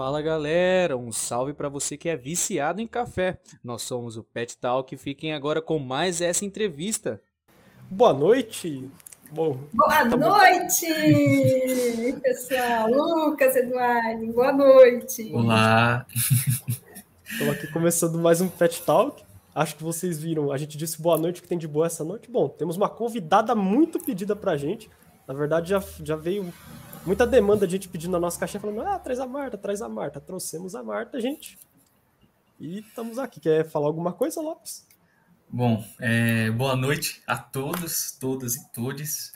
[0.00, 3.38] Fala galera, um salve para você que é viciado em café.
[3.62, 7.20] Nós somos o Pet Talk e fiquem agora com mais essa entrevista.
[7.90, 8.88] Boa noite.
[9.30, 10.86] Bom, boa noite,
[12.22, 12.90] pessoal.
[12.90, 15.30] Lucas, Eduardo, boa noite.
[15.34, 16.06] Olá.
[17.22, 19.22] Estamos aqui começando mais um Pet Talk.
[19.54, 22.02] Acho que vocês viram, a gente disse boa noite, o que tem de boa essa
[22.02, 22.30] noite.
[22.30, 24.88] Bom, temos uma convidada muito pedida pra gente.
[25.28, 26.50] Na verdade, já, já veio
[27.04, 29.88] muita demanda de gente pedindo na nossa caixinha, falando: ah, traz a Marta, traz a
[29.88, 30.20] Marta.
[30.20, 31.58] Trouxemos a Marta, gente.
[32.58, 33.40] E estamos aqui.
[33.40, 34.86] Quer falar alguma coisa, Lopes?
[35.48, 39.32] Bom, é, boa noite a todos, todas e todes.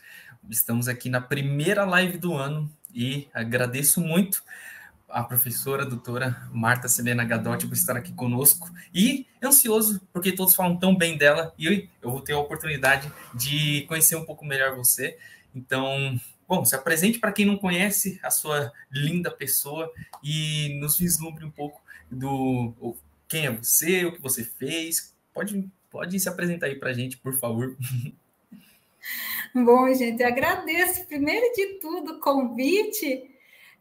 [0.49, 4.45] Estamos aqui na primeira live do ano e agradeço muito
[5.09, 10.55] a professora, a doutora Marta Selena Gadotti, por estar aqui conosco e ansioso, porque todos
[10.55, 14.77] falam tão bem dela e eu vou ter a oportunidade de conhecer um pouco melhor
[14.77, 15.17] você.
[15.55, 16.19] Então,
[16.55, 21.51] bom, se apresente para quem não conhece a sua linda pessoa e nos vislumbre um
[21.51, 22.97] pouco do
[23.29, 25.15] quem é você, o que você fez.
[25.33, 27.77] Pode, pode se apresentar aí para a gente, por favor.
[29.55, 33.31] Bom, gente, agradeço primeiro de tudo o convite.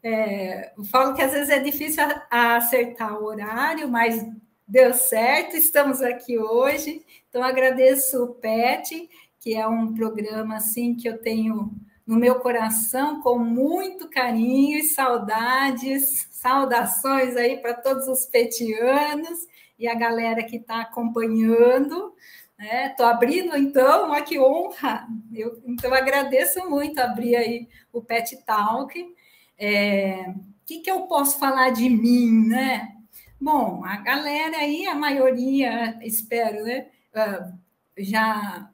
[0.01, 4.25] É, falo que às vezes é difícil acertar o horário, mas
[4.67, 7.05] deu certo, estamos aqui hoje.
[7.29, 11.71] Então, agradeço o PET, que é um programa assim que eu tenho
[12.05, 19.47] no meu coração com muito carinho e saudades, saudações aí para todos os petianos
[19.79, 22.13] e a galera que está acompanhando.
[22.59, 23.11] Estou né?
[23.11, 25.07] abrindo, então, olha que honra!
[25.33, 29.01] Eu, então, agradeço muito abrir aí o Pet Talk.
[29.01, 29.13] O
[29.57, 30.33] é,
[30.65, 32.95] que, que eu posso falar de mim, né?
[33.39, 36.87] Bom, a galera aí, a maioria, espero, né?
[37.13, 37.57] Uh,
[37.97, 38.69] já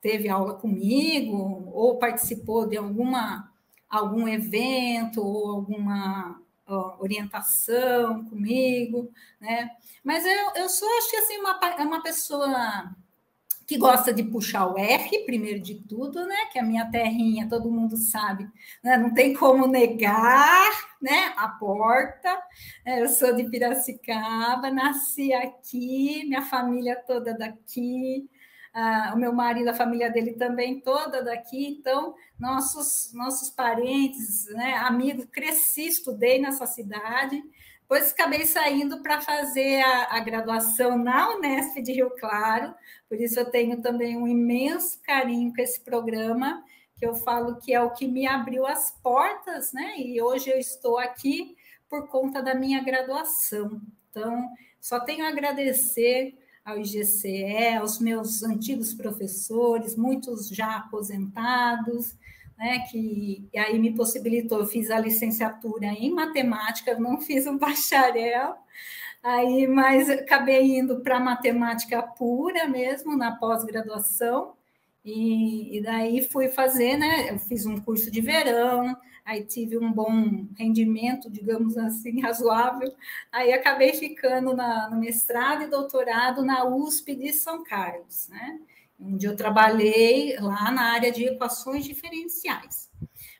[0.00, 3.50] teve aula comigo ou participou de alguma
[3.88, 6.40] algum evento ou alguma
[6.98, 9.70] orientação comigo, né?
[10.04, 12.94] Mas eu, eu sou, acho assim, uma, uma pessoa
[13.66, 16.46] que gosta de puxar o R, primeiro de tudo, né?
[16.52, 18.48] Que a minha terrinha, todo mundo sabe,
[18.82, 18.96] né?
[18.96, 21.32] não tem como negar, né?
[21.36, 22.36] A porta.
[22.84, 28.28] Eu sou de Piracicaba, nasci aqui, minha família toda daqui,
[28.72, 34.74] ah, o meu marido, a família dele também toda daqui, então nossos nossos parentes, né,
[34.76, 37.42] amigos, cresci, estudei nessa cidade,
[37.80, 42.72] depois acabei saindo para fazer a, a, graduação na Unesp de Rio Claro,
[43.08, 46.62] por isso eu tenho também um imenso carinho com esse programa,
[46.96, 49.94] que eu falo que é o que me abriu as portas, né?
[49.98, 51.56] E hoje eu estou aqui
[51.88, 53.80] por conta da minha graduação.
[54.10, 54.48] Então,
[54.80, 62.16] só tenho a agradecer ao IGCE, aos meus antigos professores, muitos já aposentados,
[62.58, 68.56] né, que aí me possibilitou, eu fiz a licenciatura em matemática, não fiz um bacharel,
[69.22, 74.54] aí, mas acabei indo para matemática pura mesmo, na pós-graduação,
[75.02, 78.94] e, e, daí fui fazer, né, eu fiz um curso de verão,
[79.30, 82.92] aí tive um bom rendimento, digamos assim, razoável,
[83.30, 88.58] aí acabei ficando na, no mestrado e doutorado na USP de São Carlos, né?
[89.00, 92.90] onde eu trabalhei lá na área de equações diferenciais.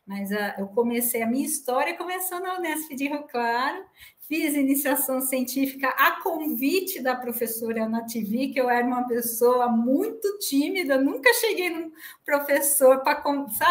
[0.06, 3.84] Mas uh, eu comecei a minha história começando na Unesp de Rio Claro,
[4.30, 10.96] fiz iniciação científica a convite da professora Nativi, que eu era uma pessoa muito tímida,
[10.96, 11.90] nunca cheguei num
[12.24, 13.20] professor para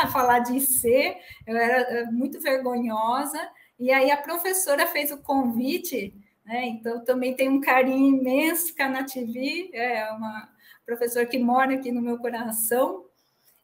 [0.08, 1.16] falar de IC,
[1.48, 3.40] eu era eh, muito vergonhosa,
[3.80, 6.14] e aí a professora fez o convite,
[6.46, 6.66] né?
[6.66, 10.50] então também tenho um carinho imenso com a Nativi, é uma
[10.86, 13.06] professora que mora aqui no meu coração,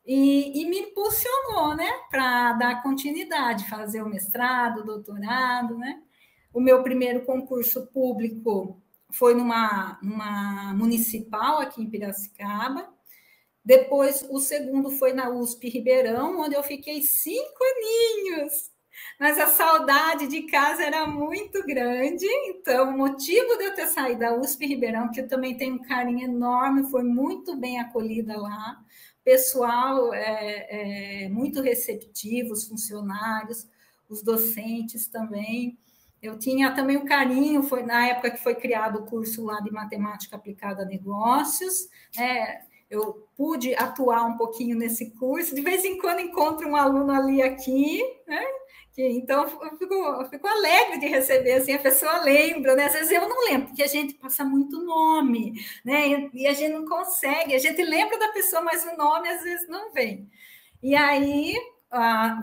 [0.07, 5.99] e, e me impulsionou, né, para dar continuidade, fazer o mestrado, doutorado, né,
[6.55, 12.87] o meu primeiro concurso público foi numa, numa municipal aqui em Piracicaba.
[13.63, 18.71] Depois, o segundo foi na USP Ribeirão, onde eu fiquei cinco aninhos.
[19.19, 24.21] Mas a saudade de casa era muito grande, então o motivo de eu ter saído
[24.21, 28.81] da USP Ribeirão, que eu também tenho um carinho enorme, foi muito bem acolhida lá.
[29.25, 33.67] Pessoal é, é, muito receptivo, os funcionários,
[34.07, 35.77] os docentes também.
[36.25, 39.71] Eu tinha também um carinho, foi na época que foi criado o curso lá de
[39.71, 42.63] matemática aplicada a negócios, né?
[42.89, 45.53] Eu pude atuar um pouquinho nesse curso.
[45.53, 48.43] De vez em quando encontro um aluno ali aqui, né?
[48.97, 52.85] Então eu fico, eu fico alegre de receber assim, a pessoa lembra, né?
[52.85, 56.29] Às vezes eu não lembro, porque a gente passa muito nome, né?
[56.33, 59.67] E a gente não consegue, a gente lembra da pessoa, mas o nome às vezes
[59.67, 60.29] não vem.
[60.81, 61.53] E aí
[61.91, 62.39] a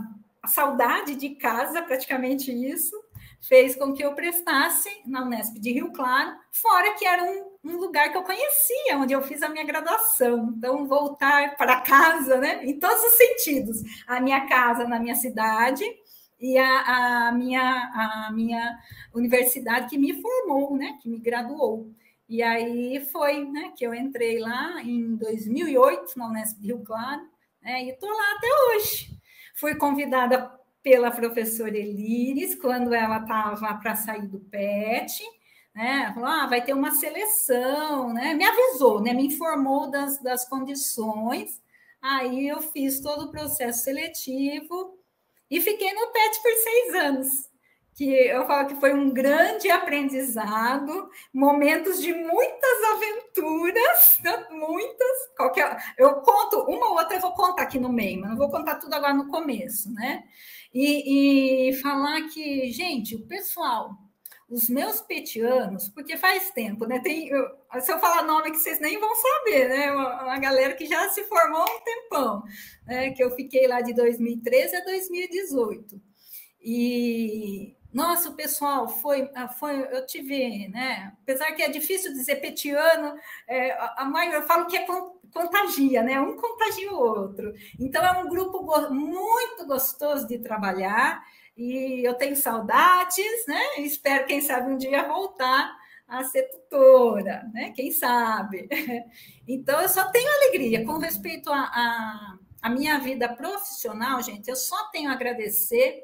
[0.46, 3.01] saudade de casa, praticamente isso
[3.42, 7.76] fez com que eu prestasse na Unesp de Rio Claro, fora que era um, um,
[7.76, 10.54] lugar que eu conhecia, onde eu fiz a minha graduação.
[10.56, 12.64] Então, voltar para casa, né?
[12.64, 13.82] Em todos os sentidos.
[14.06, 15.84] A minha casa na minha cidade
[16.40, 17.62] e a, a minha,
[17.94, 18.78] a minha
[19.12, 20.98] universidade que me formou, né?
[21.02, 21.92] Que me graduou.
[22.28, 27.20] E aí foi né, que eu entrei lá em 2008 na Unesp de Rio Claro,
[27.60, 29.10] né, e estou lá até hoje.
[29.54, 30.50] Fui convidada
[30.82, 35.22] pela professora Elires, quando ela estava para sair do PET,
[35.74, 36.10] né?
[36.14, 38.34] Falou, ah, vai ter uma seleção, né?
[38.34, 39.14] Me avisou, né?
[39.14, 41.62] Me informou das, das condições.
[42.00, 44.98] Aí eu fiz todo o processo seletivo
[45.50, 47.52] e fiquei no PET por seis anos
[47.94, 54.18] que eu falo que foi um grande aprendizado, momentos de muitas aventuras,
[54.50, 55.28] muitas.
[55.36, 58.50] Qualquer, eu conto uma ou outra, eu vou contar aqui no meio, mas não vou
[58.50, 60.24] contar tudo agora no começo, né?
[60.74, 63.90] E, e falar que, gente, o pessoal,
[64.48, 67.00] os meus petianos, porque faz tempo, né?
[67.00, 67.46] Tem, eu,
[67.80, 69.92] se eu falar nome que vocês nem vão saber, né?
[69.92, 72.42] Uma, uma galera que já se formou há um tempão,
[72.86, 73.10] né?
[73.12, 76.00] Que eu fiquei lá de 2013 a 2018.
[76.60, 81.12] E nossa, pessoal foi, ah, foi, eu tive, né?
[81.22, 83.14] Apesar que é difícil dizer petiano,
[83.46, 84.86] é, a mãe eu falo que é
[85.32, 86.18] contagia, né?
[86.18, 87.52] Um contagia o outro.
[87.78, 91.22] Então é um grupo muito gostoso de trabalhar
[91.56, 93.60] e eu tenho saudades, né?
[93.78, 95.76] Espero quem sabe um dia voltar
[96.08, 97.72] a ser tutora, né?
[97.74, 98.68] Quem sabe?
[99.46, 104.48] Então eu só tenho alegria com respeito à a, a, a minha vida profissional, gente.
[104.48, 106.00] Eu só tenho a agradecer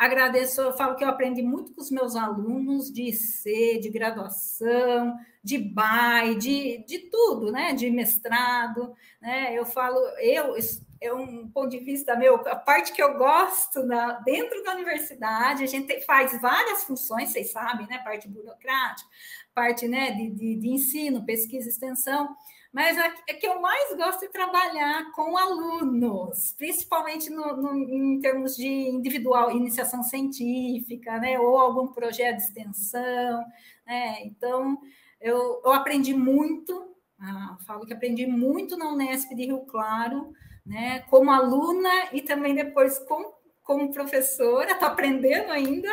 [0.00, 5.14] Agradeço, eu falo que eu aprendi muito com os meus alunos de C, de graduação,
[5.44, 7.74] de BAI, de, de tudo, né?
[7.74, 9.52] De mestrado, né?
[9.52, 10.56] Eu falo, eu,
[11.02, 15.64] é um ponto de vista meu, a parte que eu gosto na, dentro da universidade,
[15.64, 17.98] a gente faz várias funções, vocês sabem, né?
[17.98, 19.06] Parte burocrática,
[19.54, 22.34] parte né, de, de, de ensino, pesquisa extensão.
[22.72, 28.54] Mas a que eu mais gosto é trabalhar com alunos, principalmente no, no, em termos
[28.54, 33.44] de individual, iniciação científica, né, ou algum projeto de extensão.
[33.84, 34.22] Né?
[34.22, 34.78] Então,
[35.20, 40.32] eu, eu aprendi muito, ah, falo que aprendi muito na Unesp de Rio Claro,
[40.64, 45.88] né, como aluna e também depois com, como professora, estou aprendendo ainda,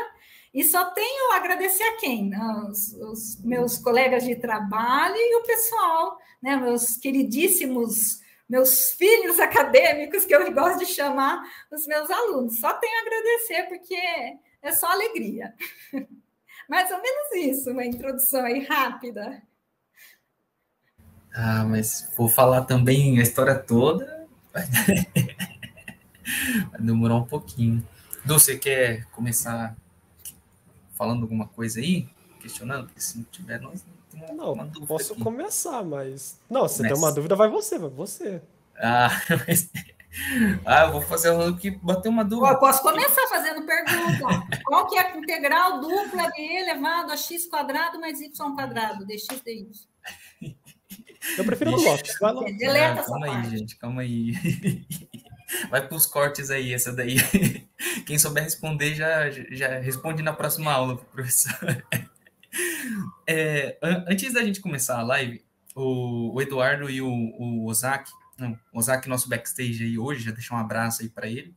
[0.54, 2.32] e só tenho a agradecer a quem?
[2.70, 6.56] Os, os, meus colegas de trabalho e o pessoal, né?
[6.56, 12.60] meus queridíssimos, meus filhos acadêmicos, que eu gosto de chamar os meus alunos.
[12.60, 13.96] Só tenho a agradecer, porque
[14.62, 15.54] é só alegria.
[16.70, 19.42] Mais ou menos isso, uma introdução aí rápida.
[21.34, 24.28] Ah, mas vou falar também a história toda.
[24.54, 24.66] Vai
[26.82, 27.88] demorar um pouquinho.
[28.26, 29.78] Du, você quer começar
[30.98, 32.08] falando alguma coisa aí?
[32.42, 32.88] Questionando?
[32.88, 33.98] Porque se não tiver, nós não
[34.54, 35.22] uma dúvida posso aqui.
[35.22, 36.40] começar, mas.
[36.50, 36.96] Não, se Começa.
[36.96, 38.42] tem uma dúvida, vai você, vai você.
[38.78, 39.10] Ah,
[39.48, 39.70] mas.
[40.66, 42.54] Ah, eu vou fazer um que bater uma dúvida.
[42.54, 44.48] Eu posso começar fazendo pergunta.
[44.66, 49.06] Qual que é a integral dupla de E elevado a x quadrado mais y quadrado,
[49.06, 49.70] dx dy?
[51.38, 52.18] Eu prefiro o Lopes.
[52.58, 54.34] Deleta ah, calma aí, gente, calma aí.
[55.70, 57.18] Vai para os cortes aí, essa daí.
[58.06, 61.86] Quem souber responder já, já responde na próxima aula, professor.
[63.28, 65.44] É, antes da gente começar a live,
[65.76, 70.32] o, o Eduardo e o, o Ozaki, não, o Ozaki, nosso backstage aí hoje, já
[70.32, 71.54] deixar um abraço aí para ele.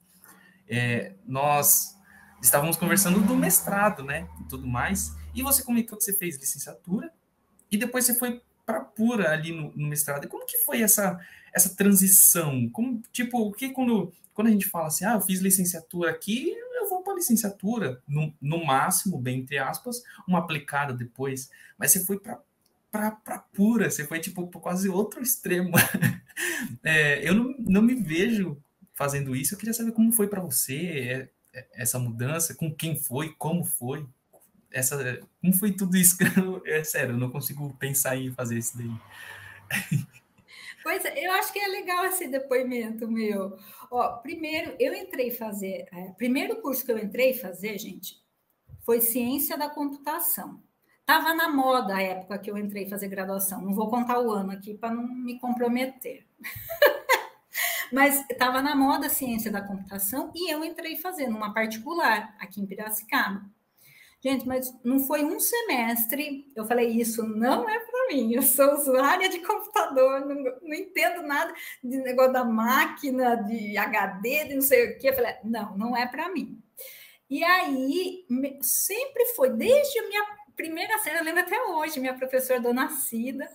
[0.69, 1.97] É, nós
[2.43, 5.17] estávamos conversando do mestrado, né, e tudo mais.
[5.35, 7.11] E você comentou que você fez licenciatura
[7.71, 10.25] e depois você foi para pura ali no, no mestrado.
[10.25, 11.19] E como que foi essa
[11.53, 12.69] essa transição?
[12.71, 16.89] Como, tipo, que quando, quando a gente fala assim, ah, eu fiz licenciatura aqui, eu
[16.89, 22.19] vou para licenciatura, no, no máximo, bem entre aspas, uma aplicada depois, mas você foi
[22.19, 22.41] para
[22.91, 25.71] para pura, você foi tipo quase outro extremo.
[26.83, 28.61] é, eu não, não me vejo
[28.95, 29.55] fazendo isso.
[29.55, 33.65] Eu queria saber como foi para você é, é, essa mudança, com quem foi, como
[33.65, 34.05] foi,
[34.71, 36.17] essa, como foi tudo isso?
[36.65, 38.91] É sério, eu não consigo pensar em fazer isso daí.
[40.83, 43.57] Pois é, eu acho que é legal esse depoimento meu.
[43.91, 45.87] Ó, primeiro, eu entrei fazer.
[45.93, 48.21] É, primeiro curso que eu entrei fazer, gente,
[48.85, 50.63] foi ciência da computação.
[51.01, 53.61] Estava na moda a época que eu entrei fazer graduação.
[53.61, 56.27] Não vou contar o ano aqui para não me comprometer.
[57.93, 62.67] Mas estava na moda ciência da computação e eu entrei fazendo uma particular aqui em
[62.67, 63.45] Piracicaba.
[64.23, 66.47] Gente, mas não foi um semestre.
[66.55, 68.35] Eu falei, isso não é para mim.
[68.35, 74.45] Eu sou usuária de computador, não, não, entendo nada de negócio da máquina, de HD,
[74.45, 75.09] de não sei o quê.
[75.09, 76.63] Eu falei, não, não é para mim.
[77.31, 78.27] E aí,
[78.61, 83.49] sempre foi, desde a minha primeira série, eu lembro até hoje, minha professora Dona Cida,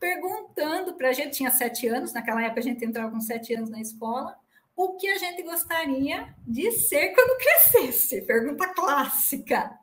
[0.00, 3.68] perguntando para a gente, tinha sete anos, naquela época a gente entrava com sete anos
[3.68, 4.38] na escola,
[4.74, 8.22] o que a gente gostaria de ser quando crescesse?
[8.22, 9.76] Pergunta clássica.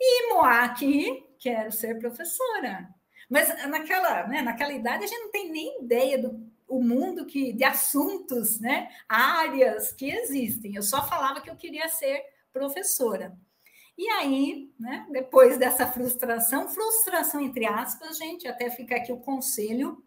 [0.00, 2.88] E Moaki, quero ser professora.
[3.28, 7.52] Mas naquela, né, naquela idade a gente não tem nem ideia do o mundo que,
[7.52, 10.74] de assuntos, né, áreas que existem.
[10.74, 13.36] Eu só falava que eu queria ser professora.
[13.96, 20.04] E aí, né, depois dessa frustração, frustração entre aspas, gente, até fica aqui o conselho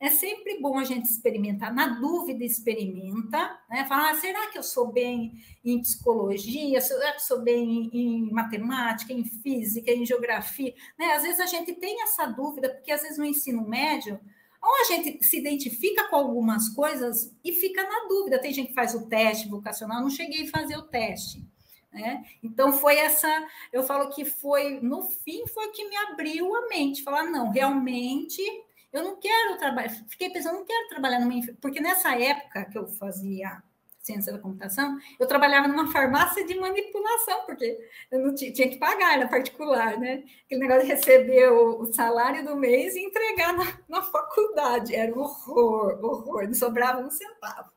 [0.00, 1.74] é sempre bom a gente experimentar.
[1.74, 3.58] Na dúvida, experimenta.
[3.68, 3.84] Né?
[3.84, 5.32] Falar, ah, será que eu sou bem
[5.64, 6.80] em psicologia?
[6.80, 10.72] Será que sou bem em matemática, em física, em geografia?
[10.96, 11.12] Né?
[11.12, 14.20] Às vezes a gente tem essa dúvida, porque às vezes no ensino médio,
[14.62, 18.40] ou a gente se identifica com algumas coisas e fica na dúvida.
[18.40, 21.44] Tem gente que faz o teste vocacional, não cheguei a fazer o teste.
[21.92, 22.22] Né?
[22.40, 23.28] Então foi essa,
[23.72, 28.42] eu falo que foi, no fim, foi que me abriu a mente, falar, não, realmente
[28.92, 31.34] eu não quero trabalhar, fiquei pensando, não quero trabalhar numa.
[31.60, 33.62] Porque nessa época que eu fazia
[34.08, 37.78] ciência da computação, eu trabalhava numa farmácia de manipulação, porque
[38.10, 40.24] eu não tinha, tinha que pagar, era particular, né?
[40.46, 44.94] Aquele negócio de receber o, o salário do mês e entregar na, na faculdade.
[44.94, 47.70] Era um horror, horror, não sobrava um centavo.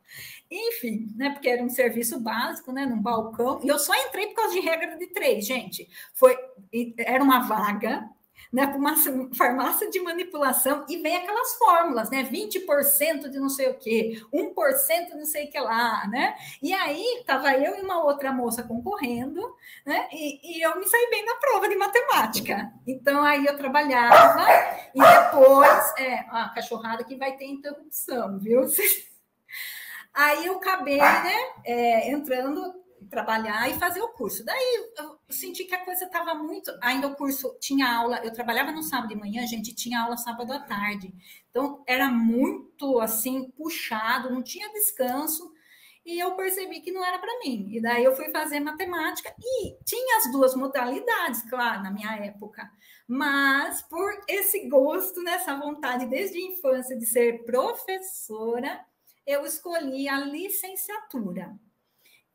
[0.49, 1.31] Enfim, né?
[1.31, 2.85] Porque era um serviço básico, né?
[2.85, 3.59] Num balcão.
[3.63, 5.89] E eu só entrei por causa de regra de três, gente.
[6.13, 6.37] Foi,
[6.97, 8.09] era uma vaga
[8.51, 8.95] né, para uma
[9.33, 12.23] farmácia de manipulação e vem aquelas fórmulas, né?
[12.23, 16.35] 20% de não sei o quê, 1% de não sei o que lá, né?
[16.61, 19.41] E aí estava eu e uma outra moça concorrendo,
[19.85, 20.09] né?
[20.11, 22.73] E, e, eu me saí bem na prova de matemática.
[22.85, 24.45] Então aí eu trabalhava
[24.93, 28.61] e depois, é, a cachorrada que vai ter interrupção, viu?
[30.13, 32.75] Aí eu acabei, né, é, entrando
[33.09, 34.43] trabalhar e fazer o curso.
[34.43, 36.71] Daí eu senti que a coisa estava muito.
[36.81, 40.17] Ainda o curso tinha aula, eu trabalhava no sábado de manhã, a gente tinha aula
[40.17, 41.13] sábado à tarde.
[41.49, 45.51] Então era muito assim, puxado, não tinha descanso.
[46.03, 47.67] E eu percebi que não era para mim.
[47.71, 52.69] E daí eu fui fazer matemática e tinha as duas modalidades, claro, na minha época.
[53.07, 58.83] Mas por esse gosto, nessa vontade desde a infância de ser professora,
[59.27, 61.55] eu escolhi a licenciatura.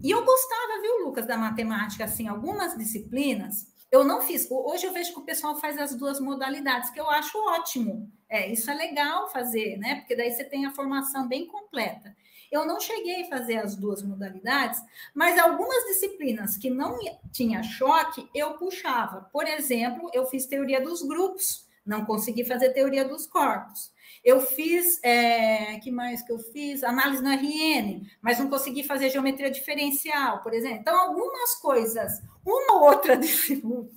[0.02, 3.66] E eu gostava, viu, Lucas, da matemática, assim, algumas disciplinas.
[3.90, 4.46] Eu não fiz.
[4.50, 8.10] Hoje eu vejo que o pessoal faz as duas modalidades, que eu acho ótimo.
[8.28, 9.96] É, isso é legal fazer, né?
[9.96, 12.14] Porque daí você tem a formação bem completa.
[12.50, 14.80] Eu não cheguei a fazer as duas modalidades,
[15.14, 16.98] mas algumas disciplinas que não
[17.32, 19.28] tinha choque, eu puxava.
[19.32, 23.94] Por exemplo, eu fiz teoria dos grupos, não consegui fazer teoria dos corpos.
[24.24, 26.82] Eu fiz, é, que mais que eu fiz?
[26.82, 30.78] Análise no RN, mas não consegui fazer geometria diferencial, por exemplo.
[30.80, 33.88] Então, algumas coisas, uma outra disciplina,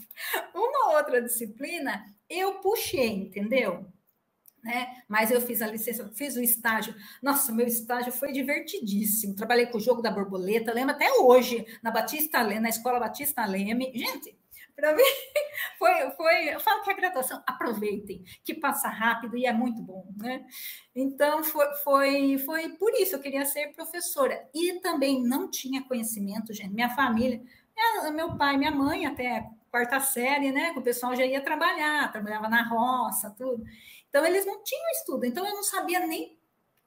[0.53, 3.86] uma outra disciplina, eu puxei, entendeu?
[4.63, 5.03] Né?
[5.08, 6.93] Mas eu fiz a licença, fiz o estágio.
[7.24, 9.36] Nossa, meu estágio foi divertidíssimo.
[9.36, 13.46] Trabalhei com o jogo da borboleta, lembro até hoje, na Batista Leme, na Escola Batista
[13.46, 13.91] Leme.
[13.96, 14.38] Gente,
[14.79, 15.03] para mim,
[15.77, 16.53] foi, foi.
[16.53, 20.45] Eu falo que a graduação, aproveitem, que passa rápido e é muito bom, né?
[20.95, 24.48] Então, foi, foi, foi por isso eu queria ser professora.
[24.53, 26.74] E também não tinha conhecimento, gente.
[26.74, 27.41] Minha família,
[28.13, 30.74] meu pai, minha mãe, até quarta série, né?
[30.74, 33.63] Que o pessoal já ia trabalhar, trabalhava na roça, tudo.
[34.09, 35.25] Então, eles não tinham estudo.
[35.25, 36.39] Então, eu não sabia nem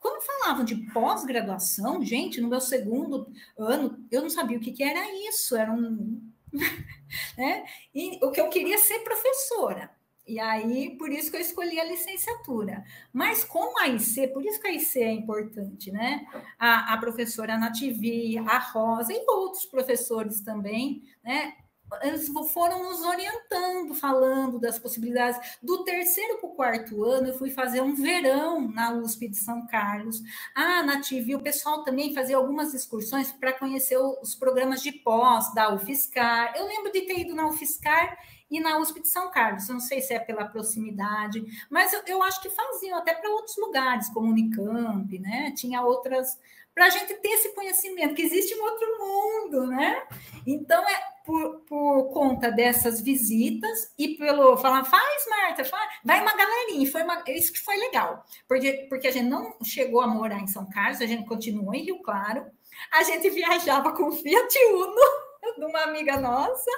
[0.03, 4.83] quando falavam de pós-graduação, gente, no meu segundo ano, eu não sabia o que, que
[4.83, 5.57] era isso.
[5.57, 6.32] Era um,
[7.37, 7.65] né?
[7.95, 9.91] E o que eu queria ser professora.
[10.27, 12.85] E aí, por isso que eu escolhi a licenciatura.
[13.13, 16.25] Mas com a IC, por isso que a IC é importante, né?
[16.59, 21.55] A, a professora Nativi, a Rosa e outros professores também, né?
[22.01, 25.59] Eles foram nos orientando, falando das possibilidades.
[25.63, 29.67] Do terceiro para o quarto ano, eu fui fazer um verão na USP de São
[29.67, 30.23] Carlos.
[30.55, 35.53] Ah, na TV, o pessoal também fazia algumas excursões para conhecer os programas de pós
[35.55, 36.55] da UFSCar.
[36.57, 38.19] Eu lembro de ter ido na UFSCar
[38.51, 39.69] e na USP de São Carlos.
[39.69, 43.57] Não sei se é pela proximidade, mas eu, eu acho que faziam até para outros
[43.57, 45.53] lugares, como Unicamp, né?
[45.57, 46.39] Tinha outras
[46.75, 50.03] para a gente ter esse conhecimento que existe um outro mundo, né?
[50.47, 56.37] Então é por, por conta dessas visitas e pelo falar, faz, Marta, faz, vai uma
[56.37, 56.91] galerinha.
[56.91, 60.47] Foi uma, isso que foi legal, porque, porque a gente não chegou a morar em
[60.47, 62.47] São Carlos, a gente continuou em Rio Claro,
[62.93, 66.71] a gente viajava com Fiat Uno de uma amiga nossa,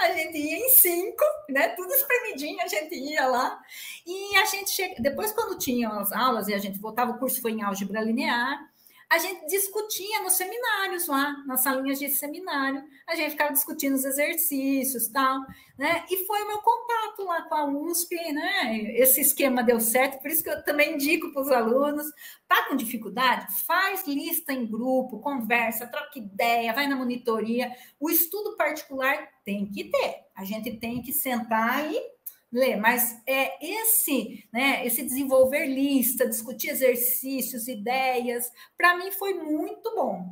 [0.00, 1.68] a gente ia em cinco, né?
[1.70, 3.58] Tudo espremidinho, a gente ia lá.
[4.06, 4.96] E a gente chega.
[5.00, 8.60] Depois, quando tinha as aulas e a gente voltava, o curso foi em álgebra linear,
[9.14, 14.04] a gente discutia nos seminários lá, nas salinhas de seminário, a gente ficava discutindo os
[14.04, 15.40] exercícios tal,
[15.78, 16.04] né?
[16.10, 18.76] E foi o meu contato lá com a USP, né?
[18.96, 22.06] Esse esquema deu certo, por isso que eu também indico para os alunos,
[22.48, 23.46] tá com dificuldade?
[23.64, 27.70] Faz lista em grupo, conversa, troca ideia, vai na monitoria.
[28.00, 30.24] O estudo particular tem que ter.
[30.34, 32.13] A gente tem que sentar e
[32.54, 39.94] ler, mas é esse, né, esse desenvolver lista, discutir exercícios, ideias, para mim foi muito
[39.94, 40.24] bom.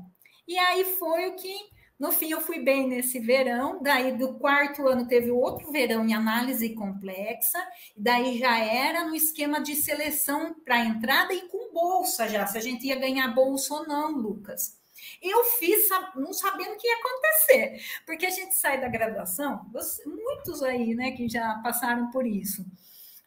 [0.46, 1.52] E aí foi o que,
[1.98, 3.82] no fim, eu fui bem nesse verão.
[3.82, 7.58] Daí, do quarto ano, teve outro verão em análise complexa,
[7.96, 12.60] daí já era no esquema de seleção para entrada e com bolsa já, se a
[12.60, 14.81] gente ia ganhar bolsa ou não, Lucas.
[15.22, 19.64] Eu fiz não sabendo o que ia acontecer, porque a gente sai da graduação,
[20.06, 22.64] muitos aí, né, que já passaram por isso.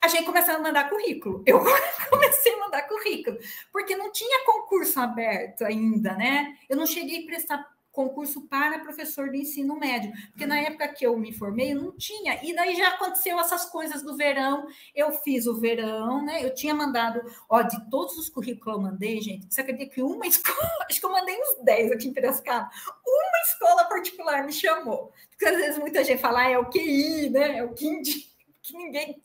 [0.02, 1.44] A gente começou a mandar currículo.
[1.48, 1.64] Eu
[2.12, 3.38] comecei a mandar currículo,
[3.72, 6.56] porque não tinha concurso aberto ainda, né?
[6.70, 11.06] Eu não cheguei a prestar concurso para professor de ensino médio, porque na época que
[11.06, 15.48] eu me formei não tinha, e daí já aconteceu essas coisas do verão, eu fiz
[15.48, 19.48] o verão, né, eu tinha mandado, ó, de todos os currículos que eu mandei, gente,
[19.50, 22.70] você acredita que uma escola, acho que eu mandei uns 10 aqui em Piracicaba,
[23.08, 27.30] uma escola particular me chamou, porque às vezes muita gente fala, ah, é o QI,
[27.30, 28.02] né, é o que,
[28.62, 29.24] que ninguém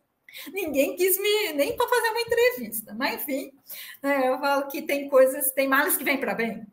[0.53, 3.53] Ninguém quis me nem para fazer uma entrevista, mas enfim,
[4.01, 6.65] né, eu falo que tem coisas, tem males que vêm para bem.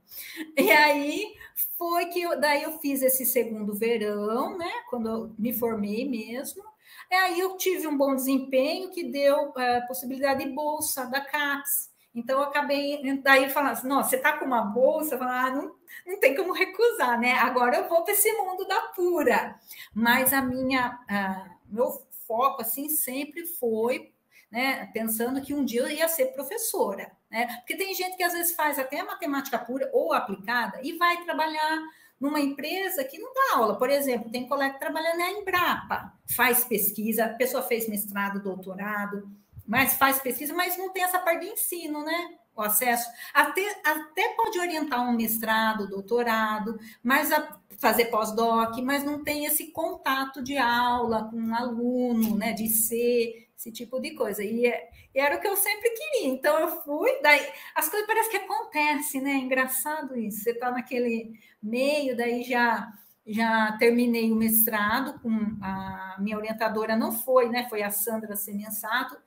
[0.55, 1.33] E aí
[1.77, 4.71] foi que eu, daí eu fiz esse segundo verão, né?
[4.89, 6.63] Quando eu me formei mesmo.
[7.11, 11.95] Aí eu tive um bom desempenho que deu é, possibilidade de bolsa da CAPES.
[12.13, 15.17] Então, eu acabei daí falando assim, nossa, você está com uma bolsa?
[15.17, 17.33] Falando, ah, não, não tem como recusar, né?
[17.33, 19.59] Agora eu vou para esse mundo da pura.
[19.93, 21.91] Mas a minha, a, meu
[22.25, 24.11] foco, assim, sempre foi
[24.51, 27.11] né, pensando que um dia eu ia ser professora.
[27.29, 27.47] Né?
[27.57, 31.81] Porque tem gente que às vezes faz até matemática pura ou aplicada e vai trabalhar
[32.19, 33.77] numa empresa que não dá aula.
[33.77, 39.29] Por exemplo, tem colega que trabalha na Embrapa, faz pesquisa, a pessoa fez mestrado, doutorado,
[39.65, 42.35] mas faz pesquisa, mas não tem essa parte de ensino, né?
[42.55, 43.07] O acesso.
[43.33, 49.71] Até, até pode orientar um mestrado, doutorado, mas a, fazer pós-doc, mas não tem esse
[49.71, 52.53] contato de aula com um aluno, né?
[52.53, 54.43] De ser esse tipo de coisa.
[54.43, 56.29] E, é, e, era o que eu sempre queria.
[56.29, 57.41] Então eu fui, daí
[57.75, 59.31] as coisas parecem que acontecem, né?
[59.31, 60.43] É engraçado isso.
[60.43, 62.93] Você está naquele meio, daí já
[63.29, 65.29] já terminei o mestrado com
[65.61, 67.67] a minha orientadora não foi, né?
[67.69, 69.17] Foi a Sandra Semensato.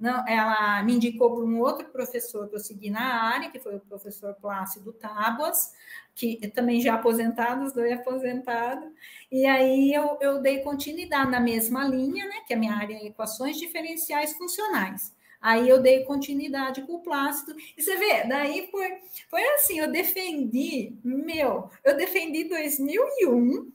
[0.00, 3.76] Não, ela me indicou para um outro professor que eu segui na área, que foi
[3.76, 5.74] o professor Plácido Tábuas,
[6.14, 8.88] que também já aposentado, os dois aposentados.
[9.30, 12.36] E aí eu, eu dei continuidade na mesma linha, né?
[12.46, 15.14] Que a minha área é equações diferenciais funcionais.
[15.38, 17.54] Aí eu dei continuidade com o Plácido.
[17.76, 18.88] E você vê, daí foi,
[19.28, 23.70] foi assim, eu defendi, meu, eu defendi 2001,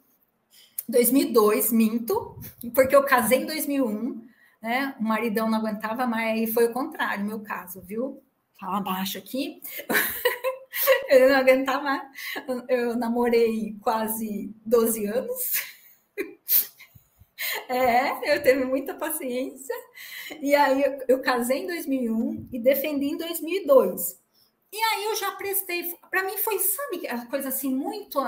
[0.89, 2.35] 2002, minto,
[2.73, 4.24] porque eu casei em 2001,
[4.65, 4.95] né?
[4.99, 8.23] O maridão não aguentava, mas foi o contrário, meu caso, viu?
[8.59, 9.61] Fala baixo aqui.
[11.07, 12.01] eu não aguentava.
[12.67, 15.53] Eu namorei quase 12 anos.
[17.69, 19.75] É, eu teve muita paciência.
[20.41, 24.19] E aí eu, eu casei em 2001 e defendi em 2002.
[24.73, 28.19] E aí eu já prestei, para mim foi, sabe, a coisa assim muito,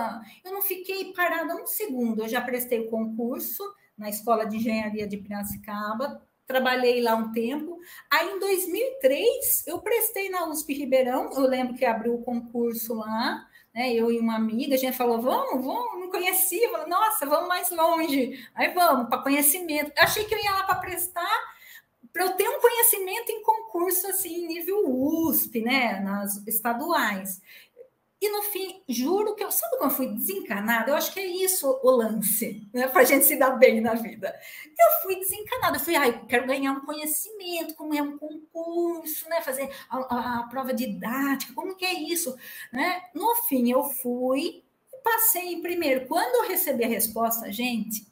[0.45, 3.63] eu não fiquei parada um segundo, eu já prestei o concurso
[3.97, 7.77] na Escola de Engenharia de Piracicaba, trabalhei lá um tempo.
[8.09, 11.29] Aí, em 2003, eu prestei na USP Ribeirão.
[11.33, 13.93] Eu lembro que abriu o concurso lá, né?
[13.93, 16.71] Eu e uma amiga, a gente falou: vamos, vamos, não conhecia.
[16.71, 18.43] Falei, Nossa, vamos mais longe.
[18.55, 19.91] Aí vamos, para conhecimento.
[19.97, 21.57] Achei que eu ia lá para prestar.
[22.13, 25.99] Para eu ter um conhecimento em concurso assim, nível USP, né?
[25.99, 27.41] Nas estaduais.
[28.19, 30.89] E no fim, juro que eu, sabe como eu fui desencanada?
[30.89, 32.87] Eu acho que é isso o lance, né?
[32.87, 34.35] Para a gente se dar bem na vida.
[34.65, 39.29] Eu fui desencanada, eu fui, ah, eu quero ganhar um conhecimento, como é um concurso,
[39.29, 39.39] né?
[39.41, 42.35] Fazer a, a, a prova didática, como que é isso,
[42.73, 43.03] né?
[43.13, 46.07] No fim, eu fui e passei em primeiro.
[46.07, 48.03] Quando eu recebi a resposta, gente,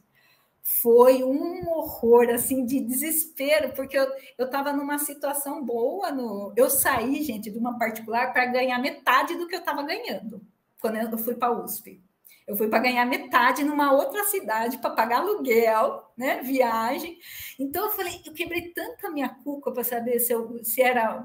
[0.68, 6.12] foi um horror assim de desespero, porque eu estava numa situação boa.
[6.12, 10.42] No, eu saí, gente, de uma particular para ganhar metade do que eu estava ganhando
[10.82, 12.02] quando eu fui para a USP.
[12.48, 16.42] Eu fui para ganhar metade numa outra cidade para pagar aluguel, né?
[16.42, 17.20] Viagem.
[17.60, 21.24] Então eu falei, eu quebrei tanta minha cuca para saber se, eu, se era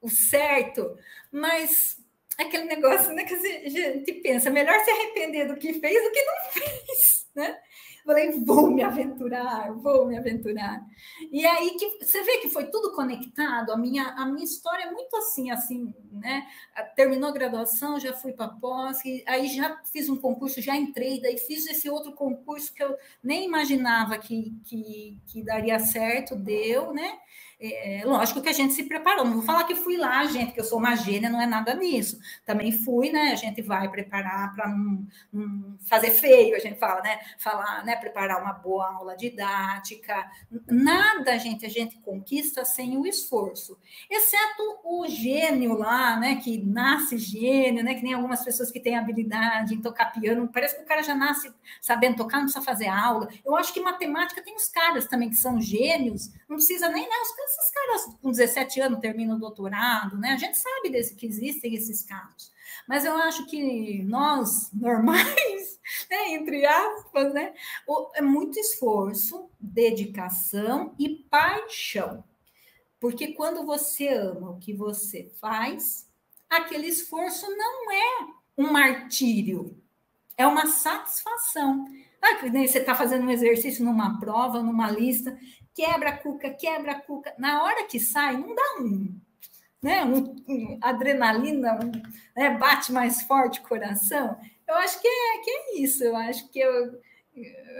[0.00, 0.96] o certo,
[1.30, 1.98] mas
[2.38, 6.22] aquele negócio né, que a gente pensa, melhor se arrepender do que fez do que
[6.24, 7.58] não fez, né?
[8.04, 10.86] Falei, vou me aventurar, vou me aventurar.
[11.32, 13.72] E aí que você vê que foi tudo conectado.
[13.72, 16.46] A minha, a minha história é muito assim, assim, né?
[16.94, 21.38] Terminou a graduação, já fui para pós, aí já fiz um concurso, já entrei, daí
[21.38, 27.18] fiz esse outro concurso que eu nem imaginava que, que, que daria certo, deu, né?
[27.60, 29.24] É, lógico que a gente se preparou.
[29.24, 31.74] Não vou falar que fui lá, gente, que eu sou uma gênia, não é nada
[31.74, 32.18] nisso.
[32.44, 33.32] Também fui, né?
[33.32, 37.18] A gente vai preparar para não, não, fazer feio, a gente fala, né?
[37.38, 37.96] Falar, né?
[37.96, 40.30] Preparar uma boa aula didática.
[40.68, 43.78] Nada, gente, a gente conquista sem o esforço.
[44.10, 46.36] Exceto o gênio lá, né?
[46.36, 47.94] Que nasce gênio, né?
[47.94, 50.50] Que nem algumas pessoas que têm habilidade em tocar piano.
[50.52, 53.28] Parece que o cara já nasce sabendo tocar, não precisa fazer aula.
[53.44, 57.14] Eu acho que matemática tem os caras também que são gênios, não precisa nem, né?
[57.22, 60.30] Os esses caras com 17 anos terminam o doutorado, né?
[60.30, 62.52] A gente sabe desse, que existem esses casos.
[62.86, 65.80] Mas eu acho que nós, normais,
[66.10, 67.54] né, entre aspas, né,
[68.14, 72.24] é muito esforço, dedicação e paixão.
[73.00, 76.08] Porque quando você ama o que você faz,
[76.48, 78.26] aquele esforço não é
[78.56, 79.76] um martírio,
[80.36, 81.86] é uma satisfação.
[82.20, 85.38] Ah, você está fazendo um exercício numa prova, numa lista,
[85.74, 87.34] quebra cuca, quebra cuca.
[87.38, 89.20] Na hora que sai, não dá um,
[89.82, 90.04] né?
[90.04, 91.92] Um, um adrenalina, um,
[92.36, 92.56] né?
[92.56, 94.38] bate mais forte o coração.
[94.66, 96.02] Eu acho que é, que é isso.
[96.02, 97.00] Eu acho que eu,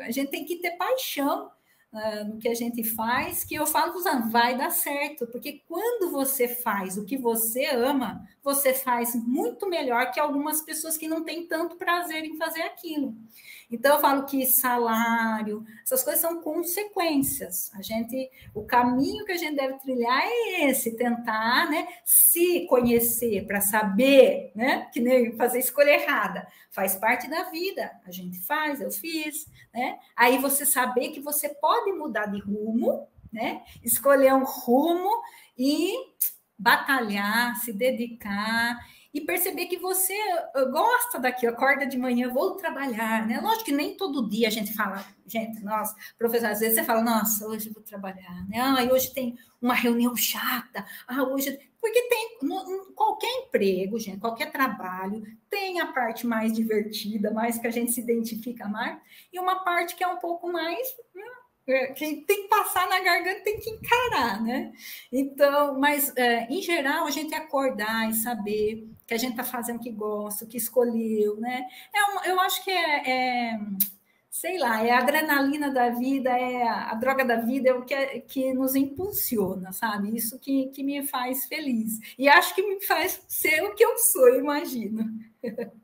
[0.04, 1.50] a gente tem que ter paixão
[1.92, 5.62] uh, no que a gente faz, que eu falo para os vai dar certo, porque
[5.66, 11.08] quando você faz o que você ama, você faz muito melhor que algumas pessoas que
[11.08, 13.16] não têm tanto prazer em fazer aquilo.
[13.70, 17.72] Então, eu falo que salário, essas coisas são consequências.
[17.74, 23.46] A gente, o caminho que a gente deve trilhar é esse, tentar, né, se conhecer
[23.46, 27.90] para saber, né, que nem fazer escolha errada, faz parte da vida.
[28.04, 29.98] A gente faz, eu fiz, né?
[30.14, 33.62] Aí você saber que você pode mudar de rumo, né?
[33.82, 35.10] Escolher um rumo
[35.56, 35.94] e
[36.58, 38.78] batalhar, se dedicar
[39.14, 40.12] e perceber que você
[40.56, 43.40] uh, gosta daqui, acorda de manhã, vou trabalhar, né?
[43.40, 47.00] Lógico que nem todo dia a gente fala, gente, nossa, professor, às vezes você fala,
[47.00, 48.58] nossa, hoje vou trabalhar, né?
[48.58, 51.56] Ah, hoje tem uma reunião chata, ah, hoje.
[51.80, 57.66] Porque tem no, qualquer emprego, gente, qualquer trabalho, tem a parte mais divertida, mais que
[57.66, 58.98] a gente se identifica mais,
[59.32, 60.88] e uma parte que é um pouco mais.
[61.14, 61.43] Hum, é,
[61.96, 64.72] quem tem que passar na garganta tem que encarar, né?
[65.10, 69.76] Então, mas é, em geral, a gente acordar e saber que a gente está fazendo
[69.76, 71.66] o que gosta, o que escolheu, né?
[71.94, 73.58] É uma, eu acho que é, é,
[74.30, 77.84] sei lá, é a adrenalina da vida, é a, a droga da vida, é o
[77.84, 80.14] que, é, que nos impulsiona, sabe?
[80.14, 81.98] Isso que, que me faz feliz.
[82.18, 85.04] E acho que me faz ser o que eu sou, imagino.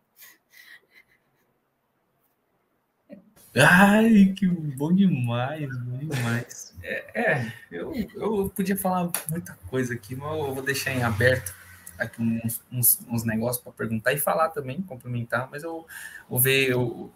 [3.57, 6.75] Ai, que bom demais, bom demais.
[6.83, 11.53] É, é eu, eu podia falar muita coisa aqui, mas eu vou deixar em aberto
[11.99, 15.87] aqui uns, uns, uns negócios para perguntar e falar também, complementar, mas eu
[16.29, 17.11] vou ver o,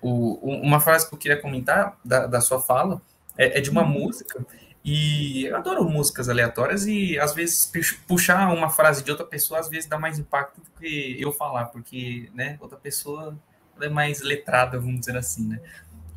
[0.00, 3.00] o, uma frase que eu queria comentar da, da sua fala
[3.36, 3.88] é, é de uma uhum.
[3.88, 4.44] música
[4.82, 7.70] e eu adoro músicas aleatórias e às vezes
[8.06, 11.66] puxar uma frase de outra pessoa às vezes dá mais impacto do que eu falar,
[11.66, 13.36] porque né, outra pessoa
[13.80, 15.60] é mais letrada, vamos dizer assim, né?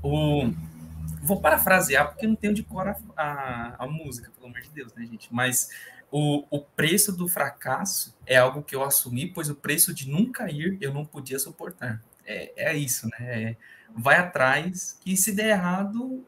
[0.01, 0.51] O,
[1.21, 4.93] vou parafrasear, porque não tenho de cor a, a, a, música, pelo amor de Deus,
[4.93, 5.27] né, gente?
[5.33, 5.69] Mas
[6.11, 10.49] o, o preço do fracasso é algo que eu assumi, pois o preço de nunca
[10.49, 12.01] ir eu não podia suportar.
[12.25, 13.17] É, é isso, né?
[13.19, 13.55] É,
[13.95, 16.25] vai atrás, que se der errado,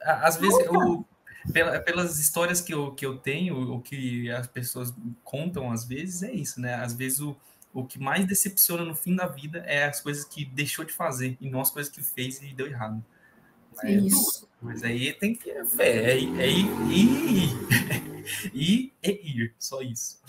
[0.00, 1.04] às vezes eu,
[1.52, 6.22] pela, pelas histórias que eu, que eu tenho, o que as pessoas contam às vezes,
[6.22, 6.74] é isso, né?
[6.74, 7.36] Às vezes o,
[7.72, 11.36] o que mais decepciona no fim da vida é as coisas que deixou de fazer
[11.40, 13.04] e não as coisas que fez e deu errado.
[13.82, 14.48] É isso.
[14.60, 16.28] Mas aí tem que é é, é ir,
[16.90, 17.50] ir,
[18.52, 20.20] ir, e ir, só isso.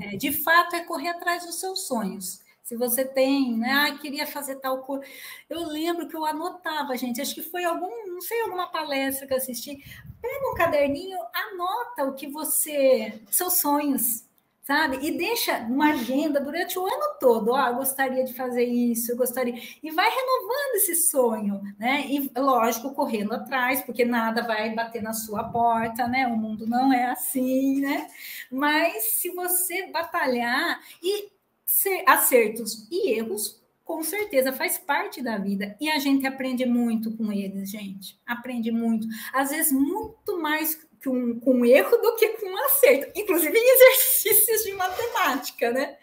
[0.00, 2.42] É, de fato, é correr atrás dos seus sonhos.
[2.62, 3.70] Se você tem, né?
[3.70, 5.04] Ah, queria fazer tal coisa.
[5.48, 7.20] Eu lembro que eu anotava, gente.
[7.20, 9.82] Acho que foi algum, não sei, alguma palestra que eu assisti.
[10.20, 14.24] Pega um caderninho, anota o que você, seus sonhos
[14.62, 15.04] sabe?
[15.06, 17.50] E deixa uma agenda durante o ano todo.
[17.50, 19.54] Ó, oh, eu gostaria de fazer isso, eu gostaria.
[19.82, 22.06] E vai renovando esse sonho, né?
[22.08, 26.26] E, lógico, correndo atrás, porque nada vai bater na sua porta, né?
[26.26, 28.08] O mundo não é assim, né?
[28.50, 31.30] Mas se você batalhar e
[31.64, 37.16] ser acertos e erros, com certeza faz parte da vida e a gente aprende muito
[37.16, 38.18] com eles, gente.
[38.24, 43.74] Aprende muito, às vezes muito mais com, com erro do que com acerto, inclusive em
[43.74, 45.96] exercícios de matemática, né?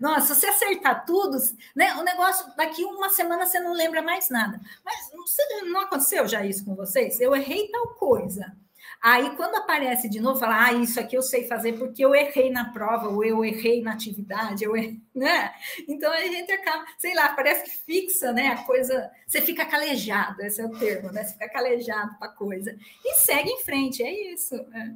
[0.00, 1.38] Nossa, se você acertar tudo,
[1.74, 1.94] né?
[1.96, 4.60] O negócio daqui uma semana você não lembra mais nada.
[4.84, 7.20] Mas não, não aconteceu já isso com vocês?
[7.20, 8.56] Eu errei tal coisa.
[9.00, 12.50] Aí, quando aparece de novo, fala, ah, isso aqui eu sei fazer porque eu errei
[12.50, 15.52] na prova, ou eu errei na atividade, eu errei, né?
[15.88, 18.48] Então a gente acaba, sei lá, parece que fixa, né?
[18.48, 21.22] A coisa, você fica calejado, esse é o termo, né?
[21.22, 22.76] Você fica calejado para a coisa.
[23.04, 24.54] E segue em frente, é isso.
[24.56, 24.94] É.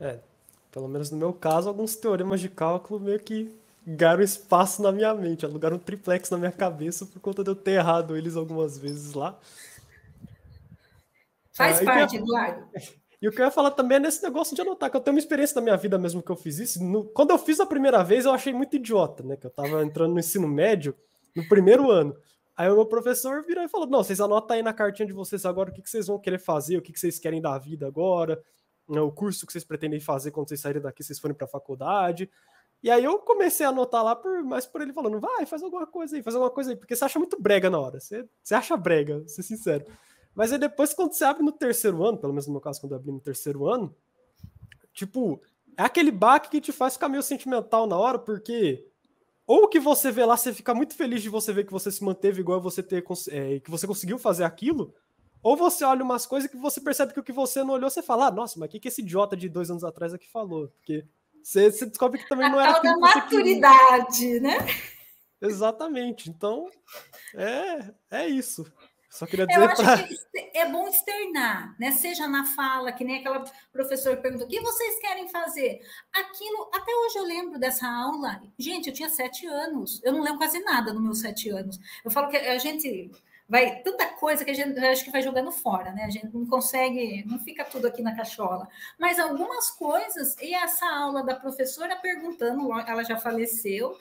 [0.00, 0.20] é,
[0.70, 3.50] pelo menos no meu caso, alguns teoremas de cálculo meio que
[3.86, 7.56] ganharam espaço na minha mente, alugaram um triplex na minha cabeça por conta de eu
[7.56, 9.38] ter errado eles algumas vezes lá.
[11.52, 12.22] Faz ah, parte, eu...
[12.22, 12.68] Eduardo.
[13.22, 15.14] E o que eu ia falar também é nesse negócio de anotar, que eu tenho
[15.14, 16.84] uma experiência da minha vida mesmo que eu fiz isso.
[16.84, 17.04] No...
[17.04, 19.36] quando eu fiz a primeira vez, eu achei muito idiota, né?
[19.36, 20.92] Que eu tava entrando no ensino médio,
[21.36, 22.16] no primeiro ano.
[22.56, 25.46] Aí o meu professor virou e falou: Não, vocês anotam aí na cartinha de vocês
[25.46, 27.86] agora o que, que vocês vão querer fazer, o que, que vocês querem da vida
[27.86, 28.42] agora,
[28.88, 31.48] né, o curso que vocês pretendem fazer quando vocês saírem daqui, vocês forem para a
[31.48, 32.28] faculdade.
[32.82, 35.86] E aí eu comecei a anotar lá, por, mais por ele falando: Vai, faz alguma
[35.86, 38.00] coisa aí, faz alguma coisa aí, porque você acha muito brega na hora.
[38.00, 39.86] Você, você acha brega, vou ser sincero.
[40.34, 42.92] Mas aí depois, quando você abre no terceiro ano, pelo menos no meu caso, quando
[42.92, 43.94] eu abri no terceiro ano,
[44.92, 45.40] tipo,
[45.76, 48.86] é aquele baque que te faz ficar meio sentimental na hora, porque
[49.46, 52.02] ou que você vê lá, você fica muito feliz de você ver que você se
[52.02, 54.94] manteve igual você ter é, que você conseguiu fazer aquilo,
[55.42, 58.02] ou você olha umas coisas que você percebe que o que você não olhou, você
[58.02, 60.68] fala, ah, nossa, mas o que, que esse idiota de dois anos atrás aqui falou?
[60.68, 61.04] Porque
[61.42, 62.76] você, você descobre que também não era.
[62.76, 64.58] A da maturidade, né?
[65.40, 66.30] Exatamente.
[66.30, 66.70] Então,
[67.34, 68.64] é, é isso.
[69.12, 69.60] Só queria dizer.
[69.60, 70.02] Eu acho pra...
[70.04, 70.18] que
[70.54, 71.90] é bom externar, né?
[71.92, 75.82] Seja na fala, que nem aquela professora perguntou: o que vocês querem fazer?
[76.14, 78.40] Aquilo, até hoje eu lembro dessa aula.
[78.58, 81.78] Gente, eu tinha sete anos, eu não lembro quase nada nos meus sete anos.
[82.02, 83.10] Eu falo que a gente
[83.52, 86.04] vai tanta coisa que a gente acho que vai jogando fora, né?
[86.04, 88.66] A gente não consegue, não fica tudo aqui na cachola.
[88.98, 93.94] Mas algumas coisas, e essa aula da professora perguntando, ela já faleceu,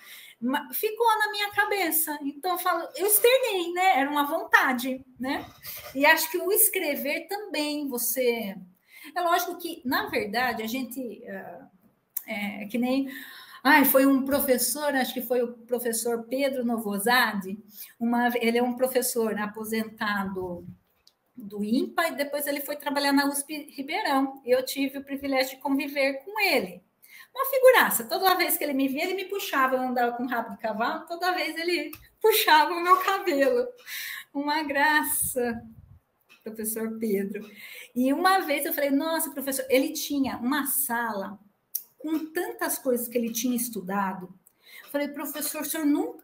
[0.71, 2.17] ficou na minha cabeça.
[2.21, 3.99] Então, eu falo, eu externei, né?
[3.99, 5.45] Era uma vontade, né?
[5.93, 8.55] E acho que o escrever também, você.
[9.13, 11.25] É lógico que, na verdade, a gente.
[11.25, 13.09] É, é que nem.
[13.63, 17.59] Ai, foi um professor, acho que foi o professor Pedro Novosade,
[17.99, 20.65] uma, ele é um professor aposentado
[21.35, 24.41] do IMPA e depois ele foi trabalhar na USP Ribeirão.
[24.45, 26.83] Eu tive o privilégio de conviver com ele.
[27.33, 28.03] Uma figuraça.
[28.03, 29.75] Toda vez que ele me via, ele me puxava.
[29.75, 33.67] Eu andava com rabo de cavalo, toda vez ele puxava o meu cabelo.
[34.33, 35.61] Uma graça,
[36.43, 37.49] professor Pedro.
[37.95, 41.39] E uma vez eu falei: Nossa, professor, ele tinha uma sala
[42.01, 44.33] com tantas coisas que ele tinha estudado.
[44.91, 46.17] Falei, professor, senhor não,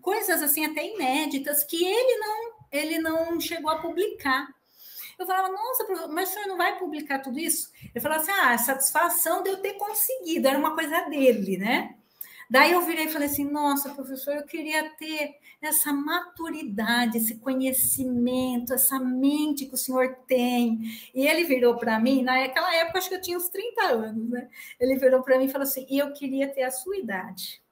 [0.00, 4.48] coisas assim até inéditas que ele não ele não chegou a publicar.
[5.18, 7.70] Eu falava, nossa, mas o senhor não vai publicar tudo isso?
[7.94, 11.96] Ele falava assim, ah, satisfação de eu ter conseguido, era uma coisa dele, né?
[12.50, 18.74] Daí eu virei e falei assim, nossa, professor, eu queria ter essa maturidade, esse conhecimento,
[18.74, 20.80] essa mente que o senhor tem.
[21.14, 24.48] E ele virou para mim, naquela época, acho que eu tinha uns 30 anos, né?
[24.78, 27.62] Ele virou para mim e falou assim, e eu queria ter a sua idade.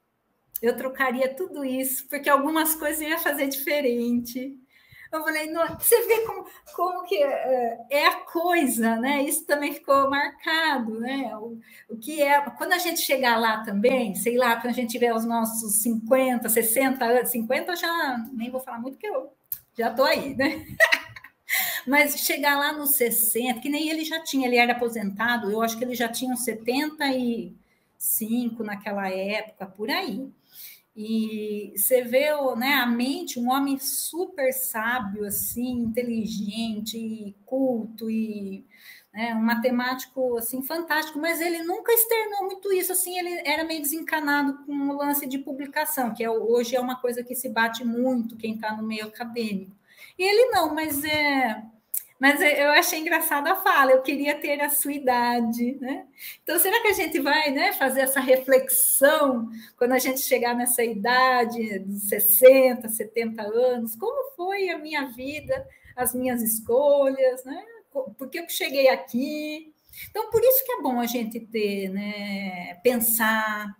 [0.61, 4.57] Eu trocaria tudo isso, porque algumas coisas eu ia fazer diferente.
[5.11, 9.21] Eu falei, você vê como, como que é, é, a coisa, né?
[9.23, 11.35] Isso também ficou marcado, né?
[11.37, 14.91] O, o que é, quando a gente chegar lá também, sei lá, quando a gente
[14.91, 19.33] tiver os nossos 50, 60 anos, 50 eu já nem vou falar muito que eu
[19.77, 20.65] já estou aí, né?
[21.85, 25.77] Mas chegar lá nos 60, que nem ele já tinha, ele era aposentado, eu acho
[25.77, 30.31] que ele já tinha uns 75 naquela época, por aí.
[30.95, 38.65] E você vê né, a mente, um homem super sábio, assim, inteligente, culto e
[39.13, 43.81] né, um matemático assim fantástico, mas ele nunca externou muito isso, assim, ele era meio
[43.81, 47.83] desencanado com o lance de publicação, que é, hoje é uma coisa que se bate
[47.83, 49.75] muito quem está no meio acadêmico.
[50.17, 51.63] E ele não, mas é
[52.21, 56.05] mas eu achei engraçada a fala, eu queria ter a sua idade, né?
[56.43, 60.83] Então, será que a gente vai né, fazer essa reflexão quando a gente chegar nessa
[60.83, 63.95] idade, dos 60, 70 anos?
[63.95, 67.65] Como foi a minha vida, as minhas escolhas, né?
[67.91, 69.73] Por que eu cheguei aqui?
[70.11, 73.75] Então, por isso que é bom a gente ter, né, pensar,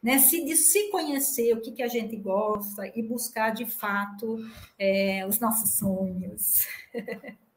[0.00, 4.38] né, se, se conhecer o que, que a gente gosta e buscar de fato
[4.78, 6.68] é, os nossos sonhos.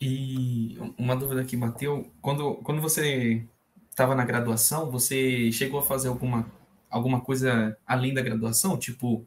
[0.00, 3.44] E uma dúvida que bateu, quando, quando você
[3.90, 6.50] estava na graduação, você chegou a fazer alguma,
[6.88, 9.26] alguma coisa além da graduação, tipo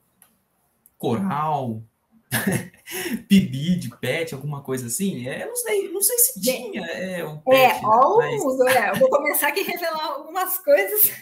[0.98, 1.84] coral,
[3.28, 5.28] PIB de pet, alguma coisa assim?
[5.28, 6.86] É, eu não sei, não sei se tinha.
[6.86, 8.76] É, o pet, é ó, mas...
[8.76, 11.12] é, eu vou começar aqui a revelar algumas coisas.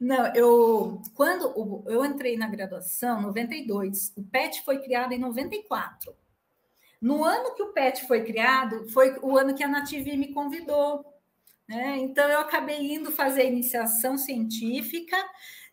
[0.00, 6.14] Não, eu quando eu entrei na graduação, 92, o PET foi criado em 94.
[7.00, 11.04] No ano que o PET foi criado, foi o ano que a Nativi me convidou.
[11.68, 11.98] Né?
[11.98, 15.16] Então, eu acabei indo fazer iniciação científica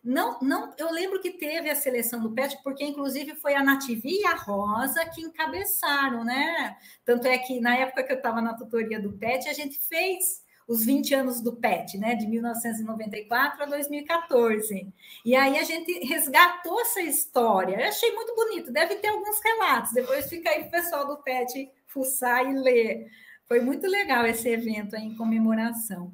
[0.06, 4.20] não, não, eu lembro que teve a seleção do PET, porque inclusive foi a Nativi
[4.20, 6.76] e a Rosa que encabeçaram, né?
[7.04, 10.44] Tanto é que na época que eu estava na tutoria do PET, a gente fez
[10.66, 12.14] os 20 anos do PET, né?
[12.14, 14.92] De 1994 a 2014.
[15.24, 17.80] E aí a gente resgatou essa história.
[17.80, 19.92] Eu achei muito bonito, deve ter alguns relatos.
[19.92, 23.06] Depois fica aí o pessoal do PET fuçar e ler.
[23.46, 26.12] Foi muito legal esse evento aí em comemoração.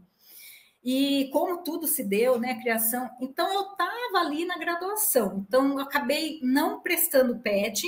[0.84, 5.80] E como tudo se deu, né, criação, então eu estava ali na graduação, então eu
[5.80, 7.86] acabei não prestando PET,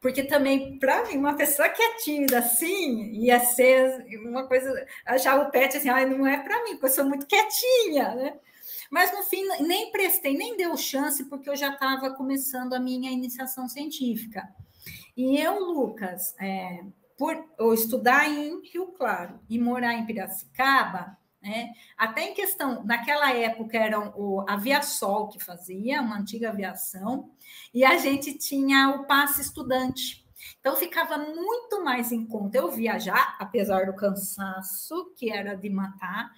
[0.00, 5.44] porque também, para mim, uma pessoa que é tímida assim, ia ser uma coisa, achava
[5.44, 8.38] o PET assim, ah, não é para mim, porque eu sou muito quietinha, né?
[8.90, 13.10] Mas no fim, nem prestei, nem deu chance, porque eu já estava começando a minha
[13.10, 14.48] iniciação científica.
[15.16, 16.84] E eu, Lucas, é,
[17.18, 21.72] por eu estudar em Rio Claro e morar em Piracicaba, né?
[21.96, 27.30] Até em questão, naquela época era o Aviasol que fazia, uma antiga aviação,
[27.72, 30.26] e a gente tinha o passe estudante.
[30.60, 36.30] Então ficava muito mais em conta eu viajar, apesar do cansaço que era de matar,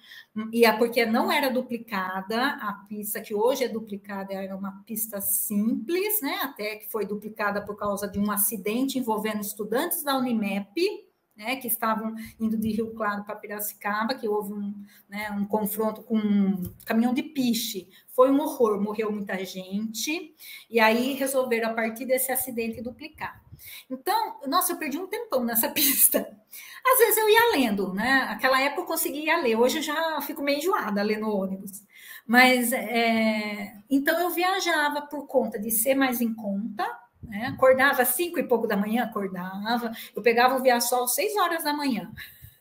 [0.53, 5.19] e é porque não era duplicada, a pista que hoje é duplicada era uma pista
[5.19, 6.39] simples, né?
[6.43, 11.08] Até que foi duplicada por causa de um acidente envolvendo estudantes da Unimep,
[11.39, 14.75] né, que estavam indo de Rio Claro para Piracicaba, que houve um,
[15.07, 17.87] né, um confronto com um caminhão de piche.
[18.09, 20.35] Foi um horror, morreu muita gente,
[20.69, 23.41] e aí resolveram, a partir desse acidente, duplicar.
[23.89, 26.19] Então, nossa, eu perdi um tempão nessa pista.
[26.85, 28.27] Às vezes eu ia lendo, né?
[28.29, 31.83] Aquela época eu conseguia ler, hoje eu já fico meio enjoada lendo ônibus.
[32.27, 33.81] Mas, é...
[33.89, 36.85] então eu viajava por conta de ser mais em conta,
[37.21, 37.47] né?
[37.47, 39.91] Acordava às cinco e pouco da manhã, acordava.
[40.15, 42.11] Eu pegava o Viaçol às seis horas da manhã.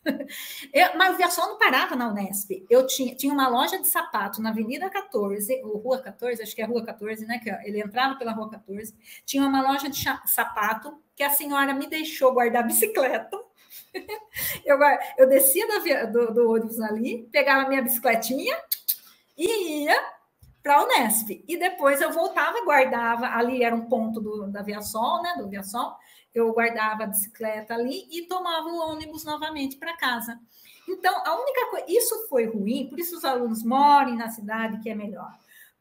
[0.72, 2.64] Eu, mas o Viaçol não parava na Unesp.
[2.68, 6.62] Eu tinha, tinha uma loja de sapato na Avenida 14, ou Rua 14, acho que
[6.62, 7.38] é Rua 14, né?
[7.38, 8.94] Que ele entrava pela Rua 14.
[9.24, 13.36] Tinha uma loja de sapato que a senhora me deixou guardar bicicleta.
[14.64, 14.78] eu,
[15.18, 18.56] eu descia do, do, do ônibus ali, pegava minha bicicletinha
[19.36, 20.17] e ia
[20.68, 21.42] para a Unesp.
[21.48, 25.35] E depois eu voltava, guardava, ali era um ponto do, da Viasol, né?
[25.38, 25.96] Do Viasol,
[26.35, 30.38] eu guardava a bicicleta ali e tomava o ônibus novamente para casa.
[30.87, 34.90] Então, a única coisa, isso foi ruim, por isso os alunos morem na cidade, que
[34.90, 35.31] é melhor,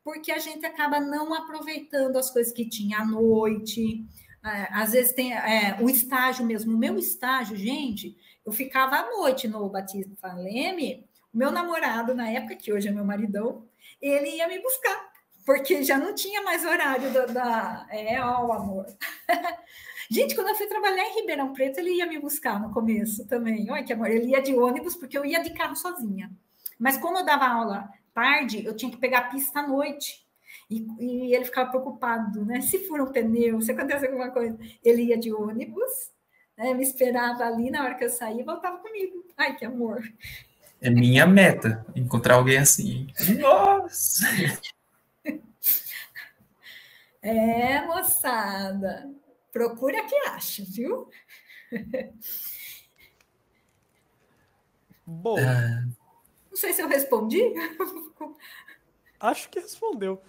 [0.06, 4.06] porque a gente acaba não aproveitando as coisas que tinha à noite.
[4.45, 6.73] É, às vezes tem é, o estágio mesmo.
[6.73, 11.06] O meu estágio, gente, eu ficava à noite no Batista Leme.
[11.34, 13.66] Meu namorado, na época, que hoje é meu maridão,
[14.01, 15.11] ele ia me buscar,
[15.45, 17.25] porque já não tinha mais horário da.
[17.25, 17.87] da...
[17.89, 18.85] É, ó, o amor.
[20.09, 23.69] Gente, quando eu fui trabalhar em Ribeirão Preto, ele ia me buscar no começo também.
[23.69, 26.31] Olha que amor, ele ia de ônibus, porque eu ia de carro sozinha.
[26.79, 30.25] Mas como eu dava aula tarde, eu tinha que pegar a pista à noite.
[30.69, 32.61] E, e ele ficava preocupado, né?
[32.61, 34.57] Se for um pneu, se acontece alguma coisa.
[34.83, 36.11] Ele ia de ônibus,
[36.57, 36.73] né?
[36.73, 39.23] me esperava ali na hora que eu saía e voltava comigo.
[39.37, 40.01] Ai, que amor.
[40.79, 43.07] É minha meta encontrar alguém assim.
[43.39, 44.25] Nossa!
[47.21, 49.09] É, moçada.
[49.51, 51.09] Procura que acha, viu?
[55.05, 55.37] Bom.
[55.37, 55.83] É.
[56.49, 57.41] Não sei se eu respondi.
[59.19, 60.21] Acho que respondeu.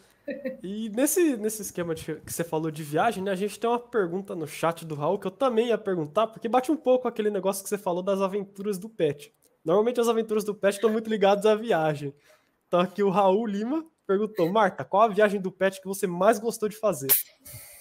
[0.63, 3.79] E nesse, nesse esquema de, que você falou de viagem, né, a gente tem uma
[3.79, 7.31] pergunta no chat do Raul que eu também ia perguntar, porque bate um pouco aquele
[7.31, 9.33] negócio que você falou das aventuras do Pet.
[9.65, 12.15] Normalmente as aventuras do Pet estão muito ligadas à viagem.
[12.67, 16.39] Então aqui o Raul Lima perguntou, Marta, qual a viagem do Pet que você mais
[16.39, 17.09] gostou de fazer?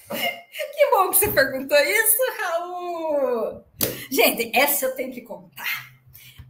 [0.07, 3.63] Que bom que você perguntou isso, Raul!
[4.09, 5.91] Gente, essa eu tenho que contar.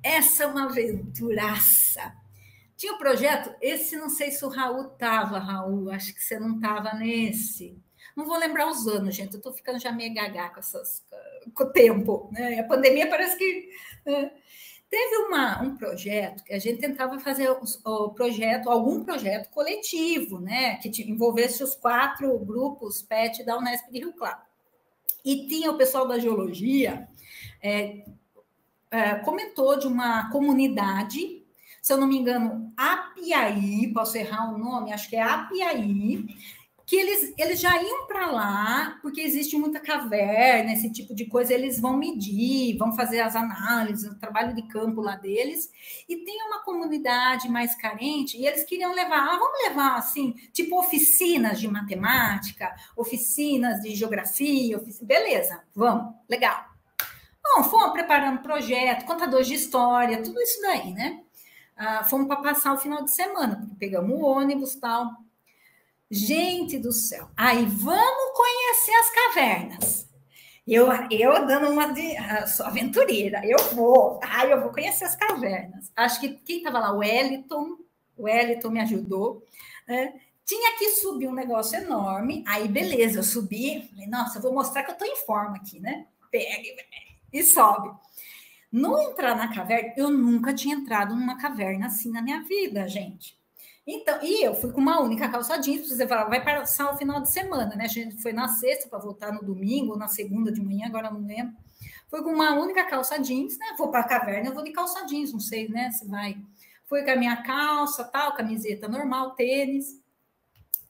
[0.04, 2.14] Essa é uma aventuraça.
[2.76, 6.56] Tinha um projeto, esse não sei se o Raul tava, Raul, acho que você não
[6.56, 7.78] estava nesse.
[8.16, 11.04] Não vou lembrar os anos, gente, eu estou ficando já meio gaga com, essas,
[11.54, 12.30] com o tempo.
[12.32, 12.60] Né?
[12.60, 13.70] A pandemia parece que...
[14.06, 14.32] Né?
[14.90, 20.78] Teve uma, um projeto que a gente tentava fazer o, projeto, algum projeto coletivo, né?
[20.78, 24.40] Que envolvesse os quatro grupos PET da Unesp de Rio Claro.
[25.26, 27.06] E tinha o pessoal da geologia,
[27.62, 28.06] é,
[28.90, 31.46] é, comentou de uma comunidade,
[31.82, 36.26] se eu não me engano, Apiaí, posso errar o nome, acho que é Apiaí,
[36.88, 41.54] que eles, eles já iam para lá, porque existe muita caverna, esse tipo de coisa,
[41.54, 45.70] eles vão medir, vão fazer as análises, o trabalho de campo lá deles,
[46.08, 50.80] e tem uma comunidade mais carente, e eles queriam levar, ah, vamos levar assim, tipo
[50.80, 56.68] oficinas de matemática, oficinas de geografia, beleza, vamos, legal.
[57.44, 61.22] Bom, fomos preparando projeto, contadores de história, tudo isso daí, né?
[61.76, 65.27] Ah, fomos para passar o final de semana, porque pegamos o ônibus tal.
[66.10, 67.30] Gente do céu.
[67.36, 70.08] Aí vamos conhecer as cavernas.
[70.66, 75.16] Eu, eu dando uma de uh, sou aventureira, eu vou, ai, eu vou conhecer as
[75.16, 75.90] cavernas.
[75.96, 77.78] Acho que quem estava lá, o Wellington,
[78.18, 79.46] o Wellington me ajudou.
[79.88, 80.14] Né?
[80.46, 82.44] Tinha que subir um negócio enorme.
[82.46, 83.88] Aí, beleza, eu subi.
[83.90, 86.06] Falei, nossa, eu vou mostrar que eu estou em forma aqui, né?
[86.32, 86.68] Pega
[87.32, 87.90] e sobe.
[88.72, 93.37] No entrar na caverna, eu nunca tinha entrado numa caverna assim na minha vida, gente.
[93.90, 97.22] Então, e eu fui com uma única calça jeans, você falava, vai passar o final
[97.22, 97.86] de semana, né?
[97.86, 101.10] A gente foi na sexta para voltar no domingo, ou na segunda de manhã, agora
[101.10, 101.56] não lembro.
[102.10, 103.76] Foi com uma única calça jeans, né?
[103.78, 105.90] Vou para a caverna, eu vou de calça jeans, não sei, né?
[105.92, 106.38] Se vai.
[106.86, 110.02] Fui com a minha calça, tal, camiseta normal, tênis.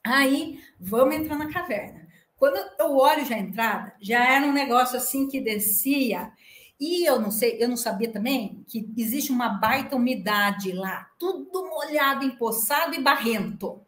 [0.03, 2.07] Aí, vamos entrar na caverna.
[2.35, 6.31] Quando eu olho já a entrada, já era um negócio assim que descia
[6.79, 11.67] e eu não sei, eu não sabia também que existe uma baita umidade lá, tudo
[11.67, 13.81] molhado, empoçado e barrento.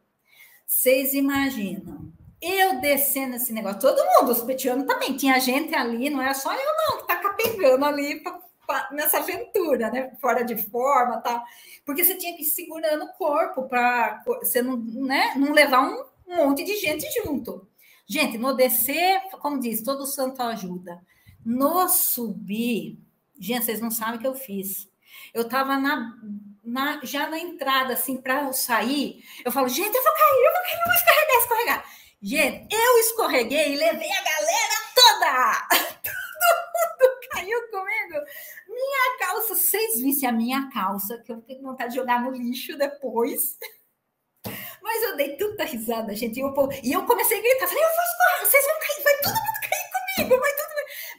[0.65, 2.11] Vocês imaginam?
[2.41, 6.53] Eu descendo esse negócio, todo mundo, os petianos também, tinha gente ali, não era só
[6.53, 10.15] eu não, que tá capengando ali pra, pra, nessa aventura, né?
[10.21, 11.43] Fora de forma tal.
[11.85, 16.05] Porque você tinha que ir segurando o corpo para você não, né, não levar um
[16.27, 17.67] monte de gente junto.
[18.07, 20.99] Gente, no descer, como diz, todo santo ajuda.
[21.45, 22.99] No subir,
[23.39, 24.87] gente, vocês não sabem o que eu fiz.
[25.33, 26.15] Eu estava na,
[26.63, 29.23] na, já na entrada, assim, para eu sair.
[29.43, 31.99] Eu falo, gente, eu vou cair, eu vou cair, eu vou escorregar, escorregar.
[32.21, 35.67] Gente, eu escorreguei e levei a galera toda.
[36.03, 38.25] Todo mundo caiu comigo.
[38.67, 42.77] Minha calça, vocês vissem a minha calça, que eu tenho vontade de jogar no lixo
[42.77, 43.57] depois.
[44.81, 46.37] Mas eu dei tanta risada, gente.
[46.37, 49.17] E eu, e eu comecei a gritar, falei, eu vou escorrer, vocês vão cair, vai
[49.17, 50.58] todo mundo cair comigo, vai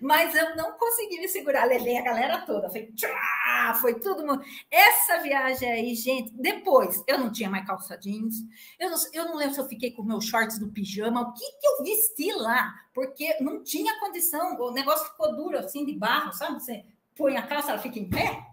[0.01, 4.25] mas eu não consegui me segurar, levei a galera toda, foi, tchá, foi tudo.
[4.71, 8.37] Essa viagem aí, gente, depois eu não tinha mais calça jeans,
[8.79, 11.45] eu não, eu não lembro se eu fiquei com meus shorts do pijama, o que,
[11.45, 16.33] que eu vesti lá, porque não tinha condição, o negócio ficou duro assim, de barro,
[16.33, 16.61] sabe?
[16.61, 16.85] Você
[17.15, 18.47] põe a calça, ela fica em pé.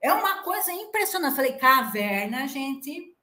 [0.00, 1.36] É uma coisa impressionante.
[1.36, 3.14] Falei, caverna, gente,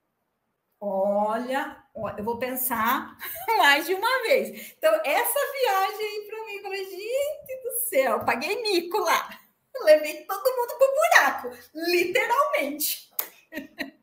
[0.80, 1.77] olha,
[2.16, 3.16] eu vou pensar
[3.58, 4.74] mais de uma vez.
[4.76, 9.40] Então, essa viagem aí para mim, eu falei, gente do céu, paguei mico lá.
[9.84, 13.08] Levei todo mundo pro buraco, literalmente.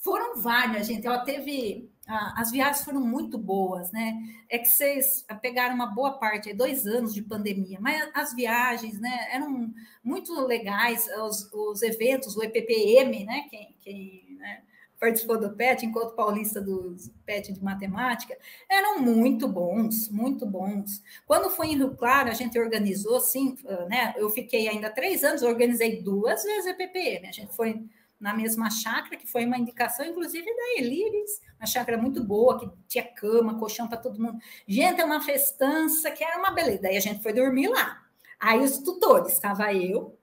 [0.00, 1.06] Foram várias, gente.
[1.06, 1.90] Ela teve.
[2.06, 4.14] as viagens foram muito boas, né?
[4.48, 9.28] É que vocês pegaram uma boa parte, dois anos de pandemia, mas as viagens, né,
[9.30, 9.70] eram
[10.02, 13.46] muito legais, os, os eventos, o EPPM, né?
[13.50, 14.62] Quem, quem né?
[14.98, 18.36] Participou do PET, enquanto paulista do PET de matemática,
[18.68, 21.02] eram muito bons, muito bons.
[21.26, 23.56] Quando foi em Rio Claro, a gente organizou, assim,
[23.88, 24.14] né?
[24.16, 27.28] Eu fiquei ainda três anos, organizei duas vezes a PPM.
[27.28, 27.84] A gente foi
[28.20, 32.68] na mesma chácara, que foi uma indicação, inclusive, da Elires, uma chácara muito boa, que
[32.88, 34.38] tinha cama, colchão para todo mundo.
[34.66, 36.82] Gente, é uma festança que era uma beleza.
[36.82, 38.02] Daí a gente foi dormir lá.
[38.40, 40.17] Aí os tutores, estava eu,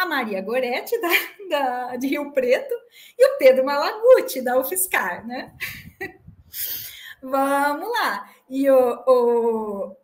[0.00, 1.08] a Maria Goretti, da,
[1.48, 2.74] da, de Rio Preto,
[3.18, 5.54] e o Pedro Malaguti, da UFSCar, né?
[7.22, 8.28] Vamos lá.
[8.48, 9.96] E o, o,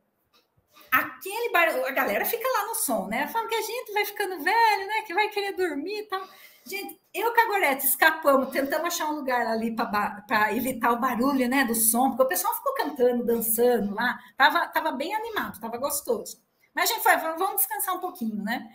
[0.93, 3.27] aquele bar, a galera fica lá no som, né?
[3.29, 5.03] Falando que a gente vai ficando velho, né?
[5.07, 6.23] Que vai querer dormir e tal.
[6.67, 11.49] Gente, eu com a Gorete escapamos, tentamos achar um lugar ali para evitar o barulho,
[11.49, 15.79] né, do som, porque o pessoal ficou cantando, dançando lá, tava, tava bem animado, tava
[15.79, 16.43] gostoso.
[16.75, 18.69] Mas a gente foi, vamos descansar um pouquinho, né?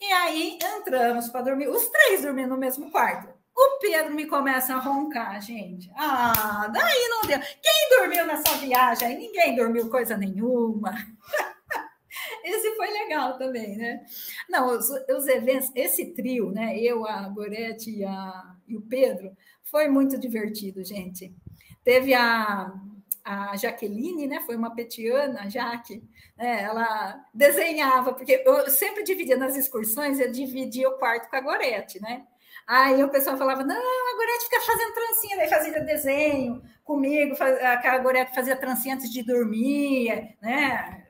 [0.00, 3.34] E aí entramos para dormir, os três dormindo no mesmo quarto.
[3.56, 5.90] O Pedro me começa a roncar, gente.
[5.96, 7.38] Ah, daí não deu.
[7.40, 9.16] Quem dormiu nessa viagem?
[9.16, 10.92] Ninguém dormiu coisa nenhuma.
[12.44, 14.04] Esse foi legal também, né?
[14.48, 16.78] Não, os, os, eventos, esse trio, né?
[16.78, 18.04] Eu, a Gorete e,
[18.68, 21.34] e o Pedro, foi muito divertido, gente.
[21.82, 22.72] Teve a,
[23.26, 24.40] a Jaqueline, né?
[24.46, 26.00] Foi uma petiana, a Jaque,
[26.36, 26.62] né?
[26.62, 32.00] ela desenhava, porque eu sempre dividia nas excursões, eu dividia o quarto com a Gorete,
[32.00, 32.24] né?
[32.64, 37.58] Aí o pessoal falava, não, a Gorete fica fazendo trancinha, daí fazia desenho comigo, faz,
[37.60, 41.04] a Gorete fazia trancinha antes de dormir, né?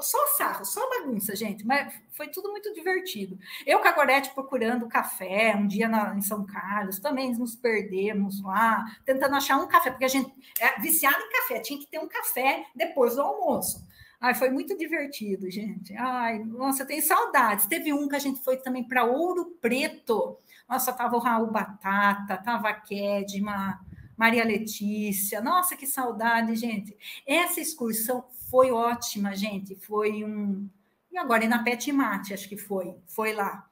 [0.00, 3.38] Só sarro, só bagunça, gente, mas foi tudo muito divertido.
[3.66, 8.42] Eu com a Gorete procurando café, um dia na, em São Carlos, também nos perdemos
[8.42, 11.98] lá, tentando achar um café, porque a gente é viciado em café, tinha que ter
[11.98, 13.84] um café depois do almoço.
[14.20, 15.94] Ai, foi muito divertido, gente.
[15.96, 17.66] Ai, nossa, eu tenho saudades.
[17.66, 20.38] Teve um que a gente foi também para Ouro Preto.
[20.66, 23.78] Nossa, tava o Raul Batata, tava a Kedma,
[24.16, 25.42] Maria Letícia.
[25.42, 26.96] Nossa, que saudade, gente.
[27.26, 28.24] Essa excursão
[28.54, 29.74] foi ótima, gente.
[29.74, 30.70] Foi um.
[31.10, 32.94] E agora, e na Pet Mate, acho que foi.
[33.04, 33.68] Foi lá.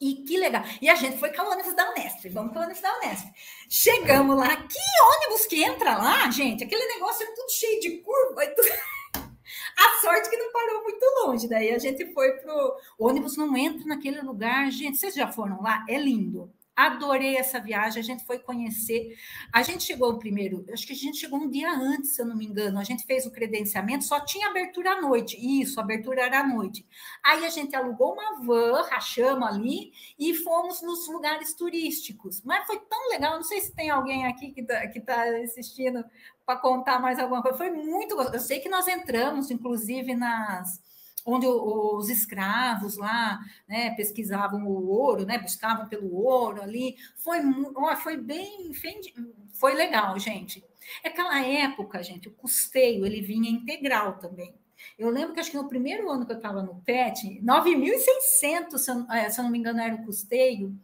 [0.00, 0.62] E que legal.
[0.80, 2.26] E a gente foi ônibus da Unesp.
[2.30, 3.26] Vamos ônibus da Unesp.
[3.68, 4.56] Chegamos lá.
[4.56, 4.78] Que
[5.14, 6.64] ônibus que entra lá, gente?
[6.64, 8.44] Aquele negócio é tudo cheio de curva.
[8.44, 8.68] E tudo...
[9.76, 11.46] A sorte que não parou muito longe.
[11.46, 12.78] Daí a gente foi pro.
[12.98, 14.70] O ônibus não entra naquele lugar.
[14.70, 15.84] Gente, vocês já foram lá?
[15.86, 16.50] É lindo.
[16.78, 19.18] Adorei essa viagem, a gente foi conhecer.
[19.52, 22.36] A gente chegou primeiro, acho que a gente chegou um dia antes, se eu não
[22.36, 22.78] me engano.
[22.78, 25.36] A gente fez o credenciamento, só tinha abertura à noite.
[25.36, 26.86] Isso, abertura era à noite.
[27.24, 32.42] Aí a gente alugou uma van, rachamos ali e fomos nos lugares turísticos.
[32.42, 36.04] Mas foi tão legal, não sei se tem alguém aqui que está tá assistindo
[36.46, 37.58] para contar mais alguma coisa.
[37.58, 38.36] Foi muito gostoso.
[38.36, 40.80] Eu sei que nós entramos, inclusive, nas
[41.28, 46.96] onde os escravos lá né, pesquisavam o ouro, né, buscavam pelo ouro ali.
[47.16, 47.38] Foi,
[47.96, 48.70] foi bem,
[49.52, 50.64] foi legal, gente.
[51.04, 54.54] Aquela época, gente, o custeio ele vinha integral também.
[54.98, 58.90] Eu lembro que acho que no primeiro ano que eu estava no PET, 9.600, se,
[59.10, 60.74] é, se eu não me engano, era o custeio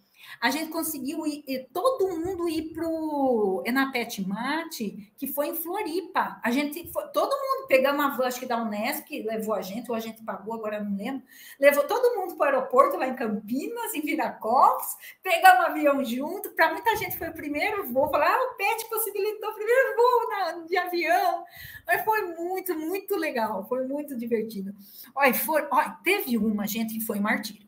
[0.40, 6.40] a gente conseguiu ir, todo mundo ir para o Enapet Mate, que foi em Floripa.
[6.42, 9.62] A gente foi, todo mundo pegamos uma van, acho que da Unesp, que levou a
[9.62, 11.22] gente, ou a gente pagou, agora não lembro.
[11.58, 16.50] Levou todo mundo para o aeroporto lá em Campinas, em Viracopos, pegamos um avião junto.
[16.50, 18.10] Para muita gente foi o primeiro voo.
[18.10, 21.44] Falar, ah, o PET possibilitou o primeiro voo na, de avião.
[21.86, 24.74] Mas foi muito, muito legal, foi muito divertido.
[25.14, 27.63] Olha, foi, olha, teve uma gente que foi martírio.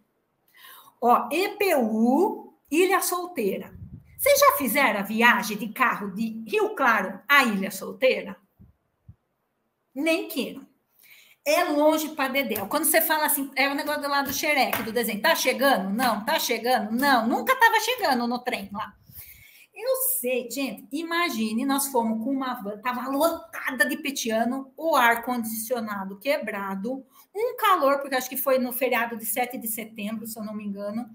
[1.00, 3.72] Ó, EPU Ilha Solteira.
[4.18, 8.36] Vocês já fizeram a viagem de carro de Rio Claro à Ilha Solteira?
[9.94, 10.66] Nem queiram.
[11.44, 12.66] É longe para Dedéu.
[12.66, 15.22] Quando você fala assim, é o negócio do lado do xereque, do desenho.
[15.22, 15.90] Tá chegando?
[15.90, 16.24] Não.
[16.24, 16.90] Tá chegando?
[16.90, 17.28] Não.
[17.28, 18.92] Nunca estava chegando no trem lá.
[19.72, 20.88] Eu sei, gente.
[20.90, 27.04] Imagine, nós fomos com uma van, tava lotada de petiano, o ar condicionado quebrado,
[27.38, 30.54] um calor, porque acho que foi no feriado de 7 de setembro, se eu não
[30.54, 31.08] me engano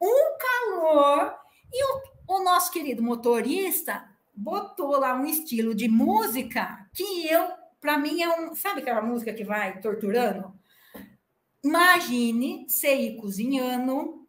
[0.00, 1.34] um calor.
[1.72, 2.02] E o,
[2.36, 7.48] o nosso querido motorista botou lá um estilo de música que eu,
[7.80, 8.54] para mim, é um.
[8.54, 10.52] Sabe aquela música que vai torturando?
[11.62, 14.28] Imagine você ir cozinhando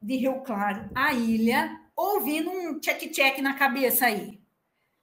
[0.00, 4.41] de Rio Claro à ilha, ouvindo um check-check na cabeça aí.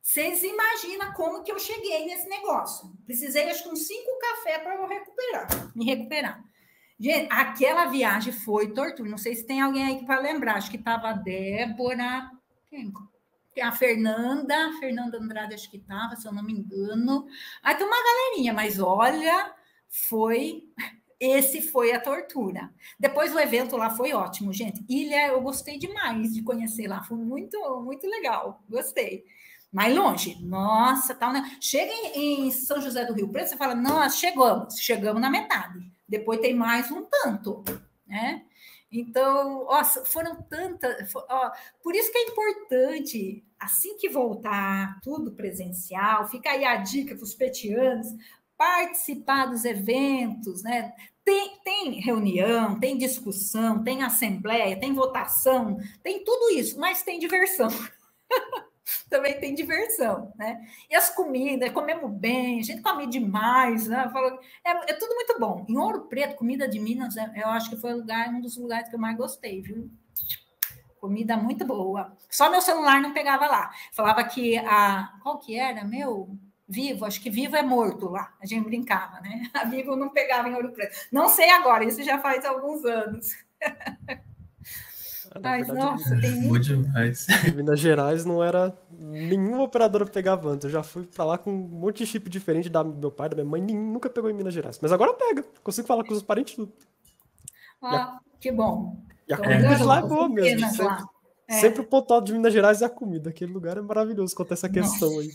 [0.02, 2.92] Vocês imaginam como que eu cheguei nesse negócio?
[3.06, 6.44] Precisei, acho que uns cinco cafés para eu recuperar, me recuperar.
[7.00, 9.10] Gente, aquela viagem foi tortura.
[9.10, 10.56] Não sei se tem alguém aí que vai lembrar.
[10.56, 12.30] Acho que estava a Débora,
[12.70, 12.92] quem?
[13.62, 17.28] a Fernanda, Fernanda Andrade, acho que estava, se eu não me engano.
[17.64, 19.54] Aí tem uma galerinha, mas olha,
[19.88, 20.64] foi.
[21.20, 22.74] Esse foi a tortura.
[22.98, 24.86] Depois o evento lá foi ótimo, gente.
[24.88, 27.04] Ilha, eu gostei demais de conhecer lá.
[27.04, 28.64] Foi muito, muito legal.
[28.70, 29.26] Gostei
[29.72, 30.38] mais longe.
[30.42, 31.58] Nossa, tal, né?
[31.62, 35.90] Chega em, em, São José do Rio Preto, você fala, nossa, chegamos, chegamos na metade
[36.10, 37.64] depois tem mais um tanto,
[38.08, 38.44] né?
[38.92, 41.14] Então, ó, foram tantas.
[41.16, 41.52] Ó,
[41.84, 47.24] por isso que é importante, assim que voltar tudo presencial, fica aí a dica para
[47.24, 48.08] os petianos,
[48.58, 50.92] participar dos eventos, né?
[51.24, 57.70] Tem, tem reunião, tem discussão, tem assembleia, tem votação, tem tudo isso, mas tem diversão.
[59.10, 60.66] também tem diversão, né?
[60.90, 64.12] E as comidas, comemos bem, a gente come demais, né?
[64.64, 65.66] É, é, tudo muito bom.
[65.68, 68.90] Em Ouro Preto, comida de Minas, é, eu acho que foi lugar, um dos lugares
[68.90, 69.90] que eu mais gostei, viu?
[71.00, 72.16] Comida muito boa.
[72.30, 73.72] Só meu celular não pegava lá.
[73.94, 75.18] Falava que a.
[75.24, 75.84] Qual que era?
[75.86, 76.30] Meu.
[76.68, 78.32] Vivo, acho que vivo é morto lá.
[78.40, 79.50] A gente brincava, né?
[79.56, 81.08] A vivo não pegava em Ouro Preto.
[81.12, 83.28] Não sei agora, isso já faz alguns anos.
[85.36, 86.64] Ah, Ai, verdade, nossa, tem muito.
[86.64, 87.28] demais.
[87.56, 90.66] Minas Gerais não era nenhuma operadora pegava antes.
[90.66, 93.36] Eu já fui pra lá com um monte de chip diferente da meu pai, da
[93.36, 94.80] minha mãe, ninguém, nunca pegou em Minas Gerais.
[94.82, 95.44] Mas agora pega.
[95.64, 96.74] Consigo falar com os parentes tudo.
[97.82, 98.20] Ah, a...
[98.40, 98.98] que bom.
[99.28, 100.68] E a comida de lá é boa mesmo.
[100.68, 101.06] Sempre,
[101.48, 101.54] é.
[101.60, 103.30] sempre o ponto alto de Minas Gerais é a comida.
[103.30, 105.22] Aquele lugar é maravilhoso quanto a essa questão nossa.
[105.22, 105.32] aí.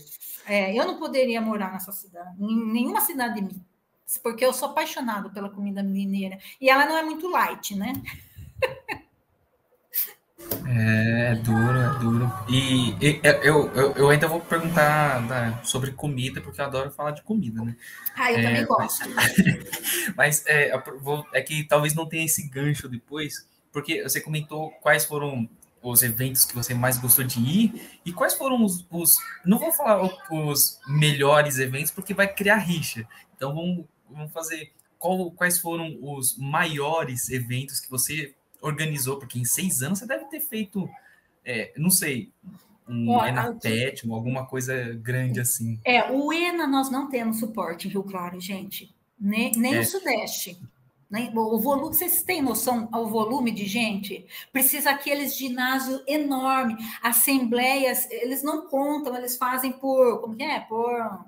[0.47, 3.65] É, eu não poderia morar nessa cidade, em nenhuma cidade de mim.
[4.21, 6.37] Porque eu sou apaixonado pela comida mineira.
[6.59, 7.93] E ela não é muito light, né?
[10.67, 12.31] É, é duro, é duro.
[12.49, 17.11] E, e eu, eu, eu, ainda vou perguntar da, sobre comida, porque eu adoro falar
[17.11, 17.75] de comida, né?
[18.15, 19.09] Ah, eu é, também gosto.
[19.09, 19.35] Mas,
[20.15, 20.71] mas é,
[21.33, 25.49] é que talvez não tenha esse gancho depois, porque você comentou quais foram
[25.81, 29.71] os eventos que você mais gostou de ir e quais foram os, os não vou
[29.71, 33.07] falar os melhores eventos porque vai criar rixa.
[33.35, 38.33] Então vamos, vamos fazer qual, quais foram os maiores eventos que você
[38.65, 40.89] organizou, porque em seis anos você deve ter feito,
[41.43, 42.31] é, não sei,
[42.87, 45.79] um Enapet, alguma coisa grande assim.
[45.83, 48.93] É, o ENA nós não temos suporte em Rio Claro, gente.
[49.19, 49.79] Nem, nem é.
[49.79, 50.59] o Sudeste.
[51.09, 54.25] Nem, o volume, vocês têm noção ao volume de gente?
[54.51, 60.59] Precisa aqueles ginásio enorme, assembleias, eles não contam, eles fazem por, como que é?
[60.61, 61.25] Por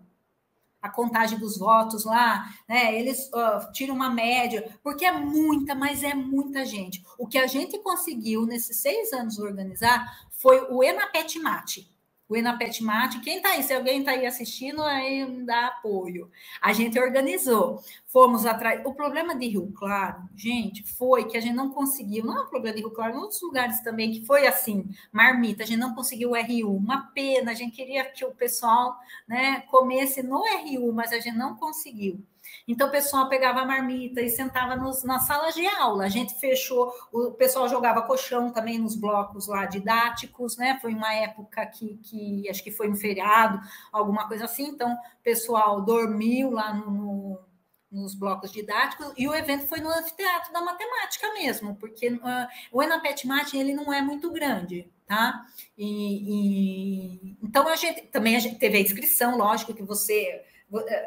[0.88, 2.98] a contagem dos votos lá, né?
[2.98, 7.04] Eles uh, tiram uma média, porque é muita, mas é muita gente.
[7.18, 11.97] O que a gente conseguiu nesses seis anos organizar foi o Enapet Mate
[12.30, 13.20] o Enapet Mate.
[13.22, 13.64] Quem está aí?
[13.64, 16.30] Se alguém está aí assistindo, aí dá apoio.
[16.62, 18.86] A gente organizou, fomos atrás.
[18.86, 22.26] O problema de Rio Claro, gente, foi que a gente não conseguiu.
[22.26, 25.64] Não é um problema de Rio Claro, em outros lugares também, que foi assim, marmita,
[25.64, 26.76] a gente não conseguiu o RU.
[26.76, 28.98] Uma pena, a gente queria que o pessoal
[29.28, 32.24] né, comesse no RU, mas a gente não conseguiu.
[32.68, 36.04] Então, o pessoal pegava a marmita e sentava nos, nas salas de aula.
[36.04, 40.78] A gente fechou, o pessoal jogava colchão também nos blocos lá didáticos, né?
[40.82, 43.60] Foi uma época que, que acho que foi um feriado,
[43.92, 44.68] alguma coisa assim.
[44.68, 47.48] Então, o pessoal dormiu lá no, no
[47.90, 52.84] nos blocos didáticos, e o evento foi no anfiteatro da matemática mesmo, porque uh, o
[52.84, 55.46] Enapet Martin ele não é muito grande, tá?
[55.78, 55.88] E,
[57.24, 60.44] e, então a gente também a gente teve a inscrição, lógico que você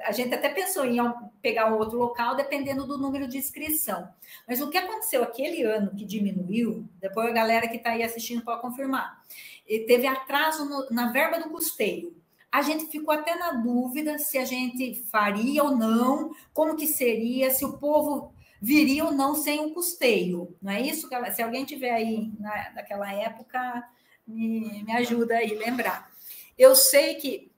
[0.04, 0.98] a gente até pensou em
[1.42, 4.08] pegar um outro local, dependendo do número de inscrição.
[4.48, 8.42] Mas o que aconteceu aquele ano que diminuiu, depois a galera que está aí assistindo
[8.42, 9.22] pode confirmar,
[9.66, 12.16] teve atraso no, na verba do custeio.
[12.50, 17.50] A gente ficou até na dúvida se a gente faria ou não, como que seria,
[17.50, 20.56] se o povo viria ou não sem o custeio.
[20.60, 21.08] Não é isso?
[21.34, 23.88] Se alguém tiver aí na, naquela época,
[24.26, 26.10] me, me ajuda aí lembrar.
[26.58, 27.49] Eu sei que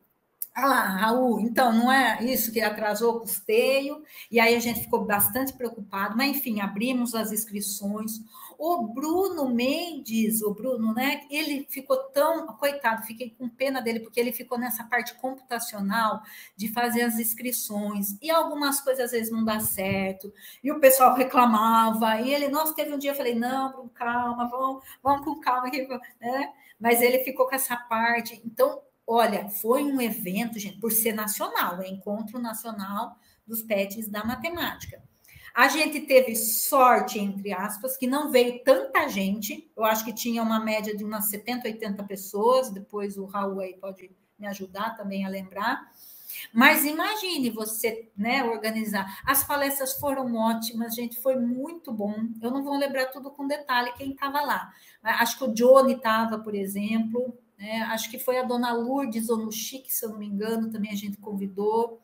[0.55, 4.81] ah lá, Raul, então não é isso que atrasou o custeio, e aí a gente
[4.81, 8.21] ficou bastante preocupado, mas enfim, abrimos as inscrições.
[8.59, 11.23] O Bruno Mendes, o Bruno, né?
[11.31, 12.47] Ele ficou tão.
[12.59, 16.23] Coitado, fiquei com pena dele, porque ele ficou nessa parte computacional
[16.57, 20.33] de fazer as inscrições, e algumas coisas às vezes não dá certo,
[20.63, 24.49] e o pessoal reclamava, e ele, nossa, teve um dia, eu falei, não, Bruno, calma,
[24.49, 25.71] vamos, vamos com calma
[26.21, 26.53] né?
[26.79, 28.41] Mas ele ficou com essa parte.
[28.45, 28.81] Então,
[29.15, 33.15] Olha, foi um evento, gente, por ser nacional, o Encontro Nacional
[33.47, 35.03] dos Pets da Matemática.
[35.55, 39.71] A gente teve sorte, entre aspas, que não veio tanta gente.
[39.77, 42.71] Eu acho que tinha uma média de umas 70, 80 pessoas.
[42.71, 45.93] Depois o Raul aí pode me ajudar também a lembrar.
[46.51, 49.21] Mas imagine você né, organizar.
[49.27, 52.15] As palestras foram ótimas, gente, foi muito bom.
[52.41, 54.73] Eu não vou lembrar tudo com detalhe quem estava lá.
[55.03, 57.83] Acho que o Johnny estava, por exemplo, né?
[57.93, 60.91] Acho que foi a dona Lourdes ou no Chique, se eu não me engano, também
[60.91, 62.03] a gente convidou.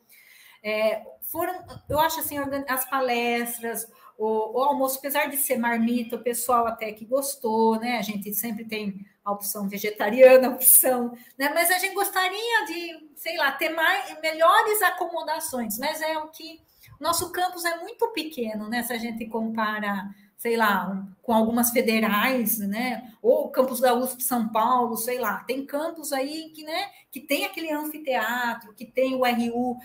[0.63, 2.37] É, foram, eu acho assim,
[2.67, 3.85] as palestras,
[4.17, 7.97] o, o, almoço, apesar de ser marmita, o pessoal até que gostou, né?
[7.97, 11.49] A gente sempre tem a opção vegetariana, a opção, né?
[11.53, 16.61] Mas a gente gostaria de, sei lá, ter mais, melhores acomodações, mas é o que.
[17.01, 18.83] Nosso campus é muito pequeno, né?
[18.83, 20.09] Se a gente compara
[20.39, 23.13] sei lá, com algumas federais, né?
[23.21, 25.43] Ou campus da USP São Paulo, sei lá.
[25.43, 29.77] Tem campos aí que, né, que tem aquele anfiteatro, que tem o RU.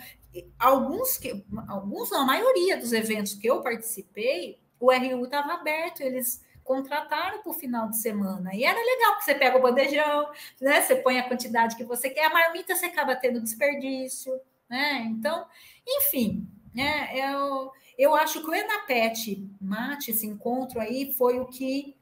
[0.57, 5.99] Alguns que alguns, não, a maioria dos eventos que eu participei, o RU estava aberto,
[5.99, 8.55] eles contrataram para o final de semana.
[8.55, 10.31] E era legal, que você pega o bandejão,
[10.61, 10.81] né?
[10.81, 14.31] Você põe a quantidade que você quer, a marmita você acaba tendo desperdício,
[14.69, 15.05] né?
[15.09, 15.45] Então,
[15.85, 17.09] enfim, né?
[17.13, 21.95] Eu, eu acho que o Enapet Mate, esse encontro aí, foi o que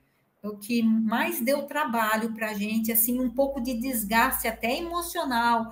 [0.44, 5.72] o que mais deu trabalho para a gente, assim, um pouco de desgaste até emocional.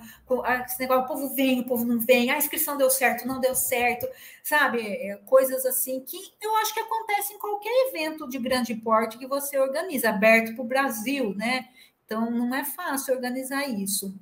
[0.64, 3.54] Esse negócio, o povo vem, o povo não vem, a inscrição deu certo, não deu
[3.54, 4.08] certo,
[4.42, 4.80] sabe?
[4.80, 9.26] É, coisas assim que eu acho que acontece em qualquer evento de grande porte que
[9.26, 11.68] você organiza, aberto para o Brasil, né?
[12.06, 14.14] Então, não é fácil organizar isso.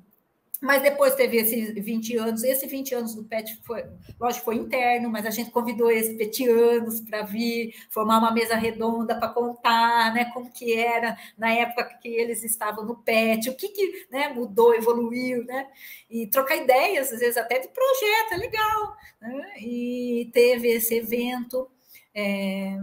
[0.60, 3.82] Mas depois teve esses 20 anos, esse 20 anos do PET foi,
[4.20, 9.18] lógico, foi interno, mas a gente convidou esses petianos para vir, formar uma mesa redonda
[9.18, 13.68] para contar, né, como que era na época que eles estavam no PET, o que,
[13.68, 15.66] que né, mudou, evoluiu, né,
[16.10, 21.70] e trocar ideias, às vezes até de projeto, é legal, né, e teve esse evento,
[22.14, 22.76] é,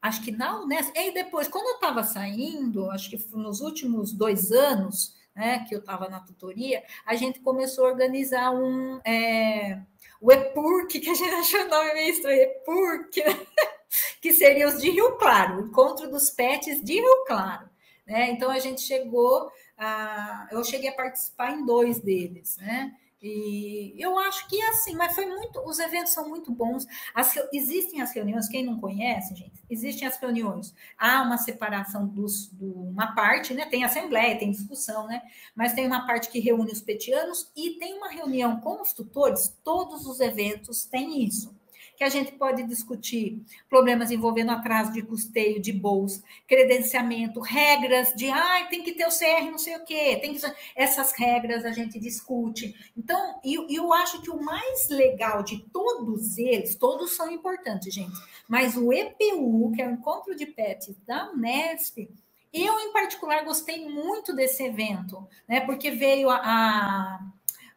[0.00, 4.50] acho que na Unesp, e depois, quando eu estava saindo, acho que nos últimos dois
[4.50, 9.00] anos, né, que eu estava na tutoria, a gente começou a organizar um.
[9.06, 9.80] É,
[10.20, 13.46] o EPURC, que a gente achou o nome meio estranho, EPURC, né?
[14.20, 17.70] que seria os de Rio Claro, o encontro dos pets de Rio Claro.
[18.04, 18.32] Né?
[18.32, 20.48] Então a gente chegou a.
[20.50, 22.92] Eu cheguei a participar em dois deles, né?
[23.20, 25.60] E eu acho que é assim, mas foi muito.
[25.66, 26.86] Os eventos são muito bons.
[27.12, 30.72] As, existem as reuniões, quem não conhece, gente, existem as reuniões.
[30.96, 33.66] Há uma separação dos, do, uma parte, né?
[33.66, 35.22] Tem assembleia, tem discussão, né?
[35.54, 39.56] Mas tem uma parte que reúne os petianos e tem uma reunião com os tutores,
[39.64, 41.57] todos os eventos têm isso
[41.98, 48.30] que a gente pode discutir problemas envolvendo atraso de custeio de bolsa, credenciamento, regras de
[48.30, 50.40] ah, tem que ter o CR, não sei o quê, tem que...
[50.76, 52.72] essas regras a gente discute.
[52.96, 58.16] Então, eu, eu acho que o mais legal de todos eles, todos são importantes, gente,
[58.46, 62.08] mas o EPU, que é o Encontro de Pets da Unesp,
[62.52, 65.60] eu, em particular, gostei muito desse evento, né?
[65.60, 67.20] Porque veio a, a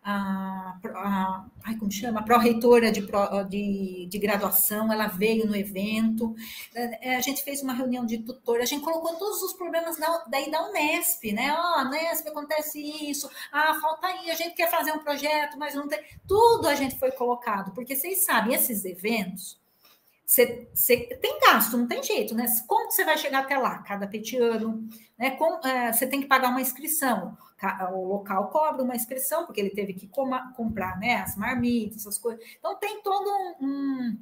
[0.04, 2.24] a, a ai, como chama?
[2.24, 3.02] pró-reitora de,
[3.50, 6.36] de, de, graduação, ela veio no evento,
[6.74, 10.26] é, a gente fez uma reunião de tutor, a gente colocou todos os problemas da,
[10.28, 11.54] daí da Unesp, né?
[11.56, 15.76] Ó, oh, Unesp acontece isso, ah, falta aí, a gente quer fazer um projeto, mas
[15.76, 16.00] não tem.
[16.28, 19.62] Tudo a gente foi colocado, porque vocês sabem, esses eventos,
[20.26, 20.46] você,
[21.22, 22.46] tem gasto, não tem jeito, né?
[22.66, 24.88] Como você vai chegar até lá, cada petiano,
[25.18, 25.38] né?
[25.66, 27.38] É, você tem que pagar uma inscrição
[27.94, 30.10] o local cobra uma inscrição, porque ele teve que
[30.56, 32.44] comprar né, as marmitas, essas coisas.
[32.58, 33.30] Então, tem todo
[33.62, 34.18] um,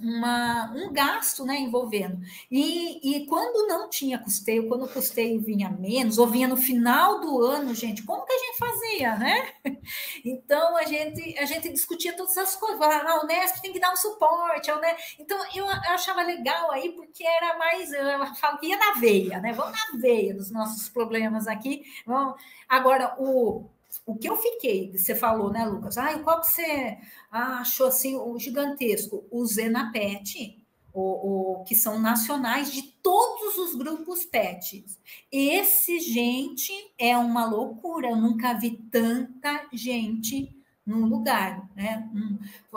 [0.00, 2.20] uma, um gasto né, envolvendo.
[2.50, 7.20] E, e quando não tinha custeio, quando o custeio vinha menos, ou vinha no final
[7.20, 9.48] do ano, gente, como que a gente fazia, né?
[10.24, 12.80] Então a gente, a gente discutia todas as coisas.
[12.80, 14.70] Ah, a Unesp tem que dar um suporte.
[14.70, 18.92] A Então eu, eu achava legal aí, porque era mais, eu falo que ia na
[18.92, 19.52] veia, né?
[19.52, 21.84] Vamos na veia dos nossos problemas aqui.
[22.06, 22.40] Vamos...
[22.68, 23.68] Agora, o
[24.06, 25.98] o que eu fiquei, você falou, né, Lucas?
[25.98, 26.98] Ah, qual que você
[27.30, 29.24] achou assim o gigantesco?
[29.30, 34.98] O Zenapet, o, o, que são nacionais de todos os grupos PETs.
[35.30, 38.10] Esse, gente, é uma loucura.
[38.10, 42.08] Eu nunca vi tanta gente num lugar, né?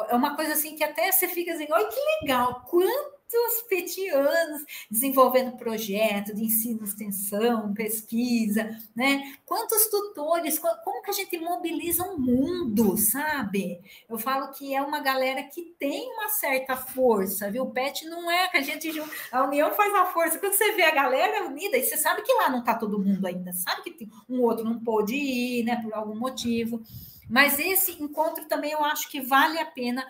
[0.10, 3.23] É uma coisa assim que até você fica assim, olha que legal, quanto
[3.70, 9.36] petianos desenvolvendo projeto de ensino, extensão, pesquisa, né?
[9.46, 13.82] Quantos tutores, como que a gente mobiliza um mundo, sabe?
[14.10, 17.64] Eu falo que é uma galera que tem uma certa força, viu?
[17.64, 18.92] O PET não é que a gente
[19.32, 20.40] a união faz a força.
[20.40, 23.26] Quando você vê a galera unida, e você sabe que lá não está todo mundo
[23.26, 26.82] ainda, sabe que um outro não pôde ir, né, por algum motivo.
[27.30, 30.06] Mas esse encontro também eu acho que vale a pena.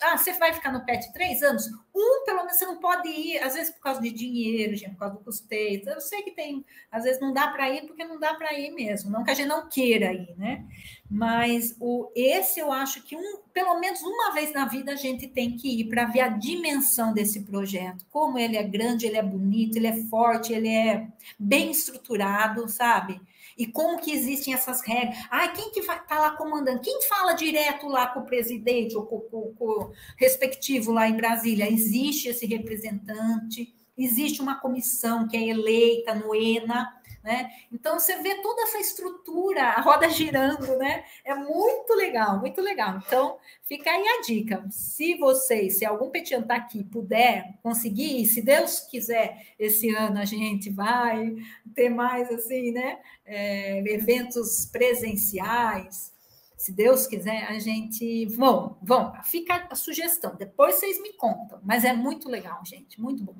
[0.00, 1.66] Ah, você vai ficar no PET três anos?
[1.94, 5.00] Um, pelo menos, você não pode ir, às vezes por causa de dinheiro, gente, por
[5.00, 5.82] causa do custeio.
[5.86, 8.70] Eu sei que tem, às vezes não dá para ir porque não dá para ir
[8.70, 9.10] mesmo.
[9.10, 10.64] Não que a gente não queira ir, né?
[11.10, 15.28] Mas o, esse eu acho que um, pelo menos uma vez na vida a gente
[15.28, 18.04] tem que ir para ver a dimensão desse projeto.
[18.10, 23.20] Como ele é grande, ele é bonito, ele é forte, ele é bem estruturado, sabe?
[23.56, 25.16] E como que existem essas regras?
[25.30, 26.80] Ah, quem que está lá comandando?
[26.80, 31.16] Quem fala direto lá com o presidente ou com, com, com o respectivo lá em
[31.16, 31.70] Brasília?
[31.70, 36.92] Existe esse representante, existe uma comissão que é eleita no ENA,
[37.24, 37.50] né?
[37.72, 41.04] Então você vê toda essa estrutura, a roda girando, né?
[41.24, 42.98] É muito legal, muito legal.
[42.98, 44.62] Então fica aí a dica.
[44.70, 50.26] Se vocês, se algum petiano está aqui, puder conseguir, se Deus quiser, esse ano a
[50.26, 51.34] gente vai
[51.74, 52.98] ter mais assim, né?
[53.24, 56.12] É, eventos presenciais.
[56.58, 58.26] Se Deus quiser, a gente.
[58.26, 59.14] Vão, vão.
[59.24, 60.34] Fica a sugestão.
[60.36, 61.58] Depois vocês me contam.
[61.62, 63.00] Mas é muito legal, gente.
[63.00, 63.36] Muito bom.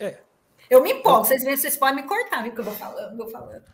[0.00, 0.18] É,
[0.70, 3.28] eu me empolgo, vocês veem, vocês podem me cortar, viu, que eu vou falando, vou
[3.28, 3.64] falando.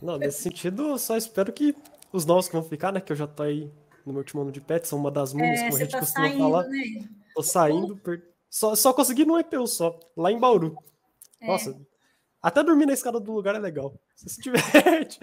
[0.00, 1.74] Não, nesse sentido, eu só espero que
[2.12, 3.70] os novos que vão ficar, né, que eu já tô aí
[4.06, 5.98] no meu último ano de pet, são uma das múmias, é, como a gente tá
[5.98, 6.68] costuma saindo, falar.
[6.68, 7.08] Né?
[7.34, 8.22] Tô saindo, per...
[8.48, 10.76] só, só consegui no EPU só, lá em Bauru.
[11.40, 11.48] É.
[11.48, 11.76] Nossa,
[12.40, 13.92] até dormir na escada do lugar é legal.
[14.14, 15.18] Você se diverte.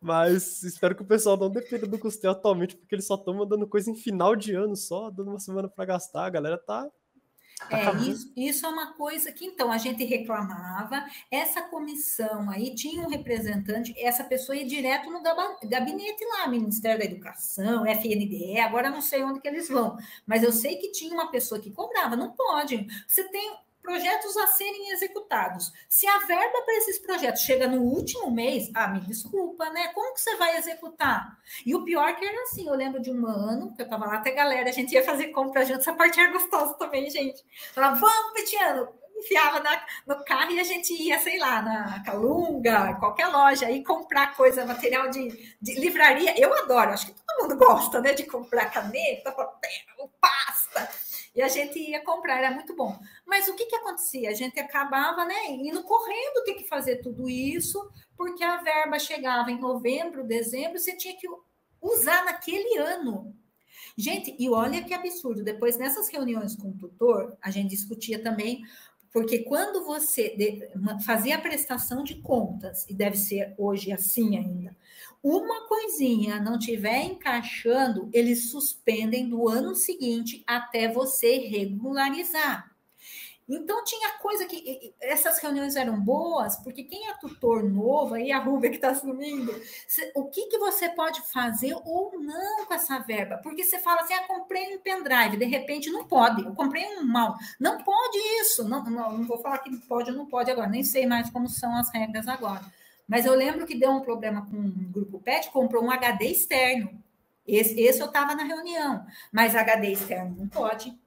[0.00, 3.68] Mas espero que o pessoal não dependa do custeio atualmente, porque eles só estão mandando
[3.68, 6.24] coisa em final de ano só, dando uma semana para gastar.
[6.24, 6.90] A galera Tá
[7.70, 13.02] é, isso, isso, é uma coisa que, então, a gente reclamava, essa comissão aí tinha
[13.02, 19.00] um representante, essa pessoa ia direto no gabinete lá, Ministério da Educação, FNDE, agora não
[19.00, 19.96] sei onde que eles vão,
[20.26, 22.86] mas eu sei que tinha uma pessoa que cobrava, não pode.
[23.06, 25.72] Você tem projetos a serem executados.
[25.88, 29.88] Se a verba para esses projetos chega no último mês, ah, me desculpa, né?
[29.88, 31.36] Como que você vai executar?
[31.66, 34.16] E o pior que era assim, eu lembro de um ano, que eu estava lá
[34.16, 37.44] até galera, a gente ia fazer compra junto, essa parte era gostosa também, gente.
[37.74, 42.94] Falava, vamos, Petiano, enfiava na, no carro e a gente ia, sei lá, na Calunga,
[42.94, 46.38] qualquer loja, e comprar coisa, material de, de livraria.
[46.40, 50.88] Eu adoro, acho que todo mundo gosta, né, de comprar caneta, papel, pasta.
[51.34, 52.98] E a gente ia comprar, era muito bom.
[53.26, 54.30] Mas o que, que acontecia?
[54.30, 57.80] A gente acabava né, indo correndo ter que fazer tudo isso,
[58.16, 61.26] porque a verba chegava em novembro, dezembro, você tinha que
[61.80, 63.34] usar naquele ano.
[63.96, 65.42] Gente, e olha que absurdo.
[65.42, 68.62] Depois, nessas reuniões com o tutor, a gente discutia também
[69.12, 70.70] porque quando você
[71.04, 74.74] fazia a prestação de contas, e deve ser hoje assim ainda,
[75.22, 82.72] uma coisinha não tiver encaixando, eles suspendem do ano seguinte até você regularizar.
[83.48, 88.38] Então tinha coisa que essas reuniões eram boas, porque quem é tutor novo, aí a
[88.38, 89.52] Rubia que está assumindo,
[90.14, 93.38] o que, que você pode fazer ou não com essa verba?
[93.42, 97.04] Porque você fala assim, ah, comprei um pendrive, de repente não pode, eu comprei um
[97.04, 97.36] mal.
[97.58, 100.84] Não pode isso, não, não, não vou falar que pode ou não pode agora, nem
[100.84, 102.64] sei mais como são as regras agora.
[103.12, 106.98] Mas eu lembro que deu um problema com um grupo PET, comprou um HD externo.
[107.46, 110.98] Esse, esse eu estava na reunião, mas HD externo não pode.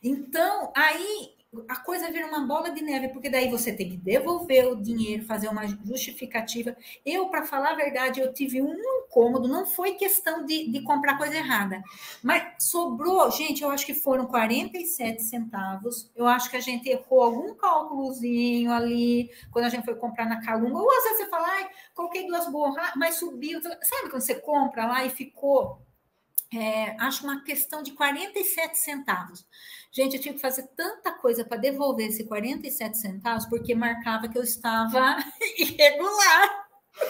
[0.00, 1.34] Então, aí
[1.68, 5.24] a coisa vira uma bola de neve, porque daí você tem que devolver o dinheiro,
[5.24, 6.74] fazer uma justificativa.
[7.04, 11.18] Eu, para falar a verdade, eu tive um incômodo, não foi questão de, de comprar
[11.18, 11.82] coisa errada,
[12.22, 16.10] mas sobrou, gente, eu acho que foram 47 centavos.
[16.16, 20.40] Eu acho que a gente errou algum cálculozinho ali, quando a gente foi comprar na
[20.40, 23.60] Calunga, ou às vezes você fala, ai, coloquei duas borras, mas subiu.
[23.62, 25.82] Sabe quando você compra lá e ficou
[26.54, 29.46] é, acho uma questão de 47 centavos.
[29.92, 34.38] Gente, eu tinha que fazer tanta coisa para devolver esse 47 centavos, porque marcava que
[34.38, 35.16] eu estava
[35.58, 36.62] irregular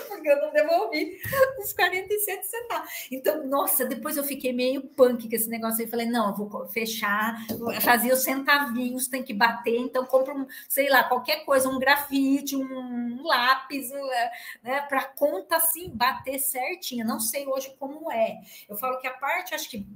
[0.09, 1.21] porque eu não devolvi
[1.59, 2.91] os 47 centavos.
[3.11, 5.91] Então, nossa, depois eu fiquei meio punk com esse negócio aí.
[5.91, 7.37] Falei, não, eu vou fechar,
[7.81, 12.57] fazer os centavinhos, tem que bater, então compro, um, sei lá, qualquer coisa, um grafite,
[12.57, 13.91] um lápis,
[14.63, 17.05] né, para conta assim bater certinho.
[17.05, 18.41] Não sei hoje como é.
[18.69, 19.87] Eu falo que a parte, acho que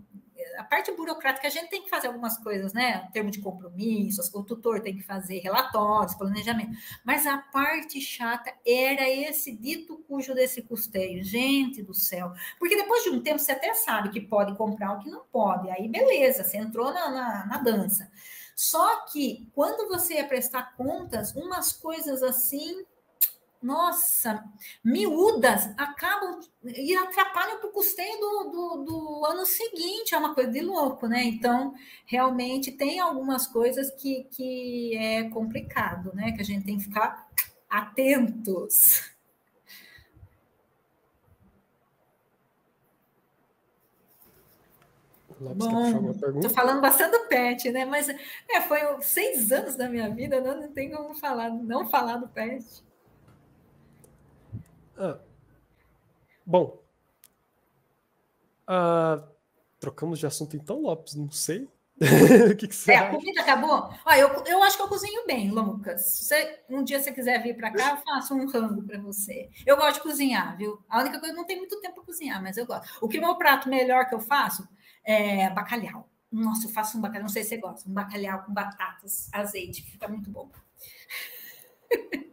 [0.57, 3.09] a parte burocrática, a gente tem que fazer algumas coisas, né?
[3.13, 6.73] Termo de compromisso, o tutor tem que fazer relatórios, planejamento.
[7.05, 11.23] Mas a parte chata era esse dito cujo desse custeio.
[11.25, 12.33] Gente do céu.
[12.59, 15.71] Porque depois de um tempo você até sabe que pode comprar o que não pode.
[15.71, 18.11] Aí, beleza, você entrou na, na, na dança.
[18.55, 22.85] Só que quando você ia prestar contas, umas coisas assim
[23.63, 24.45] nossa,
[24.85, 30.51] miúdas acabam e atrapalham para o custeio do, do, do, ano seguinte, é uma coisa
[30.51, 31.25] de louco, né?
[31.25, 31.75] Então,
[32.07, 36.33] realmente tem algumas coisas que, que é complicado, né?
[36.33, 37.29] Que a gente tem que ficar
[37.69, 39.15] atentos.
[45.39, 47.85] Bom, estou falando bastante do pet, né?
[47.85, 52.17] Mas é, foi seis anos da minha vida, não, não tem como falar, não falar
[52.17, 52.65] do pet.
[54.99, 55.19] Ah,
[56.45, 56.83] bom.
[58.67, 59.23] Ah,
[59.79, 61.69] trocamos de assunto então, Lopes, não sei.
[62.53, 63.09] o que, que você é, acha?
[63.09, 63.91] a comida acabou?
[64.05, 66.03] Olha, eu, eu acho que eu cozinho bem, Lucas.
[66.03, 69.49] Você, um dia você quiser vir para cá, eu faço um rango para você.
[69.65, 70.85] Eu gosto de cozinhar, viu?
[70.89, 72.87] A única coisa, não tem muito tempo para cozinhar, mas eu gosto.
[73.01, 74.69] O que meu prato melhor que eu faço
[75.05, 76.07] é bacalhau.
[76.31, 79.83] Nossa, eu faço um bacalhau, não sei se você gosta, um bacalhau com batatas, azeite,
[79.83, 80.51] fica muito bom.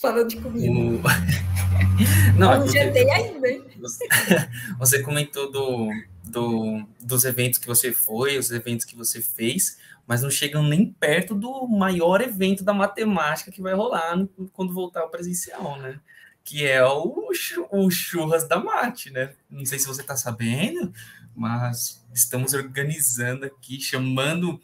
[0.00, 0.72] Falando de comida.
[0.72, 1.02] O...
[2.38, 3.64] Não, não jantei ainda, hein?
[3.80, 4.06] Você,
[4.78, 5.90] você comentou do,
[6.22, 9.76] do, dos eventos que você foi, os eventos que você fez,
[10.06, 14.72] mas não chegam nem perto do maior evento da matemática que vai rolar no, quando
[14.72, 16.00] voltar ao presencial, né?
[16.44, 17.30] Que é o,
[17.72, 19.34] o Churras da Mate, né?
[19.50, 20.92] Não sei se você está sabendo,
[21.34, 24.60] mas estamos organizando aqui, chamando.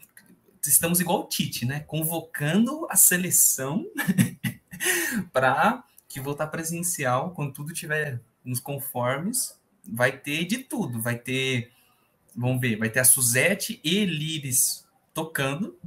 [0.65, 1.81] Estamos igual o Tite, né?
[1.81, 3.85] Convocando a seleção
[5.33, 11.01] para que voltar presencial, quando tudo tiver nos conformes, vai ter de tudo.
[11.01, 11.71] Vai ter,
[12.35, 15.77] vamos ver, vai ter a Suzette e Liris tocando.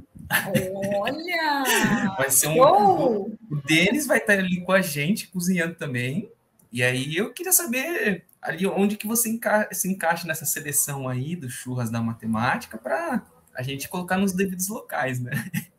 [0.97, 1.63] Olha!
[2.17, 2.61] vai ser um.
[2.61, 6.29] O, o Denis vai estar ali com a gente, cozinhando também.
[6.71, 11.35] E aí eu queria saber ali onde que você enca se encaixa nessa seleção aí
[11.35, 13.23] dos churras da matemática para
[13.59, 15.31] a gente colocar nos devidos locais, né?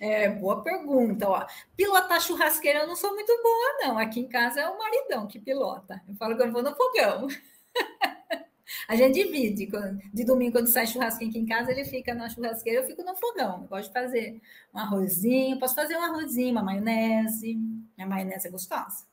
[0.00, 1.28] É, boa pergunta.
[1.28, 1.44] Ó.
[1.76, 3.98] Pilotar churrasqueira eu não sou muito boa, não.
[3.98, 6.00] Aqui em casa é o maridão que pilota.
[6.08, 7.26] Eu falo que eu vou no fogão.
[8.88, 9.68] A gente divide.
[10.14, 13.16] De domingo, quando sai churrasquinho aqui em casa, ele fica na churrasqueira, eu fico no
[13.16, 13.62] fogão.
[13.62, 14.40] Eu gosto de fazer
[14.72, 17.58] um arrozinho, posso fazer um arrozinho, uma maionese.
[17.98, 19.04] A maionese é gostosa.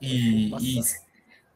[0.00, 0.80] E, e,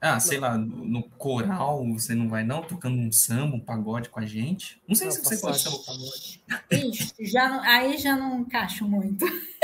[0.01, 4.21] ah, sei lá, no coral você não vai não tocando um samba, um pagode com
[4.21, 4.81] a gente?
[4.87, 6.43] Não sei não, se você pode samba, pagode.
[6.71, 9.25] Ixi, já não, aí já não encaixo muito.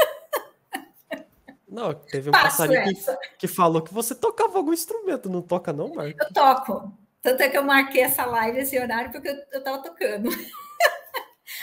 [1.67, 5.73] Não, teve um Passo passarinho que, que, falou que você tocava algum instrumento, não toca
[5.73, 6.17] não, Marco?
[6.23, 6.97] Eu toco.
[7.21, 10.29] Tanto é que eu marquei essa live, esse horário, porque eu, eu tava tocando.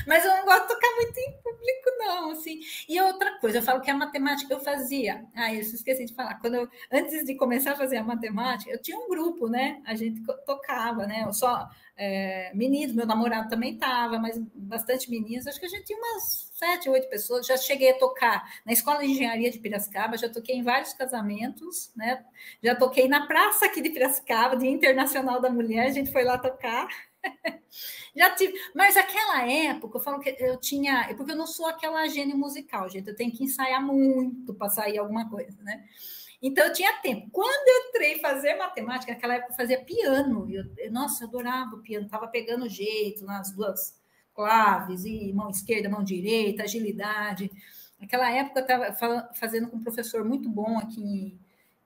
[0.07, 2.59] Mas eu não gosto de tocar muito em público, não, assim.
[2.87, 5.25] E outra coisa, eu falo que a matemática eu fazia.
[5.35, 6.39] Ah, isso esqueci de falar.
[6.39, 9.81] Quando eu, antes de começar a fazer a matemática, eu tinha um grupo, né?
[9.85, 11.23] A gente tocava, né?
[11.25, 15.45] Eu só é, meninos, meu namorado também estava, mas bastante meninos.
[15.45, 17.45] Acho que a gente tinha umas sete, oito pessoas.
[17.45, 21.91] Já cheguei a tocar na Escola de Engenharia de Piracicaba, já toquei em vários casamentos,
[21.95, 22.23] né?
[22.63, 26.37] Já toquei na praça aqui de Piracicaba, Dia Internacional da Mulher, a gente foi lá
[26.37, 26.87] tocar.
[28.15, 32.07] Já tive, mas aquela época, eu falo que eu tinha, porque eu não sou aquela
[32.07, 35.83] gênio musical, gente, eu tenho que ensaiar muito para sair alguma coisa, né?
[36.41, 37.29] Então eu tinha tempo.
[37.31, 41.81] Quando eu entrei fazer matemática, naquela época eu fazia piano, eu, nossa, eu adorava o
[41.81, 43.99] piano, tava pegando jeito nas duas
[44.33, 47.51] claves, e mão esquerda, mão direita, agilidade.
[47.99, 51.39] Naquela época eu estava fazendo com um professor muito bom aqui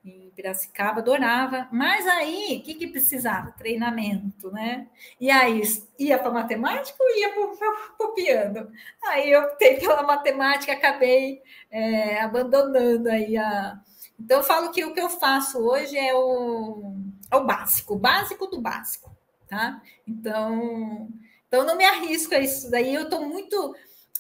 [0.06, 1.68] em Piracicaba, adorava.
[1.72, 3.52] Mas aí, o que, que precisava?
[3.52, 4.88] Treinamento, né?
[5.20, 5.62] E aí,
[5.98, 8.72] ia para matemática ou ia para o piano?
[9.04, 11.42] Aí eu optei pela matemática, acabei
[11.72, 13.80] é, abandonando aí a.
[14.20, 16.94] Então, eu falo que o que eu faço hoje é o,
[17.32, 19.12] é o básico, o básico do básico,
[19.48, 19.82] tá?
[20.08, 21.10] Então,
[21.48, 22.94] então não me arrisco a isso daí.
[22.94, 23.76] Eu estou muito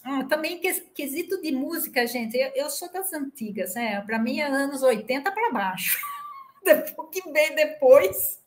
[0.06, 0.62] ah, também
[0.94, 4.00] quesito de música, gente, eu, eu sou das antigas, né?
[4.02, 6.00] Para mim é anos 80 para baixo.
[6.64, 8.40] Depois que vem depois.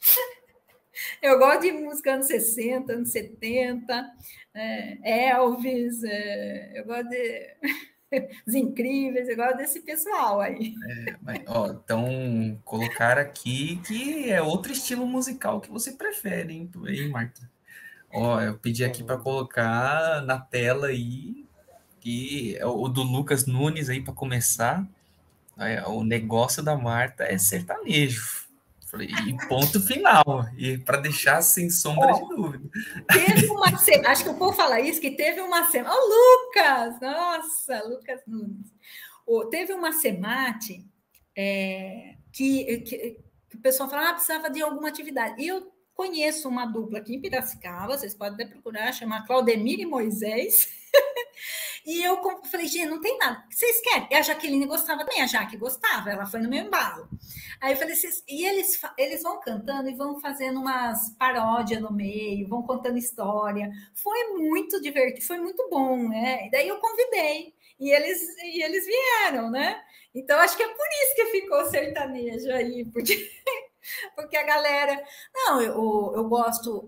[1.22, 4.12] Eu gosto de música anos 60, anos 70,
[4.52, 7.56] é, Elvis, é, eu gosto de
[8.46, 10.74] os incríveis, eu gosto desse pessoal aí.
[10.90, 17.50] É, então, colocar aqui que é outro estilo musical que você prefere, hein, hein Marta?
[18.12, 21.46] Ó, eu pedi aqui para colocar na tela aí,
[22.00, 24.86] que é o do Lucas Nunes aí para começar.
[25.58, 28.48] É, o negócio da Marta é sertanejo.
[28.86, 30.24] Falei, e ponto final.
[30.56, 32.68] E para deixar sem sombra de dúvida.
[33.12, 35.94] Teve uma acho que eu vou falar isso, que teve uma semana.
[35.94, 37.00] Ô, oh, Lucas!
[37.00, 38.72] Nossa, Lucas Nunes.
[39.24, 40.84] Oh, teve uma semate
[41.36, 43.16] é, que, que,
[43.48, 45.40] que, o pessoal falava, ah, precisava de alguma atividade.
[45.40, 49.84] E eu Conheço uma dupla aqui em Piracicaba, vocês podem até procurar, chama Claudemir e
[49.84, 50.66] Moisés.
[51.84, 52.18] e eu
[52.50, 53.44] falei, gente, não tem nada.
[53.50, 54.08] Vocês querem?
[54.10, 57.06] E a Jaqueline gostava também, a Jaque gostava, ela foi no meu embalo.
[57.60, 57.94] Aí eu falei,
[58.26, 63.70] e eles, eles vão cantando e vão fazendo umas paródias no meio, vão contando história.
[63.92, 66.46] Foi muito divertido, foi muito bom, né?
[66.46, 69.78] E daí eu convidei, e eles, e eles vieram, né?
[70.14, 73.30] Então, acho que é por isso que ficou sertanejo aí, porque
[74.14, 75.02] porque a galera.
[75.34, 76.86] Não, eu, eu gosto.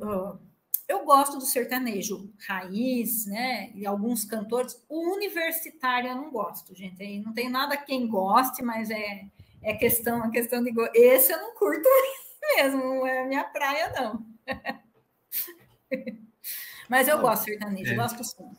[0.88, 3.70] Eu gosto do sertanejo raiz, né?
[3.74, 4.82] E alguns cantores.
[4.88, 7.02] O universitário eu não gosto, gente.
[7.02, 9.26] Aí não tem nada quem goste, mas é,
[9.62, 10.72] é questão, a questão de.
[10.94, 11.88] Esse eu não curto
[12.56, 14.26] mesmo, não é minha praia, não.
[16.88, 17.96] mas eu gosto sertanejo, é.
[17.96, 18.50] gosto sim.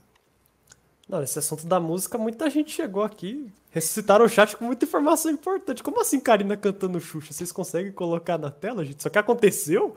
[1.07, 5.31] Não, esse assunto da música, muita gente chegou aqui, ressuscitaram o chat com muita informação
[5.31, 5.81] importante.
[5.81, 7.33] Como assim Karina cantando Xuxa?
[7.33, 8.99] Vocês conseguem colocar na tela, gente?
[8.99, 9.95] Isso que aconteceu?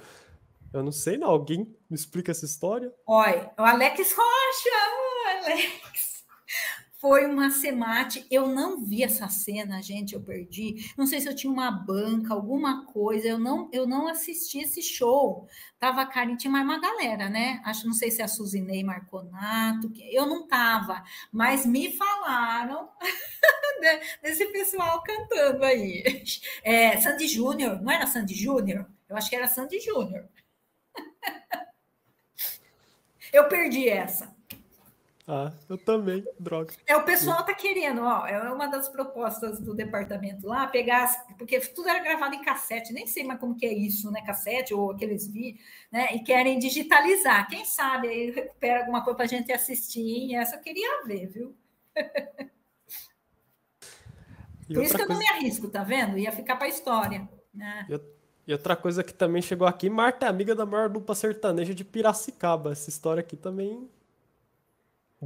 [0.73, 1.29] Eu não sei, não.
[1.29, 2.91] Alguém me explica essa história?
[3.07, 6.06] Olha, o Alex Rocha, Alex
[6.99, 8.27] foi uma semate.
[8.31, 10.93] Eu não vi essa cena, gente, eu perdi.
[10.97, 13.29] Não sei se eu tinha uma banca, alguma coisa.
[13.29, 15.47] Eu não, eu não assisti esse show.
[15.79, 17.61] Tava a Karen, tinha mais uma galera, né?
[17.65, 19.93] Acho, não sei se a Suzinei Marconato.
[20.11, 22.89] Eu não tava, mas me falaram
[24.23, 26.03] desse pessoal cantando aí.
[26.63, 28.87] É, Sandy Júnior, não era Sandy Júnior?
[29.09, 30.29] Eu acho que era Sandy Júnior.
[33.33, 34.36] Eu perdi essa.
[35.29, 36.73] Ah, eu também, droga.
[36.87, 41.59] É, o pessoal tá querendo, ó, é uma das propostas do departamento lá, pegar, porque
[41.59, 44.93] tudo era gravado em cassete, nem sei mais como que é isso, né, cassete ou
[44.93, 45.61] aqueles vídeos,
[45.91, 47.49] né, e querem digitalizar.
[47.49, 51.57] Quem sabe aí recupera alguma coisa pra gente assistir, e essa eu queria ver, viu?
[54.69, 56.19] Por isso que eu não me arrisco, tá vendo?
[56.19, 57.89] Ia ficar pra história, né?
[58.47, 61.85] E outra coisa que também chegou aqui, Marta é amiga da maior dupla sertaneja de
[61.85, 62.71] Piracicaba.
[62.71, 63.91] Essa história aqui também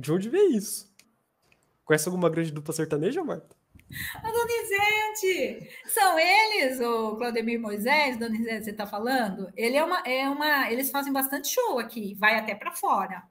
[0.00, 0.90] de onde veio isso?
[1.84, 3.56] Conhece alguma grande dupla sertaneja, Marta?
[4.14, 5.68] A Donizete!
[5.86, 9.52] São eles, o Claudemir Moisés, Donizete, você está falando?
[9.56, 10.70] Ele é uma, é uma.
[10.70, 13.24] Eles fazem bastante show aqui, vai até para fora.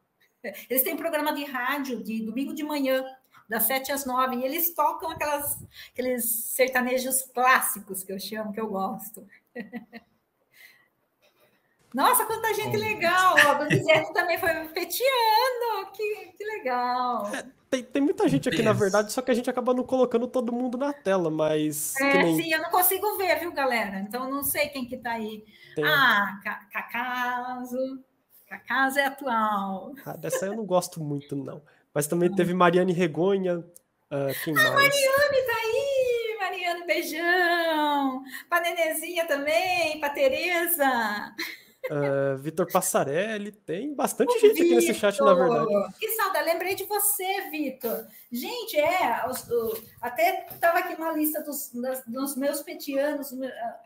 [0.70, 3.03] Eles têm programa de rádio de domingo de manhã,
[3.47, 8.59] das sete às nove, e eles tocam aquelas, aqueles sertanejos clássicos que eu chamo, que
[8.59, 9.26] eu gosto.
[11.94, 13.36] Nossa, quanta gente legal!
[13.36, 17.28] O Donizete também foi petiano, que, que legal!
[17.34, 20.28] É, tem, tem muita gente aqui, na verdade, só que a gente acaba não colocando
[20.28, 21.96] todo mundo na tela, mas.
[22.00, 22.42] É, nem...
[22.42, 24.00] sim, eu não consigo ver, viu, galera?
[24.00, 25.44] Então eu não sei quem que tá aí.
[25.76, 25.86] Tem...
[25.86, 26.40] Ah,
[26.72, 27.78] Cacaso.
[28.48, 29.94] Cacaso é atual.
[30.04, 31.62] Ah, dessa eu não gosto muito, não.
[31.94, 33.60] Mas também teve Mariane Regonha.
[33.60, 34.74] Uh, quem ah, mais?
[34.74, 36.38] Mariane tá aí!
[36.40, 38.24] Mariane, beijão!
[38.50, 41.36] Pra Nenezinha também, pra Tereza.
[41.90, 45.68] Uh, Vitor Passarelli, tem bastante o gente Victor, aqui nesse chat, na verdade.
[46.00, 48.06] Que saudade, lembrei de você, Vitor.
[48.32, 53.34] Gente, é, os, o, até estava aqui uma lista dos, das, dos meus petianos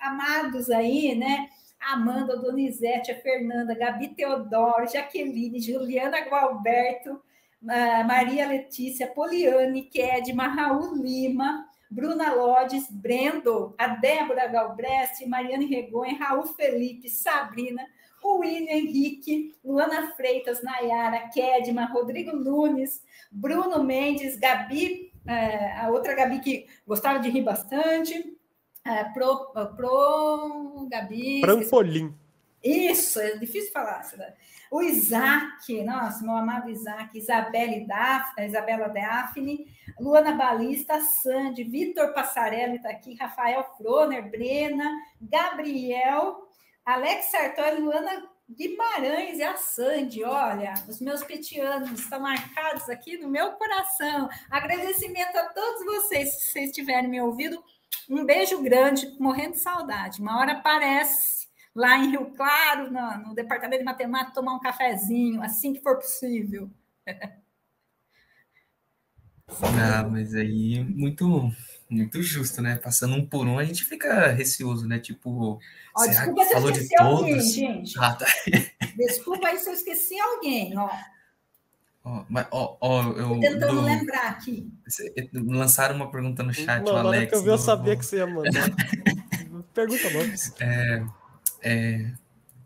[0.01, 1.49] amados aí, né?
[1.79, 7.21] Amanda, Donizete, a Fernanda, Gabi Teodoro, Jaqueline, Juliana Gualberto,
[7.61, 16.47] Maria Letícia, Poliane, Kedma, Raul Lima, Bruna Lodes, Brendo, a Débora Galbreste, Mariane Regonha, Raul
[16.47, 17.85] Felipe, Sabrina,
[18.23, 26.15] o William Henrique, Luana Freitas, Nayara, Kedma, Rodrigo Nunes, Bruno Mendes, Gabi, é, a outra
[26.15, 28.35] Gabi que gostava de rir bastante,
[28.83, 31.41] é, pro, pro Gabi.
[31.41, 32.22] Prampolim.
[32.63, 34.07] Isso, é difícil falar.
[34.15, 34.33] Né?
[34.71, 39.67] O Isaac, nossa, meu amado Isaac, Isabelle Daf, Isabela Daphne,
[39.99, 44.89] Luana Balista, Sandy, Vitor Passarelli está aqui, Rafael Froner, Brena,
[45.21, 46.47] Gabriel,
[46.85, 53.29] Alex Sartori, Luana Guimarães e a Sandy, olha, os meus petianos estão marcados aqui no
[53.29, 54.29] meu coração.
[54.49, 57.63] Agradecimento a todos vocês, se vocês tiverem me ouvido.
[58.09, 60.21] Um beijo grande, morrendo de saudade.
[60.21, 61.42] Uma hora aparece
[61.75, 65.97] lá em Rio Claro, no, no departamento de matemática, tomar um cafezinho, assim que for
[65.97, 66.69] possível.
[69.61, 71.51] Ah, mas aí muito
[71.89, 72.77] muito justo, né?
[72.77, 74.99] Passando um por um, a gente fica receoso, né?
[74.99, 75.59] Tipo,
[75.95, 77.53] ó, desculpa se eu esqueci alguém, todos?
[77.53, 77.99] gente.
[77.99, 78.25] Ah, tá.
[78.95, 80.89] Desculpa aí se eu esqueci alguém, ó.
[82.03, 83.81] Ó, mas, ó, ó, eu, tentando do...
[83.81, 84.71] lembrar aqui.
[85.33, 87.31] Lançaram uma pergunta no chat, não, o Alex.
[87.31, 88.69] Que eu vi, eu sabia que você ia mandar.
[89.73, 90.31] pergunta logo.
[90.59, 91.03] É,
[91.63, 92.13] é,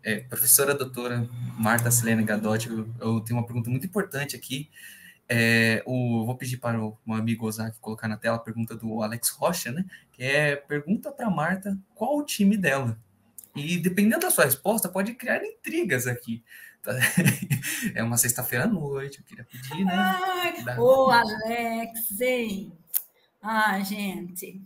[0.04, 1.28] é, professora doutora
[1.58, 4.70] Marta Selena Gadotti, eu, eu tenho uma pergunta muito importante aqui.
[5.30, 9.04] É, o, vou pedir para o meu amigo Ozaki colocar na tela a pergunta do
[9.04, 9.86] Alex Rocha, né?
[10.12, 12.98] Que é pergunta para Marta qual o time dela.
[13.56, 16.44] E dependendo da sua resposta, pode criar intrigas aqui.
[16.82, 16.94] Tá?
[17.94, 19.94] É uma sexta-feira à noite, eu queria pedir, né?
[19.94, 20.82] Ai, da...
[20.82, 22.72] Ô, Alex, hein?
[23.42, 24.62] Ah, gente.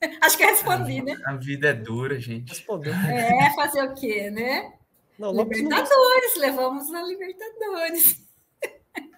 [0.20, 1.16] Acho que respondi, né?
[1.24, 2.50] A vida é dura, gente.
[2.50, 2.92] Respondeu.
[3.08, 4.74] É, fazer o quê, né?
[5.18, 8.26] Não, Libertadores, levamos a Libertadores.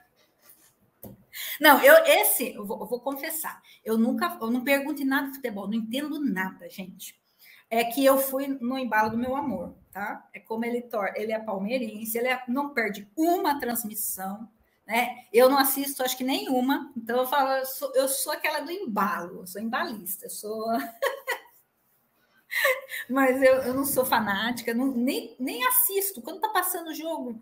[1.61, 5.37] Não, eu esse, eu vou, eu vou, confessar, eu nunca, eu não pergunto nada de
[5.37, 7.15] futebol, não entendo nada, gente.
[7.71, 10.29] É que eu fui no embalo do meu amor, tá?
[10.35, 14.49] É como ele tor ele é palmeirense, ele é, não perde uma transmissão,
[14.93, 15.25] né?
[15.33, 18.71] Eu não assisto, acho que nenhuma, então eu falo, eu sou, eu sou aquela do
[18.71, 20.67] embalo, sou embalista, sou.
[23.09, 26.21] Mas eu, eu não sou fanática, não, nem, nem assisto.
[26.21, 27.41] Quando tá passando o jogo,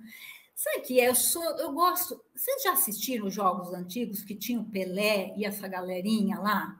[0.54, 1.08] sabe que é?
[1.08, 2.24] Eu sou, eu gosto.
[2.32, 6.79] Vocês já assistiram os jogos antigos que tinham Pelé e essa galerinha lá?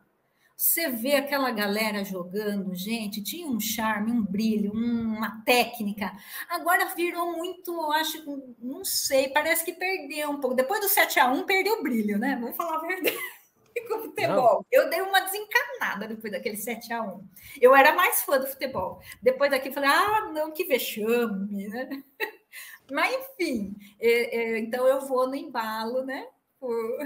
[0.61, 6.12] Você vê aquela galera jogando, gente, tinha um charme, um brilho, uma técnica.
[6.50, 8.22] Agora virou muito, acho,
[8.58, 10.54] não sei, parece que perdeu um pouco.
[10.54, 12.36] Depois do 7 a 1 perdeu o brilho, né?
[12.38, 13.16] Vamos falar a verdade.
[13.88, 14.36] Com o futebol.
[14.36, 14.66] Não.
[14.70, 17.26] Eu dei uma desencanada depois daquele 7 a 1
[17.58, 19.00] Eu era mais fã do futebol.
[19.22, 21.88] Depois daqui falei, ah, não, que vexame, né?
[22.92, 26.28] Mas enfim, é, é, então eu vou no embalo, né?
[26.58, 26.98] Por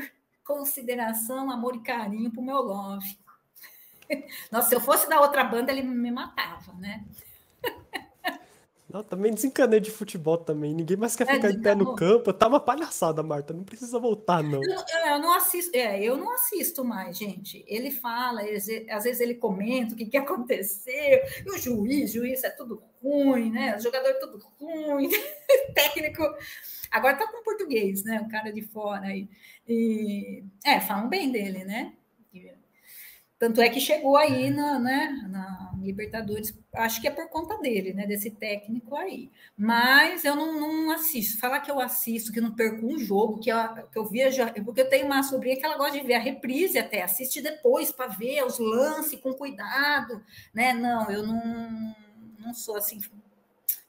[0.44, 3.24] consideração, amor e carinho para o meu love.
[4.50, 7.04] Nossa, se eu fosse da outra banda, ele me matava, né?
[8.94, 10.72] Não, também desencanei de futebol também.
[10.72, 12.32] Ninguém mais quer é, ficar é, de pé no campo.
[12.32, 13.52] Tá uma palhaçada, Marta.
[13.52, 14.62] Não precisa voltar, não.
[14.62, 17.64] Eu, eu, não assisto, é, eu não assisto mais, gente.
[17.66, 20.95] Ele fala, às vezes ele comenta o que, que aconteceu.
[21.45, 23.76] E o juiz, juiz é tudo ruim, né?
[23.76, 25.11] O jogador é tudo ruim.
[25.74, 26.22] Técnico.
[26.88, 28.20] Agora tá com português, né?
[28.24, 29.28] O cara de fora aí.
[29.66, 31.95] E, é, falam bem dele, né?
[33.45, 37.92] Tanto é que chegou aí na, né, na, Libertadores, acho que é por conta dele,
[37.92, 38.07] né?
[38.07, 39.30] Desse técnico aí.
[39.54, 41.38] Mas eu não, não assisto.
[41.38, 43.58] Falar que eu assisto, que não perco um jogo, que eu,
[43.92, 44.42] que eu vejo.
[44.64, 47.92] Porque eu tenho uma sobrinha que ela gosta de ver a reprise até, assiste depois
[47.92, 50.72] para ver os lances com cuidado, né?
[50.72, 51.95] Não, eu não,
[52.38, 52.99] não sou assim.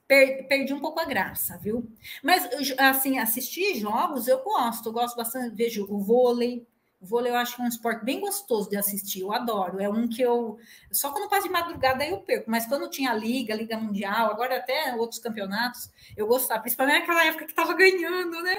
[0.06, 1.90] perdi um pouco a graça, viu?
[2.22, 2.46] Mas,
[2.78, 6.68] assim, assistir jogos eu gosto, eu gosto bastante, vejo o vôlei,
[7.02, 9.82] vôlei eu acho um esporte bem gostoso de assistir, eu adoro.
[9.82, 10.58] É um que eu.
[10.92, 14.96] Só quando passo de madrugada eu perco, mas quando tinha Liga, Liga Mundial, agora até
[14.96, 18.56] outros campeonatos, eu gostava, principalmente naquela época que estava ganhando, né?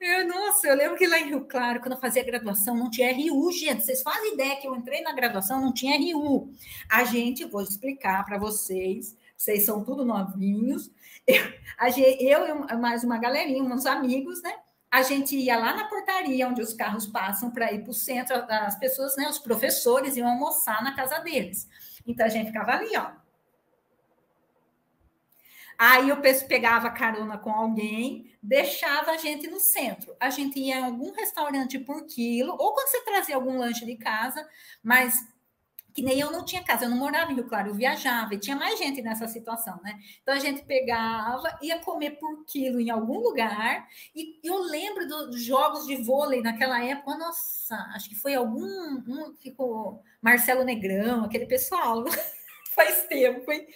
[0.00, 3.12] Eu, nossa, eu lembro que lá em Rio Claro, quando eu fazia graduação, não tinha
[3.12, 3.84] RU, gente.
[3.84, 6.52] Vocês fazem ideia que eu entrei na graduação, não tinha RU.
[6.90, 10.90] A gente, vou explicar para vocês, vocês são tudo novinhos.
[11.96, 14.54] Eu, eu e mais uma galerinha, uns amigos, né?
[14.94, 18.36] A gente ia lá na portaria onde os carros passam para ir para o centro,
[18.48, 21.68] as pessoas, né, os professores iam almoçar na casa deles.
[22.06, 23.10] Então a gente ficava ali, ó.
[25.76, 26.16] Aí eu
[26.46, 30.14] pegava carona com alguém, deixava a gente no centro.
[30.20, 33.96] A gente ia em algum restaurante por quilo, ou quando você trazia algum lanche de
[33.96, 34.48] casa,
[34.80, 35.26] mas
[35.94, 38.38] que nem eu não tinha casa, eu não morava em Rio Claro, eu viajava e
[38.38, 39.96] tinha mais gente nessa situação, né?
[40.22, 45.40] Então a gente pegava, ia comer por quilo em algum lugar, e eu lembro dos
[45.42, 51.46] jogos de vôlei naquela época, nossa, acho que foi algum, um, ficou Marcelo Negrão, aquele
[51.46, 52.04] pessoal.
[52.74, 53.66] faz tempo, hein?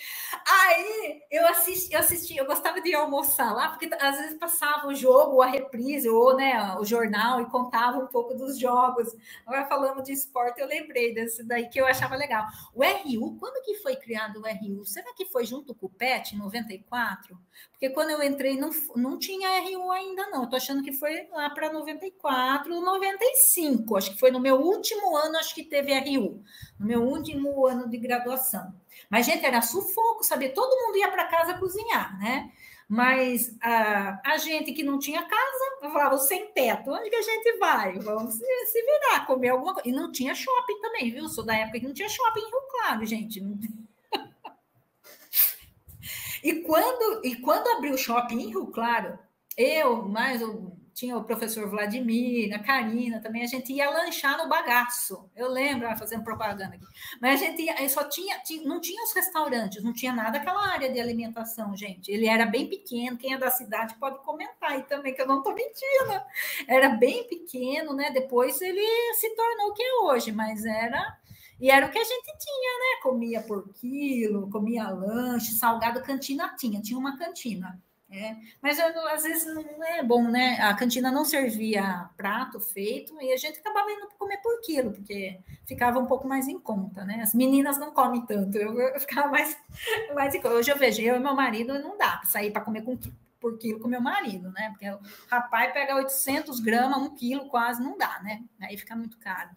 [0.47, 4.95] Aí eu assisti, eu assisti, eu gostava de almoçar lá, porque às vezes passava o
[4.95, 9.15] jogo, a reprise, ou né, o jornal, e contava um pouco dos jogos.
[9.47, 12.47] Agora falando de esporte, eu lembrei desse daí que eu achava legal.
[12.75, 14.85] O RU, quando que foi criado o RU?
[14.85, 17.39] Será que foi junto com o PET, em 94?
[17.73, 20.43] Porque quando eu entrei, não, não tinha RU ainda, não.
[20.43, 23.97] Eu tô achando que foi lá para 94, 95.
[23.97, 26.43] Acho que foi no meu último ano, acho que teve RU.
[26.79, 28.75] No meu último ano de graduação.
[29.11, 32.53] Mas, gente, era sufoco, saber todo mundo ia para casa cozinhar, né?
[32.89, 37.59] Mas a, a gente que não tinha casa, falava sem teto, onde que a gente
[37.59, 37.99] vai?
[37.99, 39.89] Vamos se, se virar, comer alguma coisa.
[39.89, 41.29] E não tinha shopping também, viu?
[41.29, 43.43] Sou da época que não tinha shopping em Rio Claro, gente.
[46.43, 49.19] e, quando, e quando abriu o shopping em Rio Claro,
[49.55, 54.49] eu, mais o tinha o professor Vladimir, a Karina também, a gente ia lanchar no
[54.49, 55.31] bagaço.
[55.37, 56.85] Eu lembro, ah, fazendo propaganda aqui.
[57.23, 60.67] Mas a gente ia, só tinha, tinha, não tinha os restaurantes, não tinha nada aquela
[60.67, 62.11] área de alimentação, gente.
[62.11, 65.39] Ele era bem pequeno, quem é da cidade pode comentar aí também, que eu não
[65.39, 66.21] estou mentindo.
[66.67, 68.11] Era bem pequeno, né?
[68.11, 71.17] Depois ele se tornou o que é hoje, mas era.
[71.61, 73.03] E era o que a gente tinha, né?
[73.03, 77.81] Comia por quilo, comia lanche, salgado, cantina tinha, tinha uma cantina.
[78.11, 80.59] É, mas eu, às vezes não é bom, né?
[80.63, 85.39] A cantina não servia prato feito e a gente acabava indo comer por quilo, porque
[85.67, 87.21] ficava um pouco mais em conta, né?
[87.21, 89.55] As meninas não comem tanto, eu, eu ficava mais,
[90.15, 90.55] mais em conta.
[90.55, 92.99] Hoje eu vejo, eu e meu marido não dá para sair para comer com,
[93.39, 94.71] por quilo com meu marido, né?
[94.71, 98.43] Porque o rapaz pega 800 gramas, um quilo quase, não dá, né?
[98.59, 99.51] Aí fica muito caro.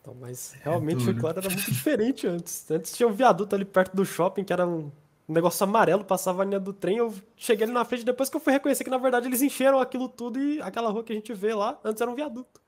[0.00, 2.70] Então, mas realmente, é claro, era muito diferente antes.
[2.70, 4.90] Antes tinha um viaduto ali perto do shopping que era um
[5.28, 8.36] um negócio amarelo, passava a linha do trem, eu cheguei ali na frente, depois que
[8.36, 11.14] eu fui reconhecer que, na verdade, eles encheram aquilo tudo e aquela rua que a
[11.14, 12.60] gente vê lá, antes era um viaduto.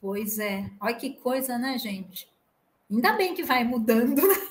[0.00, 0.70] Pois é.
[0.80, 2.26] Olha que coisa, né, gente?
[2.90, 4.50] Ainda bem que vai mudando, né?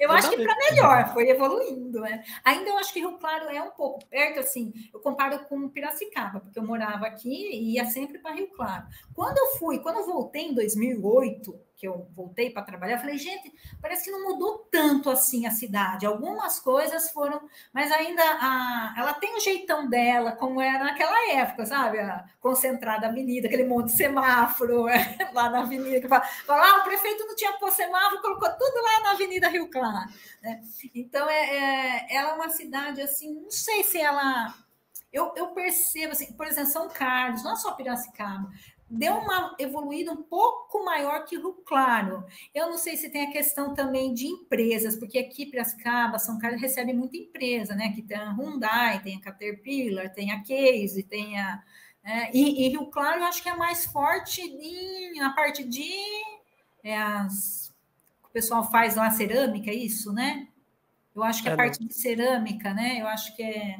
[0.00, 2.00] Eu acho que para melhor, foi evoluindo.
[2.00, 2.24] Né?
[2.44, 6.40] Ainda eu acho que Rio Claro é um pouco perto, assim, eu comparo com Piracicaba,
[6.40, 8.86] porque eu morava aqui e ia sempre para Rio Claro.
[9.14, 13.18] Quando eu fui, quando eu voltei em 2008, que eu voltei para trabalhar, eu falei,
[13.18, 16.06] gente, parece que não mudou tanto assim a cidade.
[16.06, 21.66] Algumas coisas foram, mas ainda a, ela tem o jeitão dela, como era naquela época,
[21.66, 22.00] sabe?
[22.00, 26.84] A concentrada avenida, aquele monte de semáforo é, lá na avenida, que fala ah, o
[26.84, 30.10] prefeito não tinha pôr semáforo, colocou tudo lá na Avenida Rio Claro.
[30.42, 30.62] Né?
[30.94, 34.54] Então, é, é, ela é uma cidade assim, não sei se ela
[35.12, 38.50] eu, eu, percebo, assim, por exemplo, São Carlos, não é só Piracicaba,
[38.88, 42.24] deu uma evoluída um pouco maior que o Claro.
[42.54, 46.60] Eu não sei se tem a questão também de empresas, porque aqui Piracicaba, São Carlos
[46.60, 47.86] recebe muita empresa, né?
[47.86, 51.62] Aqui tem a Hyundai, tem a Caterpillar, tem a Case, tem a
[52.04, 55.90] é, e, e, Rio Claro eu acho que é mais forte em, na parte de
[56.82, 57.74] é, as,
[58.22, 60.46] o pessoal faz lá cerâmica, é isso, né?
[61.16, 63.00] Eu acho que é, a parte de cerâmica, né?
[63.00, 63.78] Eu acho que é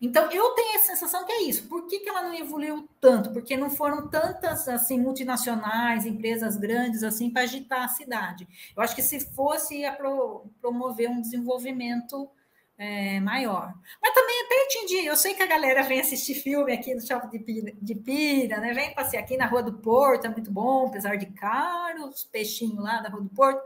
[0.00, 1.66] então, eu tenho a sensação que é isso.
[1.68, 3.32] Por que, que ela não evoluiu tanto?
[3.32, 8.46] Porque não foram tantas assim multinacionais, empresas grandes assim para agitar a cidade.
[8.76, 12.28] Eu acho que se fosse ia pro, promover um desenvolvimento
[12.78, 13.72] é, maior.
[14.02, 15.06] Mas também é pertinho de.
[15.06, 18.60] Eu sei que a galera vem assistir filme aqui no Shopping de Pira, de Pira,
[18.60, 18.74] né?
[18.74, 22.84] Vem passear aqui na Rua do Porto, é muito bom, apesar de caro, os peixinhos
[22.84, 23.62] lá da Rua do Porto,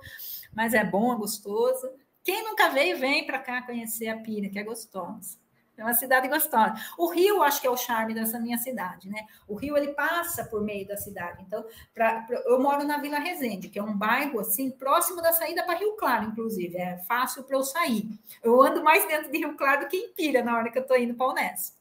[0.55, 1.91] mas é bom, é gostoso.
[2.23, 5.40] Quem nunca veio, vem para cá conhecer a Pira, que é gostosa.
[5.81, 6.75] É uma cidade gostosa.
[6.99, 9.27] O Rio, acho que é o charme dessa minha cidade, né?
[9.49, 11.43] O Rio, ele passa por meio da cidade.
[11.47, 15.33] Então, pra, pra, eu moro na Vila Resende, que é um bairro, assim, próximo da
[15.33, 16.77] saída para Rio Claro, inclusive.
[16.77, 18.11] É fácil para eu sair.
[18.43, 20.83] Eu ando mais dentro de Rio Claro do que em Pira, na hora que eu
[20.83, 21.81] estou indo para Unesp.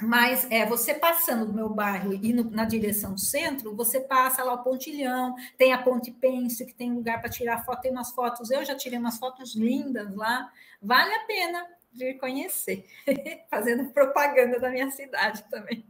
[0.00, 4.44] Mas é, você passando do meu bairro e indo na direção do centro, você passa
[4.44, 8.10] lá o Pontilhão, tem a Ponte Pense, que tem lugar para tirar foto, tem umas
[8.10, 10.52] fotos, eu já tirei umas fotos lindas lá,
[10.82, 11.66] vale a pena
[11.96, 12.84] vir conhecer,
[13.50, 15.84] fazendo propaganda da minha cidade também.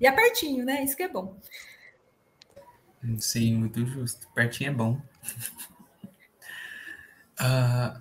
[0.00, 0.82] E é pertinho, né?
[0.82, 1.38] Isso que é bom.
[3.18, 4.28] Sim, muito justo.
[4.34, 5.00] Pertinho é bom.
[7.40, 8.00] uh,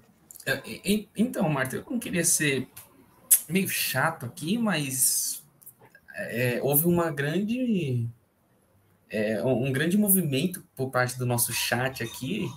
[1.15, 2.67] então, Marta, eu não queria ser
[3.47, 5.43] meio chato aqui, mas
[6.15, 8.07] é, houve uma grande
[9.09, 12.47] é, um grande movimento por parte do nosso chat aqui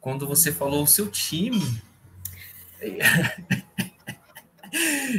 [0.00, 1.60] quando você falou o seu time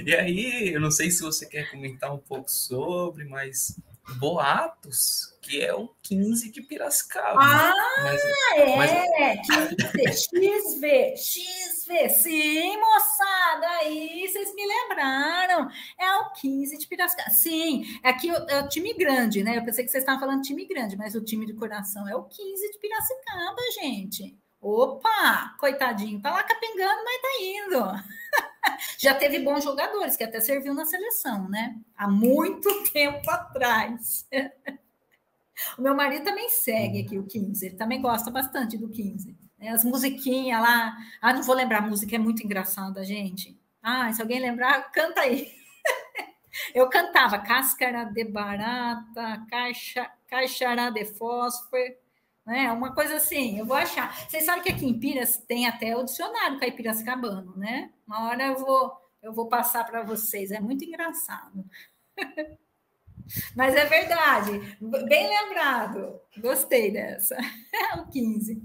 [0.06, 3.80] e aí, eu não sei se você quer comentar um pouco sobre, mas
[4.20, 7.40] boatos que é o 15 de Piracicaba.
[7.42, 7.74] Ah,
[8.04, 8.22] mas,
[8.58, 8.76] é!
[8.76, 10.28] Mas...
[10.28, 15.70] 15, XV, XV, sim, moçada, aí vocês me lembraram.
[15.98, 17.30] É o 15 de Piracicaba.
[17.30, 19.58] Sim, aqui é, é o time grande, né?
[19.58, 22.24] Eu pensei que vocês estavam falando time grande, mas o time de coração é o
[22.24, 24.38] 15 de Piracicaba, gente.
[24.60, 28.08] Opa, coitadinho, tá lá capengando, mas tá indo.
[28.98, 31.76] Já teve bons jogadores que até serviu na seleção, né?
[31.96, 34.28] Há muito tempo atrás.
[35.76, 39.36] O meu marido também segue aqui o 15, ele também gosta bastante do 15.
[39.58, 39.70] Né?
[39.70, 40.96] As musiquinhas lá.
[41.20, 43.60] Ah, não vou lembrar, a música é muito engraçada, gente.
[43.82, 45.52] Ah, se alguém lembrar, canta aí.
[46.76, 51.96] Eu cantava Cáscara de Barata, Caixa, Caixará de Fósforo
[52.48, 52.72] né?
[52.72, 54.18] Uma coisa assim, eu vou achar.
[54.28, 57.92] Vocês sabem que aqui em Piras tem até o dicionário caipiracicabano, né?
[58.08, 61.66] Uma hora eu vou, eu vou passar para vocês, é muito engraçado.
[63.54, 66.18] Mas é verdade, bem lembrado.
[66.38, 67.36] Gostei dessa.
[68.00, 68.64] o 15.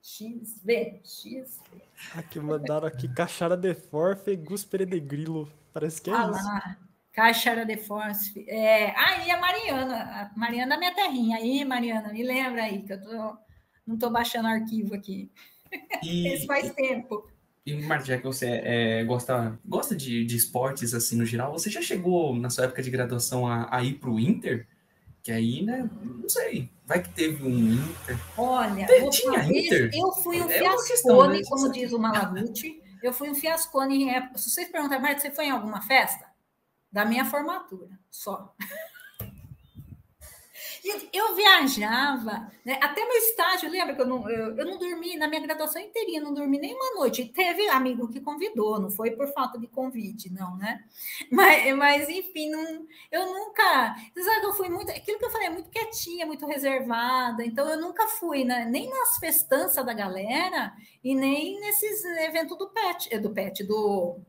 [0.00, 1.82] XV, XV.
[2.14, 5.52] Aqui mandaram aqui Cachara de Forfe, Guspere de Grilo.
[5.72, 6.44] Parece que é ah, isso.
[6.44, 6.78] Lá.
[7.18, 8.44] Caixara de Force.
[8.46, 11.36] É, aí a Mariana, a Mariana da minha terrinha.
[11.38, 13.36] Aí, Mariana, me lembra aí, que eu tô,
[13.84, 15.28] não estou baixando arquivo aqui.
[16.00, 17.28] E, Isso faz tempo.
[17.66, 21.68] E, Marta, já que você é, gosta, gosta de, de esportes, assim, no geral, você
[21.68, 24.68] já chegou, na sua época de graduação, a, a ir para o Inter?
[25.20, 28.16] Que aí, né, não sei, vai que teve um Inter.
[28.36, 29.90] Olha, Te, tinha Inter?
[29.92, 34.38] eu fui um é fiascone, como diz o Malaguti, eu fui um fiascone em época.
[34.38, 36.27] Se vocês perguntarem, Marta, você foi em alguma festa?
[36.90, 38.54] Da minha formatura, só.
[41.12, 42.78] eu viajava, né?
[42.80, 46.20] até meu estágio, lembra que eu não, eu, eu, não dormi na minha graduação inteirinha,
[46.20, 47.26] não dormi nem uma noite.
[47.26, 50.84] Teve amigo que convidou, não foi por falta de convite, não, né?
[51.30, 53.94] Mas, mas enfim, não, eu nunca.
[54.14, 54.90] Você sabe que eu fui muito.
[54.90, 57.44] Aquilo que eu falei, muito quietinha, muito reservada.
[57.44, 62.68] Então, eu nunca fui né, nem nas festanças da galera e nem nesses eventos do
[62.68, 64.20] PET, do PET, do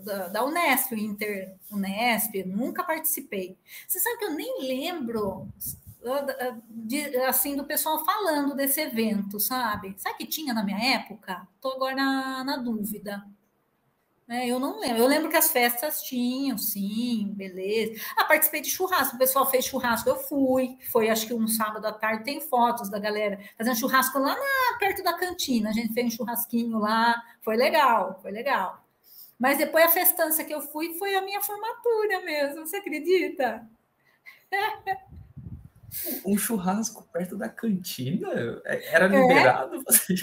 [0.00, 3.56] da, da Unesp, Inter Unesp, nunca participei.
[3.86, 5.48] Você sabe que eu nem lembro
[6.70, 9.94] de, assim do pessoal falando desse evento, sabe?
[9.98, 11.46] Sabe que tinha na minha época?
[11.56, 13.24] Estou agora na, na dúvida.
[14.30, 14.98] É, eu não lembro.
[14.98, 17.98] Eu lembro que as festas tinham, sim, beleza.
[18.14, 19.16] Ah, participei de churrasco.
[19.16, 20.76] O pessoal fez churrasco, eu fui.
[20.92, 22.24] Foi acho que um sábado à tarde.
[22.24, 25.70] Tem fotos da galera fazendo churrasco lá na, perto da cantina.
[25.70, 27.22] A gente fez um churrasquinho lá.
[27.40, 28.84] Foi legal, foi legal.
[29.38, 33.66] Mas depois a festança que eu fui foi a minha formatura mesmo, você acredita?
[36.24, 38.28] Um churrasco perto da cantina?
[38.64, 39.08] É, era é.
[39.08, 39.78] liberado é.
[39.78, 40.14] você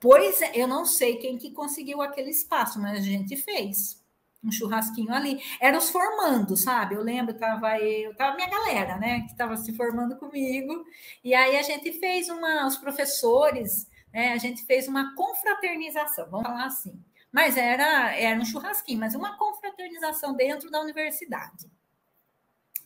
[0.00, 4.02] Pois é, eu não sei quem que conseguiu aquele espaço, mas a gente fez
[4.42, 5.40] um churrasquinho ali.
[5.60, 6.94] Era os formando, sabe?
[6.94, 10.84] Eu lembro, tava eu, tava minha galera, né, que estava se formando comigo,
[11.24, 16.46] e aí a gente fez uma, os professores, né, a gente fez uma confraternização, vamos
[16.46, 17.02] falar assim.
[17.36, 21.70] Mas era, era um churrasquinho, mas uma confraternização dentro da universidade.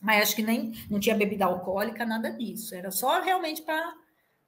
[0.01, 2.75] Mas acho que nem não tinha bebida alcoólica, nada disso.
[2.75, 3.95] Era só realmente para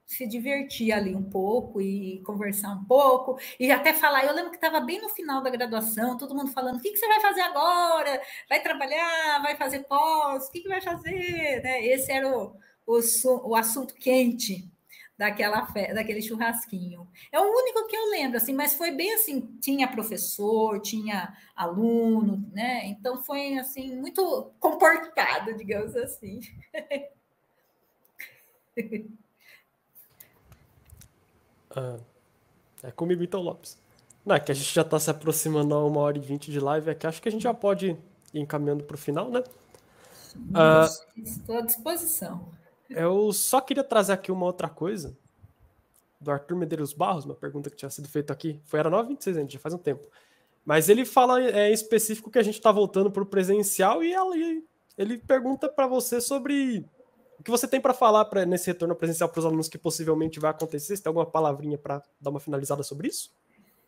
[0.05, 4.25] se divertir ali um pouco e conversar um pouco e até falar.
[4.25, 6.97] Eu lembro que estava bem no final da graduação, todo mundo falando: o que, que
[6.97, 8.21] você vai fazer agora?
[8.49, 9.41] Vai trabalhar?
[9.41, 10.47] Vai fazer pós?
[10.47, 11.61] O que, que vai fazer?
[11.63, 11.85] Né?
[11.85, 12.99] Esse era o, o,
[13.45, 14.69] o assunto quente
[15.17, 15.93] daquela fe...
[15.93, 17.07] daquele churrasquinho.
[17.31, 22.45] É o único que eu lembro, assim, mas foi bem assim, tinha professor, tinha aluno,
[22.51, 22.85] né?
[22.87, 26.41] Então foi assim muito comportado, digamos assim.
[31.75, 31.97] ah,
[32.83, 33.81] é comigo então, Lopes.
[34.25, 36.59] Não, é que a gente já está se aproximando a uma hora e vinte de
[36.59, 37.97] live, é que acho que a gente já pode
[38.33, 39.43] ir encaminhando para o final, né?
[40.53, 40.87] Ah,
[41.17, 42.47] Estou à disposição.
[42.95, 45.17] Eu só queria trazer aqui uma outra coisa
[46.19, 48.59] do Arthur Medeiros Barros, uma pergunta que tinha sido feita aqui.
[48.65, 50.07] Foi era 9h26, gente, já faz um tempo.
[50.65, 54.13] Mas ele fala é, em específico que a gente está voltando para o presencial e
[54.13, 54.65] ele,
[54.97, 56.85] ele pergunta para você sobre
[57.37, 60.39] o que você tem para falar pra, nesse retorno presencial para os alunos que possivelmente
[60.39, 60.95] vai acontecer.
[60.95, 63.31] Você tem alguma palavrinha para dar uma finalizada sobre isso?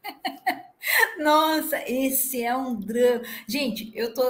[1.17, 3.23] Nossa, esse é um drama.
[3.47, 4.21] Gente, eu tô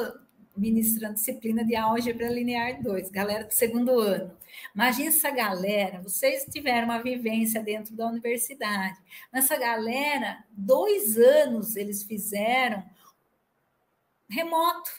[0.55, 4.35] ministrando disciplina de álgebra linear 2, galera do segundo ano.
[4.73, 8.97] Imagina essa galera, vocês tiveram uma vivência dentro da universidade,
[9.31, 12.83] mas essa galera, dois anos eles fizeram
[14.29, 14.91] remoto,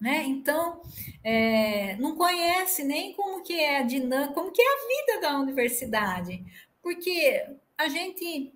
[0.00, 0.24] né?
[0.24, 0.82] Então,
[1.24, 5.38] é, não conhece nem como que é a dinâmica, como que é a vida da
[5.38, 6.44] universidade,
[6.82, 7.44] porque
[7.76, 8.52] a gente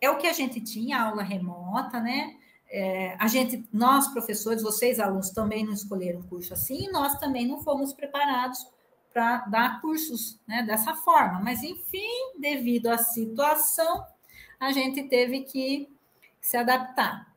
[0.00, 2.35] é o que a gente tinha, aula remota, né?
[2.68, 7.46] É, a gente, nós professores, vocês alunos também não escolheram curso assim, e nós também
[7.46, 8.66] não fomos preparados
[9.12, 11.40] para dar cursos né, dessa forma.
[11.40, 14.04] Mas, enfim, devido à situação,
[14.60, 15.88] a gente teve que
[16.40, 17.34] se adaptar.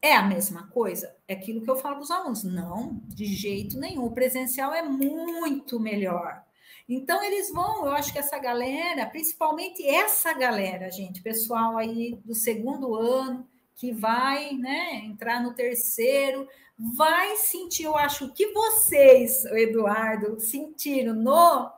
[0.00, 1.14] É a mesma coisa?
[1.28, 2.44] É aquilo que eu falo para os alunos.
[2.44, 4.04] Não, de jeito nenhum.
[4.04, 6.42] O presencial é muito melhor.
[6.88, 12.34] Então, eles vão, eu acho que essa galera, principalmente essa galera, gente, pessoal aí do
[12.34, 13.48] segundo ano,
[13.82, 16.48] que vai né, entrar no terceiro,
[16.78, 21.68] vai sentir, eu acho que vocês, Eduardo, sentiram no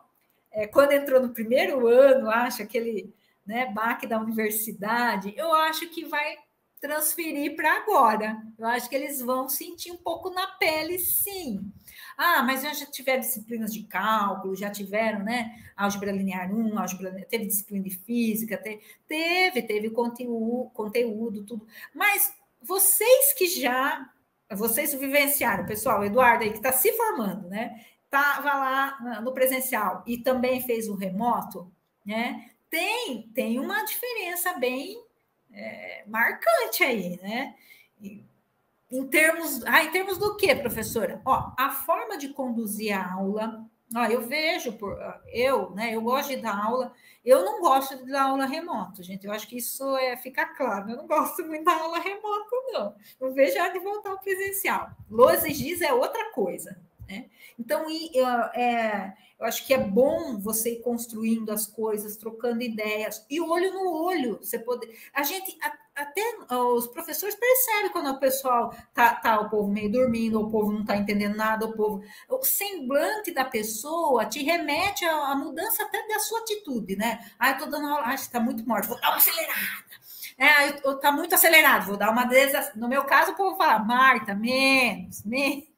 [0.53, 3.11] é, quando entrou no primeiro ano, acho aquele
[3.47, 6.37] né, baque da universidade, eu acho que vai
[6.79, 8.37] transferir para agora.
[8.59, 11.73] Eu acho que eles vão sentir um pouco na pele, sim.
[12.17, 15.57] Ah, mas já tiveram disciplinas de cálculo, já tiveram, né?
[15.77, 21.67] Álgebra linear 1, álgebra, teve disciplina de física, teve, teve, teve conteúdo, conteúdo, tudo.
[21.95, 22.33] Mas
[22.63, 24.11] vocês que já,
[24.51, 27.85] vocês vivenciaram, pessoal, Eduardo aí que está se formando, né?
[28.05, 31.73] Estava lá no presencial e também fez o remoto,
[32.07, 32.51] né?
[32.71, 34.97] Tem, tem uma diferença bem
[35.53, 37.55] é, marcante aí, né?
[38.95, 41.21] Em termos, ah, em termos do que, professora?
[41.25, 44.97] Ó, a forma de conduzir a aula, ó, eu vejo por
[45.33, 45.95] eu, né?
[45.97, 46.93] Eu gosto de dar aula,
[47.25, 49.27] eu não gosto de dar aula remoto, gente.
[49.27, 50.91] Eu acho que isso é ficar claro.
[50.91, 52.95] Eu não gosto muito da aula remoto, não.
[53.21, 54.91] Eu vejo a de voltar ao presencial.
[55.11, 56.79] Los e Giz é outra coisa,
[57.09, 57.27] né?
[57.59, 57.87] Então,
[58.55, 63.73] é, eu acho que é bom você ir construindo as coisas, trocando ideias, e olho
[63.73, 64.39] no olho.
[64.41, 64.97] Você poder.
[65.13, 65.57] A gente,
[65.95, 70.73] até os professores percebem quando o pessoal tá, tá o povo meio dormindo, o povo
[70.73, 72.03] não está entendendo nada, o povo.
[72.29, 77.31] O semblante da pessoa te remete à, mudança até da sua atitude, né?
[77.39, 80.05] Ah, eu tô dando aula, ah, está muito morto, vou dar uma acelerada.
[80.37, 82.53] É, eu, eu tá muito acelerado, vou dar uma des...
[82.75, 85.74] No meu caso, o povo fala, Marta, menos, menos.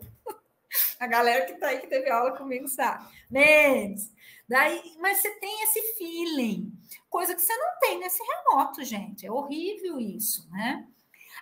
[0.99, 3.07] A galera que está aí que teve aula comigo sabe.
[3.31, 4.11] Menos.
[4.49, 6.73] Daí, mas você tem esse feeling,
[7.11, 9.27] coisa que você não tem nesse remoto, gente.
[9.27, 10.87] É horrível isso, né?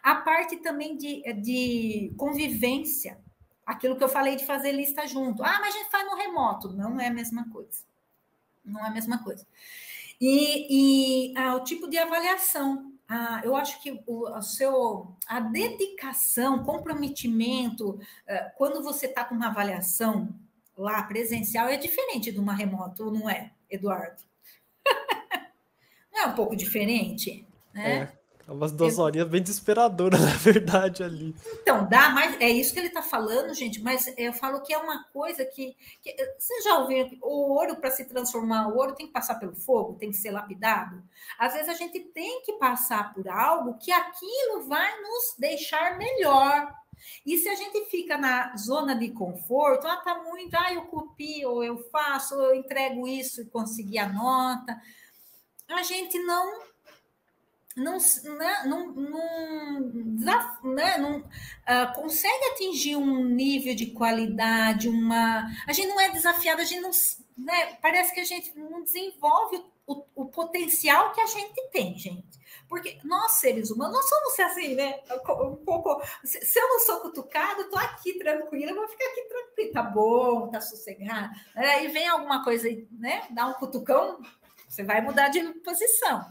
[0.03, 3.19] A parte também de, de convivência,
[3.65, 5.43] aquilo que eu falei de fazer lista junto.
[5.43, 6.73] Ah, mas a gente faz no remoto.
[6.73, 7.85] Não é a mesma coisa.
[8.65, 9.47] Não é a mesma coisa.
[10.21, 12.94] E, e ah, o tipo de avaliação.
[13.09, 19.35] Ah, eu acho que o, a, seu, a dedicação, comprometimento, ah, quando você está com
[19.35, 20.35] uma avaliação
[20.77, 24.23] lá presencial, é diferente de uma remoto, não é, Eduardo?
[26.13, 27.97] não é um pouco diferente, né?
[27.99, 28.24] É.
[28.47, 31.35] É umas duas horinhas bem desesperadoras, na verdade, ali.
[31.63, 32.39] Então, dá mais.
[32.41, 35.75] É isso que ele está falando, gente, mas eu falo que é uma coisa que.
[36.03, 39.55] que você já ouviu o ouro, para se transformar, o ouro tem que passar pelo
[39.55, 41.03] fogo, tem que ser lapidado.
[41.39, 46.71] Às vezes a gente tem que passar por algo que aquilo vai nos deixar melhor.
[47.25, 51.63] E se a gente fica na zona de conforto, ah, tá muito, ah, eu copio,
[51.63, 54.81] eu faço, eu entrego isso e consegui a nota,
[55.69, 56.74] a gente não
[57.77, 57.99] não,
[58.39, 59.93] né, não, não,
[60.63, 65.45] né, não uh, consegue atingir um nível de qualidade, uma.
[65.67, 66.91] A gente não é desafiado, a gente não.
[67.37, 72.45] Né, parece que a gente não desenvolve o, o potencial que a gente tem, gente.
[72.69, 75.01] Porque nós, seres humanos, nós somos assim, né?
[75.29, 76.01] Um pouco.
[76.25, 80.61] Se eu não sou cutucado, tô aqui tranquila, vou ficar aqui tranquila, tá bom, tá
[80.61, 81.35] sossegado.
[81.55, 83.27] Aí vem alguma coisa, né?
[83.31, 84.21] Dá um cutucão,
[84.69, 86.25] você vai mudar de posição.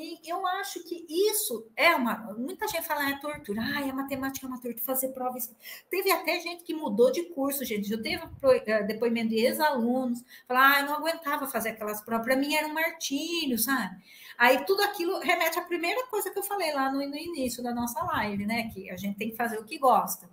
[0.00, 2.34] E eu acho que isso é uma.
[2.38, 5.54] Muita gente fala, ah, é tortura, ah, a matemática é uma tortura, fazer provas.
[5.90, 7.92] Teve até gente que mudou de curso, gente.
[7.92, 8.22] Eu teve
[8.66, 12.66] eh, depoimento de ex-alunos, falar, ah, eu não aguentava fazer aquelas provas, para mim era
[12.66, 14.02] um martírio, sabe?
[14.38, 17.74] Aí tudo aquilo remete à primeira coisa que eu falei lá no, no início da
[17.74, 18.70] nossa live, né?
[18.72, 20.30] Que a gente tem que fazer o que gosta.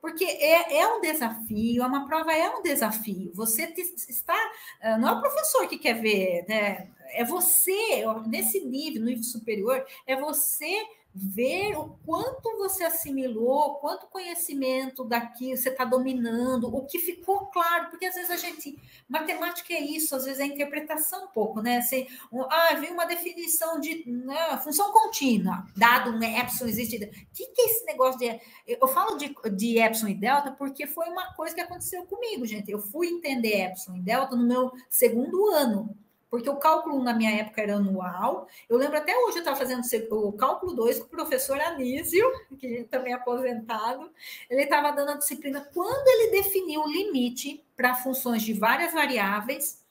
[0.00, 3.30] Porque é, é um desafio, uma prova é um desafio.
[3.34, 4.36] Você te, está.
[4.80, 6.88] Ah, não é o professor que quer ver, né?
[7.12, 10.72] É você, nesse nível, no nível superior, é você
[11.14, 17.90] ver o quanto você assimilou, quanto conhecimento daqui você está dominando, o que ficou claro,
[17.90, 18.78] porque às vezes a gente,
[19.08, 21.78] matemática é isso, às vezes é interpretação um pouco, né?
[21.78, 22.06] Assim,
[22.48, 26.96] ah, vi uma definição de né, função contínua, dado um epsilon existe.
[26.96, 28.40] O que, que é esse negócio de.
[28.66, 32.70] Eu falo de, de epsilon e delta porque foi uma coisa que aconteceu comigo, gente.
[32.70, 35.96] Eu fui entender epsilon e delta no meu segundo ano
[36.30, 38.46] porque o cálculo na minha época era anual.
[38.68, 39.82] Eu lembro até hoje, eu estava fazendo
[40.12, 42.24] o cálculo 2 com o professor Anísio,
[42.58, 44.10] que também é aposentado.
[44.48, 49.84] Ele estava dando a disciplina quando ele definiu o limite para funções de várias variáveis,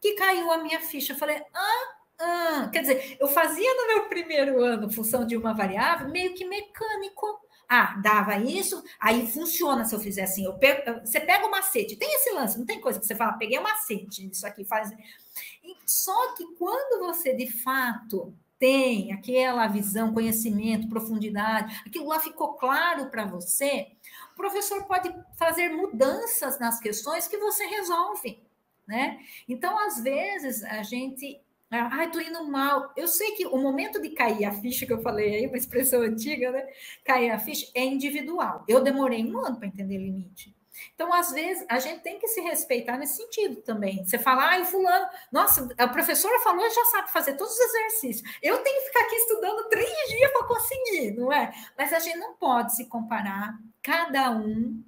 [0.00, 1.12] que caiu a minha ficha.
[1.12, 2.68] Eu falei, ah, ah.
[2.72, 7.40] Quer dizer, eu fazia no meu primeiro ano função de uma variável meio que mecânico.
[7.70, 10.42] Ah, dava isso, aí funciona se eu fizer assim.
[10.44, 13.34] Eu pego, você pega o macete, tem esse lance, não tem coisa que você fala,
[13.34, 14.90] peguei o macete, isso aqui faz.
[15.84, 23.06] Só que quando você de fato tem aquela visão, conhecimento, profundidade, aquilo lá ficou claro
[23.10, 23.92] para você,
[24.32, 28.42] o professor pode fazer mudanças nas questões que você resolve,
[28.86, 29.20] né?
[29.48, 31.40] Então, às vezes, a gente
[31.70, 32.92] Ai, ah, tô indo mal.
[32.96, 36.00] Eu sei que o momento de cair a ficha, que eu falei aí, uma expressão
[36.00, 36.66] antiga, né?
[37.04, 38.64] Cair a ficha é individual.
[38.66, 40.56] Eu demorei um ano para entender limite.
[40.94, 44.04] Então, às vezes, a gente tem que se respeitar nesse sentido também.
[44.04, 48.38] Você fala, ai, fulano, nossa, a professora falou, já sabe fazer todos os exercícios.
[48.42, 51.52] Eu tenho que ficar aqui estudando três dias para conseguir, não é?
[51.76, 54.82] Mas a gente não pode se comparar, cada um.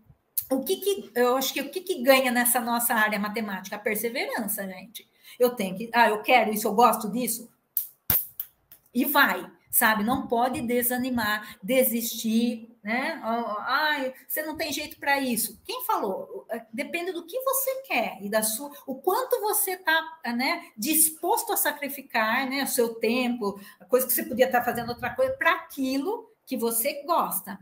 [0.51, 3.77] O que, que eu acho que o que, que ganha nessa nossa área matemática?
[3.77, 5.09] A perseverança, gente.
[5.39, 7.49] Eu tenho que, ah, eu quero isso, eu gosto disso.
[8.93, 10.03] E vai, sabe?
[10.03, 13.21] Não pode desanimar, desistir, né?
[13.61, 15.61] Ai, você não tem jeito para isso.
[15.65, 16.47] Quem falou?
[16.51, 21.53] É, depende do que você quer e da sua, o quanto você está, né, disposto
[21.53, 25.11] a sacrificar, né, o seu tempo, a coisa que você podia estar tá fazendo outra
[25.11, 27.61] coisa para aquilo que você gosta.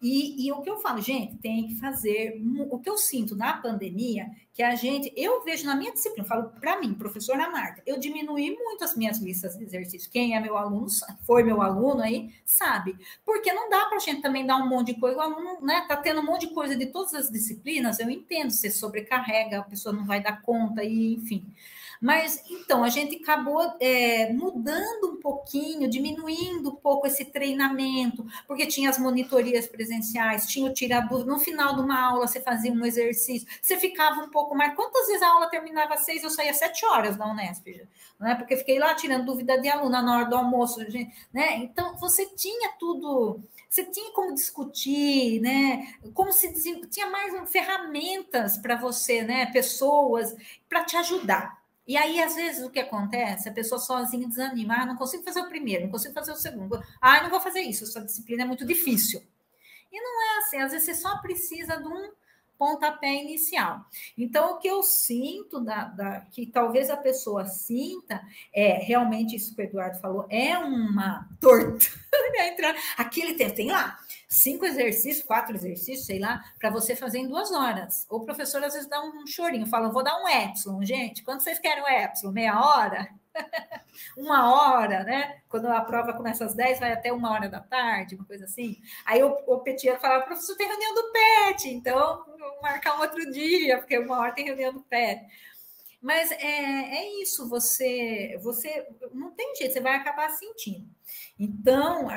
[0.00, 2.40] E, e, o que eu falo, gente, tem que fazer.
[2.70, 6.48] O que eu sinto na pandemia, que a gente, eu vejo na minha disciplina, falo
[6.58, 10.06] para mim, professora Marta, eu diminuí muito as minhas listas de exercícios.
[10.06, 10.86] Quem é meu aluno,
[11.26, 12.96] foi meu aluno aí, sabe.
[13.26, 15.18] Porque não dá para a gente também dar um monte de coisa.
[15.18, 18.50] O aluno, né, tá tendo um monte de coisa de todas as disciplinas, eu entendo,
[18.52, 21.46] você sobrecarrega, a pessoa não vai dar conta, e enfim.
[22.00, 28.66] Mas então a gente acabou é, mudando um pouquinho, diminuindo um pouco esse treinamento, porque
[28.66, 31.24] tinha as monitorias presenciais, tinha o.
[31.24, 34.74] No final de uma aula, você fazia um exercício, você ficava um pouco mais.
[34.74, 37.66] Quantas vezes a aula terminava às seis, eu saía às sete horas da Unesp,
[38.18, 38.34] né?
[38.34, 40.80] Porque fiquei lá tirando dúvida de aluna na hora do almoço,
[41.32, 41.56] né?
[41.56, 45.94] Então você tinha tudo você tinha como discutir, né?
[46.12, 46.52] Como se
[46.88, 49.46] tinha mais ferramentas para você, né?
[49.46, 50.34] Pessoas
[50.68, 51.59] para te ajudar.
[51.90, 53.48] E aí, às vezes, o que acontece?
[53.48, 54.74] A pessoa sozinha desanima.
[54.76, 56.80] Ah, não consigo fazer o primeiro, não consigo fazer o segundo.
[57.00, 59.20] Ah, não vou fazer isso, essa disciplina é muito difícil.
[59.90, 62.12] E não é assim, às vezes você só precisa de um
[62.56, 63.84] pontapé inicial.
[64.16, 68.22] Então, o que eu sinto, da, da, que talvez a pessoa sinta,
[68.54, 71.80] é realmente isso que o Eduardo falou, é uma tortura.
[72.98, 73.98] Aquele tempo, tem lá,
[74.30, 78.06] cinco exercícios, quatro exercícios, sei lá, para você fazer em duas horas.
[78.08, 81.24] O professor às vezes dá um chorinho, fala, vou dar um epsilon, gente.
[81.24, 82.32] Quando vocês querem o epsilon?
[82.32, 83.08] Meia hora?
[84.16, 85.42] uma hora, né?
[85.48, 88.80] Quando a prova começa às 10, vai até uma hora da tarde, uma coisa assim.
[89.04, 93.28] Aí o, o Petier falava, professor, tem reunião do PET, então vou marcar um outro
[93.32, 95.26] dia, porque uma hora tem reunião do PET.
[96.00, 100.88] Mas é, é isso, você, você não tem jeito, você vai acabar sentindo.
[101.38, 102.08] Então,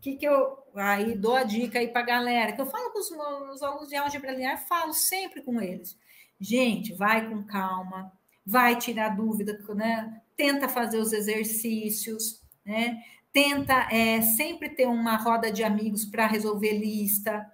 [0.00, 2.98] que, que eu aí dou a dica aí para a galera, que eu falo com
[2.98, 5.98] os meus alunos de álgebra linear, falo sempre com eles.
[6.40, 8.12] Gente, vai com calma,
[8.46, 10.22] vai tirar dúvida, né?
[10.36, 13.02] Tenta fazer os exercícios, né?
[13.32, 17.50] Tenta é, sempre ter uma roda de amigos para resolver lista.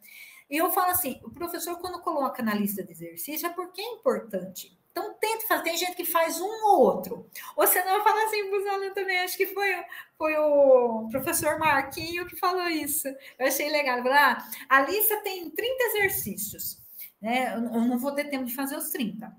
[0.51, 3.93] E eu falo assim: o professor, quando coloca na lista de exercício, é porque é
[3.93, 4.79] importante.
[4.97, 5.65] Então, tente fazer.
[5.65, 7.29] Tem gente que faz um ou outro.
[7.57, 9.19] Ou você não fala assim alunos também.
[9.19, 9.75] Acho que foi,
[10.17, 13.09] foi o professor Marquinho que falou isso.
[13.37, 13.99] Eu achei legal.
[13.99, 16.81] Falei, ah, a lista tem 30 exercícios.
[17.21, 17.55] Né?
[17.55, 19.37] Eu não vou ter tempo de fazer os 30.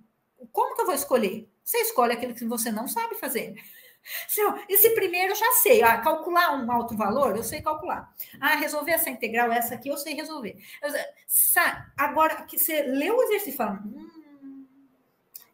[0.51, 1.49] Como que eu vou escolher?
[1.63, 3.55] Você escolhe aquele que você não sabe fazer.
[4.67, 5.81] Esse primeiro eu já sei.
[5.81, 8.13] Ah, calcular um alto valor, eu sei calcular.
[8.41, 10.57] Ah, resolver essa integral, essa aqui eu sei resolver.
[11.97, 13.81] Agora que você lê o exercício e fala.
[13.85, 14.14] Hum,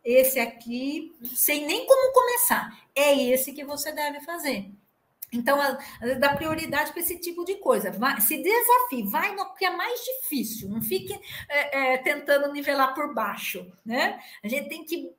[0.03, 2.87] esse aqui, sei nem como começar.
[2.95, 4.71] É esse que você deve fazer.
[5.33, 5.57] Então,
[6.19, 7.89] dá prioridade para esse tipo de coisa.
[7.91, 10.67] Vai, se desafie, vai no que é mais difícil.
[10.67, 11.17] Não fique
[11.47, 14.19] é, é, tentando nivelar por baixo, né?
[14.43, 15.09] A gente tem que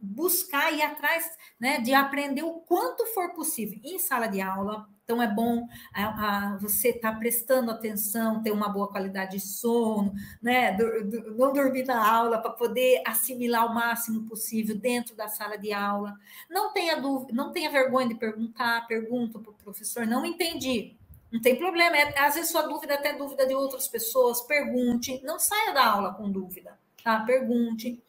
[0.00, 1.24] buscar ir atrás
[1.58, 6.52] né, de aprender o quanto for possível em sala de aula, então é bom a,
[6.52, 10.72] a, você estar tá prestando atenção, ter uma boa qualidade de sono, né?
[10.72, 15.58] Do, do, não dormir na aula para poder assimilar o máximo possível dentro da sala
[15.58, 16.14] de aula.
[16.48, 20.96] Não tenha dúvida, não tenha vergonha de perguntar, pergunta para o professor, não entendi.
[21.32, 25.20] Não tem problema, é, às vezes sua dúvida é até dúvida de outras pessoas, pergunte,
[25.24, 27.20] não saia da aula com dúvida, tá?
[27.20, 28.02] Pergunte.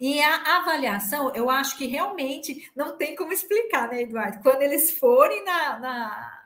[0.00, 4.42] E a avaliação, eu acho que realmente não tem como explicar, né, Eduardo?
[4.42, 6.36] Quando eles forem na, na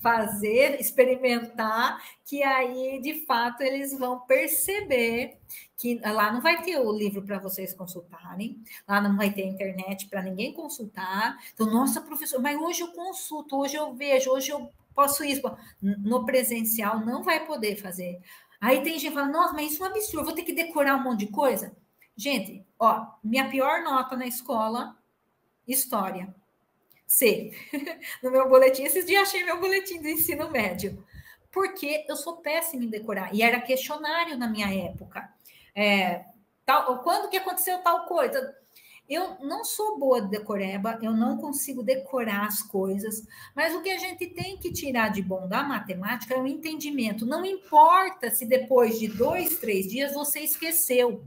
[0.00, 5.38] fazer, experimentar, que aí de fato eles vão perceber
[5.76, 10.08] que lá não vai ter o livro para vocês consultarem, lá não vai ter internet
[10.08, 11.36] para ninguém consultar.
[11.54, 15.42] Então, nossa, professor, mas hoje eu consulto, hoje eu vejo, hoje eu posso isso.
[15.80, 18.20] No presencial não vai poder fazer.
[18.60, 20.96] Aí tem gente que fala, nossa, mas isso é um absurdo, vou ter que decorar
[20.96, 21.76] um monte de coisa.
[22.18, 24.96] Gente, ó, minha pior nota na escola,
[25.68, 26.34] história.
[27.06, 27.52] C.
[28.20, 31.06] no meu boletim, esses dias achei meu boletim do ensino médio.
[31.52, 33.32] Porque eu sou péssima em decorar.
[33.32, 35.32] E era questionário na minha época.
[35.72, 36.24] É,
[36.66, 38.52] tal, quando que aconteceu tal coisa?
[39.08, 43.24] Eu não sou boa de decoreba, eu não consigo decorar as coisas,
[43.54, 47.24] mas o que a gente tem que tirar de bom da matemática é o entendimento.
[47.24, 51.24] Não importa se depois de dois, três dias você esqueceu.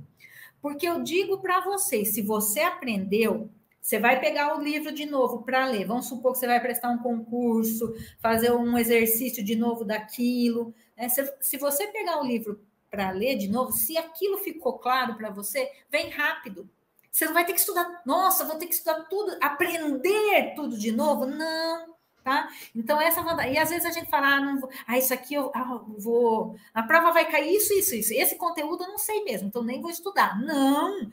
[0.61, 3.49] Porque eu digo para vocês, se você aprendeu,
[3.81, 5.85] você vai pegar o livro de novo para ler.
[5.85, 10.73] Vamos supor que você vai prestar um concurso, fazer um exercício de novo daquilo.
[10.95, 11.09] Né?
[11.09, 12.61] Se, se você pegar o livro
[12.91, 16.69] para ler de novo, se aquilo ficou claro para você, vem rápido.
[17.11, 20.91] Você não vai ter que estudar, nossa, vou ter que estudar tudo, aprender tudo de
[20.91, 21.25] novo.
[21.25, 22.49] Não, tá?
[22.75, 23.53] Então, essa vantagem.
[23.53, 26.55] E às vezes a gente fala, ah, não vou, ah isso aqui eu ah, vou.
[26.73, 28.13] A prova vai cair isso, isso, isso.
[28.13, 30.39] Esse conteúdo eu não sei mesmo, então nem vou estudar.
[30.41, 31.09] Não,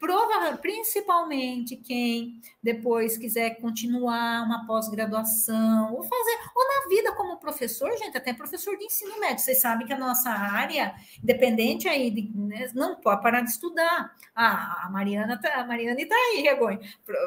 [0.00, 7.94] provavelmente, principalmente quem depois quiser continuar uma pós-graduação, ou fazer, ou na vida como professor,
[7.98, 9.40] gente, até professor de ensino médio.
[9.40, 14.16] Vocês sabem que a nossa área, independente aí, de, né, não pode parar de estudar.
[14.34, 16.80] Ah, a Mariana tá, a Mariana está aí, Regonha,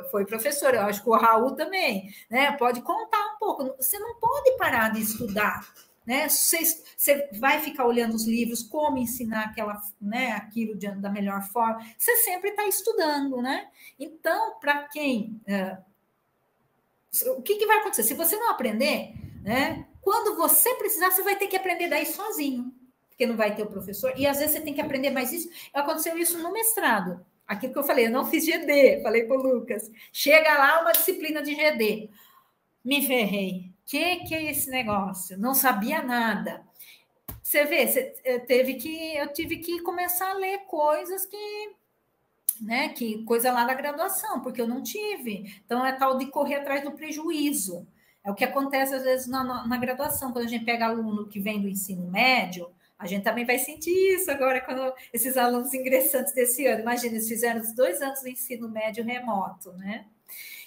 [0.09, 2.53] foi professora, eu acho que o Raul também, né?
[2.53, 3.63] Pode contar um pouco.
[3.77, 5.63] Você não pode parar de estudar
[6.05, 6.27] né?
[6.27, 11.85] Você, vai ficar olhando os livros, como ensinar aquela, né, aquilo de, da melhor forma.
[11.97, 13.67] Você sempre está estudando, né?
[13.99, 15.41] Então, para quem.
[15.45, 15.77] É,
[17.37, 18.03] o que, que vai acontecer?
[18.03, 19.13] Se você não aprender,
[19.43, 19.87] né?
[20.01, 22.73] Quando você precisar, você vai ter que aprender daí sozinho,
[23.09, 24.13] porque não vai ter o professor.
[24.17, 25.49] E às vezes você tem que aprender mais isso.
[25.73, 27.25] Aconteceu isso no mestrado.
[27.47, 29.91] Aquilo que eu falei, eu não fiz GD, falei para o Lucas.
[30.11, 32.09] Chega lá uma disciplina de GD.
[32.83, 35.37] Me ferrei que que é esse negócio?
[35.37, 36.63] Não sabia nada.
[37.41, 38.01] Você vê, você
[38.47, 41.75] teve que eu tive que começar a ler coisas que
[42.61, 45.61] né, que coisa lá da graduação, porque eu não tive.
[45.65, 47.85] Então é tal de correr atrás do prejuízo.
[48.23, 51.27] É o que acontece às vezes na, na, na graduação, quando a gente pega aluno
[51.27, 55.73] que vem do ensino médio, a gente também vai sentir isso agora quando esses alunos
[55.73, 56.81] ingressantes desse ano.
[56.81, 60.05] Imagina, eles fizeram os dois anos do ensino médio remoto, né?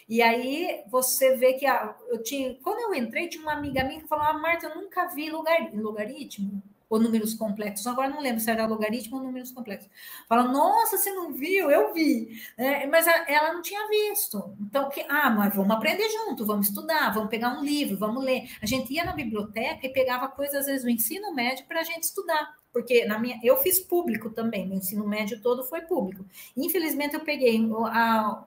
[0.09, 4.01] E aí você vê que a, eu tinha, quando eu entrei, tinha uma amiga minha
[4.01, 7.87] que falou: ah, Marta, eu nunca vi lugar, logaritmo ou números complexos.
[7.87, 9.91] Agora não lembro se era logaritmo ou números complexos.
[10.29, 11.71] Fala, nossa, você não viu?
[11.71, 12.41] Eu vi.
[12.57, 14.55] É, mas a, ela não tinha visto.
[14.61, 18.49] Então, que, ah, mas vamos aprender junto, vamos estudar, vamos pegar um livro, vamos ler.
[18.63, 21.85] A gente ia na biblioteca e pegava coisas, às vezes, do ensino médio para a
[21.85, 22.55] gente estudar.
[22.73, 26.27] Porque na minha, eu fiz público também, meu ensino médio todo foi público.
[26.57, 28.45] Infelizmente, eu peguei a,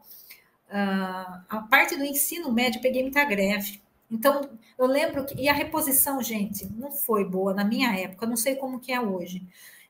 [0.69, 3.81] uh, a parte do ensino médio, peguei muita greve.
[4.11, 5.35] Então, eu lembro que.
[5.35, 8.99] E a reposição, gente, não foi boa na minha época, não sei como que é
[8.99, 9.43] hoje.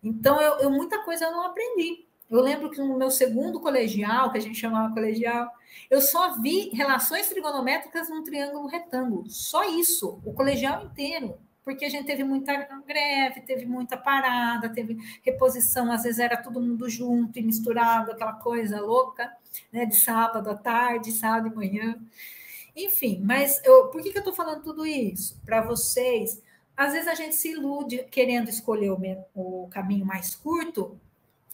[0.04, 2.06] Então, eu, eu muita coisa eu não aprendi.
[2.30, 5.52] Eu lembro que no meu segundo colegial, que a gente chamava colegial,
[5.90, 9.30] eu só vi relações trigonométricas num triângulo retângulo.
[9.30, 12.56] Só isso, o colegial inteiro porque a gente teve muita
[12.86, 18.34] greve, teve muita parada, teve reposição, às vezes era todo mundo junto e misturado, aquela
[18.34, 19.32] coisa louca,
[19.72, 22.00] né, de sábado à tarde, sábado de manhã.
[22.76, 25.40] Enfim, mas eu, por que, que eu estou falando tudo isso?
[25.46, 26.42] Para vocês,
[26.76, 31.00] às vezes a gente se ilude querendo escolher o, o caminho mais curto,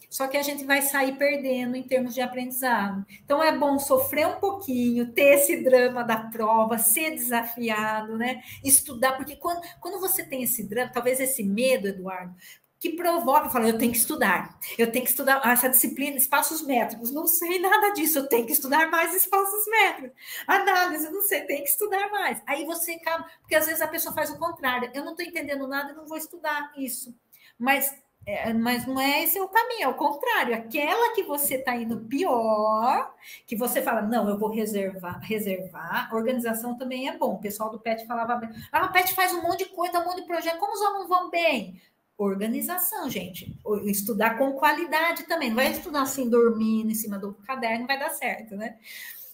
[0.10, 3.06] só que a gente vai sair perdendo em termos de aprendizado.
[3.23, 8.41] Então é bom sofrer um pouquinho, ter esse drama da prova, ser desafiado, né?
[8.64, 12.36] Estudar, porque quando, quando você tem esse drama, talvez esse medo, Eduardo,
[12.80, 17.11] que provoca, fala, eu tenho que estudar, eu tenho que estudar essa disciplina, espaços métricos,
[17.11, 20.15] não sei nada disso, eu tenho que estudar mais espaços métricos,
[20.45, 22.41] análise, não sei, tem que estudar mais.
[22.45, 25.68] Aí você acaba, porque às vezes a pessoa faz o contrário, eu não estou entendendo
[25.68, 27.15] nada, não vou estudar isso.
[27.57, 27.91] Mas
[28.26, 30.56] é, mas não é esse o caminho, é o contrário.
[30.56, 33.14] Aquela que você está indo pior,
[33.45, 36.14] que você fala, não, eu vou reservar, reservar.
[36.14, 37.35] Organização também é bom.
[37.35, 38.49] O pessoal do PET falava bem.
[38.72, 40.57] Ah, o PET faz um monte de coisa, um monte de projeto.
[40.57, 41.80] Como os alunos vão bem?
[42.18, 43.60] Organização, gente.
[43.84, 45.49] Estudar com qualidade também.
[45.49, 48.77] Não vai estudar assim, dormindo em cima do caderno, vai dar certo, né?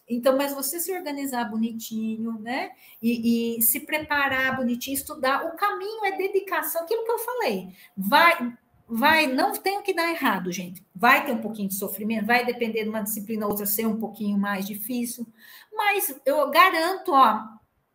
[0.09, 2.71] Então, mas você se organizar bonitinho, né?
[3.01, 5.45] E, e, se preparar bonitinho, estudar.
[5.45, 7.69] O caminho é dedicação, aquilo que eu falei.
[7.95, 8.51] Vai,
[8.91, 10.83] vai, não tem que dar errado, gente.
[10.93, 13.97] Vai ter um pouquinho de sofrimento, vai depender de uma disciplina ou outra ser um
[13.97, 15.25] pouquinho mais difícil,
[15.71, 17.41] mas eu garanto, ó,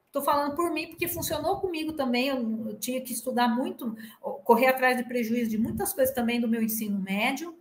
[0.06, 2.28] estou falando por mim porque funcionou comigo também.
[2.28, 3.94] Eu, eu, tinha que estudar muito,
[4.42, 7.54] correr atrás de prejuízo de muitas coisas também do meu ensino médio.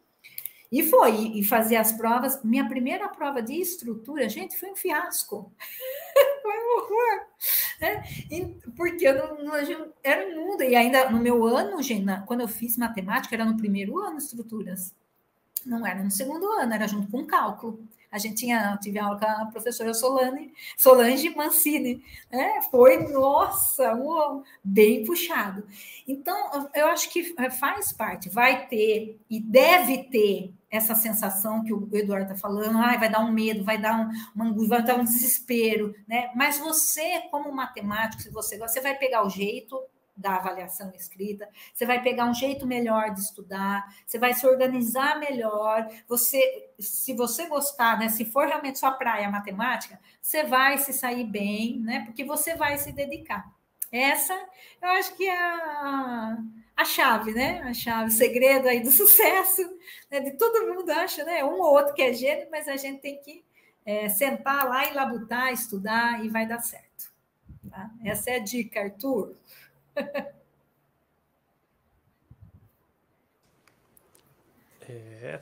[0.71, 2.41] E foi, e fazer as provas.
[2.43, 5.51] Minha primeira prova de estrutura, gente, foi um fiasco.
[6.47, 7.25] horror.
[7.81, 8.03] Né?
[8.75, 9.55] porque eu não, não,
[10.03, 10.63] era um mundo.
[10.63, 14.93] E ainda no meu ano, gente, quando eu fiz matemática, era no primeiro ano estruturas.
[15.65, 17.79] Não era no segundo ano, era junto com cálculo.
[18.15, 22.01] A gente tinha, tive aula com a professora Solane, Solange Mancini,
[22.31, 22.61] né?
[22.71, 25.67] Foi, nossa, um, bem puxado.
[26.07, 31.89] Então, eu acho que faz parte, vai ter e deve ter essa sensação que o
[31.91, 34.95] Eduardo está falando, ah, vai dar um medo, vai dar um, uma angústia, vai dar
[34.95, 36.31] um desespero, né?
[36.33, 39.77] Mas você, como matemático, se você você vai pegar o jeito,
[40.15, 45.19] da avaliação escrita, você vai pegar um jeito melhor de estudar, você vai se organizar
[45.19, 50.93] melhor, você, se você gostar, né, se for realmente sua praia matemática, você vai se
[50.93, 53.45] sair bem, né, porque você vai se dedicar.
[53.91, 54.33] Essa,
[54.81, 56.37] eu acho que é a,
[56.77, 59.61] a chave, né, a chave, o segredo aí do sucesso,
[60.09, 63.01] né, de todo mundo acha, né, um ou outro que é gênio, mas a gente
[63.01, 63.43] tem que
[63.85, 67.13] é, sentar lá e labutar, estudar e vai dar certo.
[67.69, 67.91] Tá?
[68.03, 69.35] Essa é a dica, Arthur.
[74.87, 75.41] É.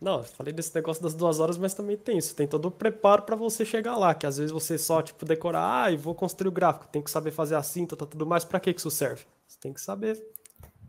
[0.00, 2.34] Não, falei desse negócio das duas horas, mas também tem isso.
[2.34, 5.84] Tem todo o preparo para você chegar lá, que às vezes você só, tipo, decorar,
[5.84, 8.44] ah, e vou construir o gráfico, tem que saber fazer a cinta, tá tudo mais,
[8.44, 9.24] para que isso serve?
[9.46, 10.20] Você tem que saber.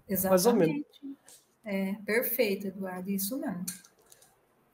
[0.07, 0.29] Exatamente.
[0.29, 0.85] Mais ou menos.
[1.63, 3.65] É, perfeito, Eduardo, isso mesmo.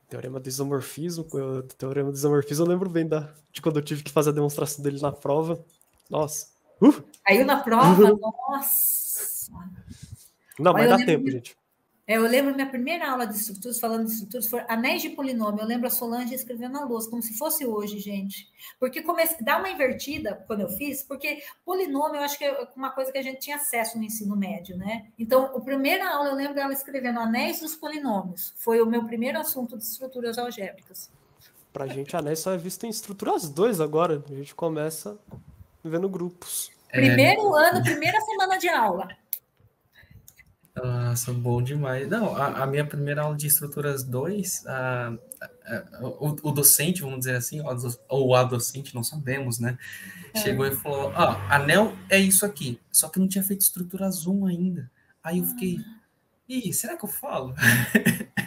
[0.07, 4.03] Teorema do isomorfismo, o teorema do isomorfismo eu lembro bem da, de quando eu tive
[4.03, 5.65] que fazer a demonstração dele na prova.
[6.09, 6.56] Nossa.
[6.81, 7.03] Uh!
[7.25, 9.51] Caiu na prova, nossa!
[10.59, 11.55] Não, mas dá tempo, gente.
[12.09, 15.59] É, eu lembro minha primeira aula de estruturas, falando de estruturas, foi anéis de polinômio.
[15.59, 18.49] Eu lembro a Solange escrevendo na lousa, como se fosse hoje, gente.
[18.79, 19.43] Porque comece...
[19.43, 23.17] dá uma invertida quando eu fiz, porque polinômio eu acho que é uma coisa que
[23.17, 25.07] a gente tinha acesso no ensino médio, né?
[25.19, 28.53] Então, a primeira aula eu lembro dela escrevendo anéis dos polinômios.
[28.55, 31.11] Foi o meu primeiro assunto de estruturas algébricas.
[31.73, 34.23] Pra gente, anéis só é visto em estruturas 2 agora.
[34.31, 35.19] A gente começa
[35.87, 36.71] vendo grupos.
[36.91, 37.69] Primeiro é...
[37.69, 39.07] ano, primeira semana de aula.
[40.75, 42.07] Nossa, bom demais.
[42.07, 44.63] Não, a, a minha primeira aula de estruturas 2,
[46.01, 47.61] o, o, docente, vamos dizer assim,
[48.07, 49.77] ou a docente, não sabemos, né?
[50.33, 50.39] É.
[50.39, 54.27] Chegou e falou: Ó, oh, anel é isso aqui, só que não tinha feito estruturas
[54.27, 54.91] 1 ainda.
[55.23, 55.79] Aí eu fiquei,
[56.47, 57.55] ih, será que eu falo?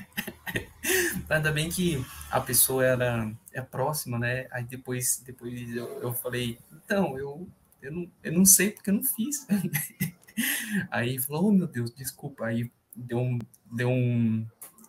[1.28, 4.46] Ainda bem que a pessoa era é próxima, né?
[4.50, 7.48] Aí depois, depois eu, eu falei, então, eu,
[7.82, 9.46] eu, não, eu não sei porque eu não fiz.
[10.90, 12.46] Aí falou, oh meu Deus, desculpa.
[12.46, 13.38] Aí deu um,
[13.70, 14.46] deu um,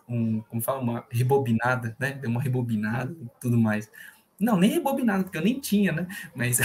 [0.08, 2.12] um como fala, uma rebobinada, né?
[2.12, 3.90] Deu uma rebobinada e tudo mais.
[4.38, 6.06] Não, nem rebobinada, porque eu nem tinha, né?
[6.34, 6.58] Mas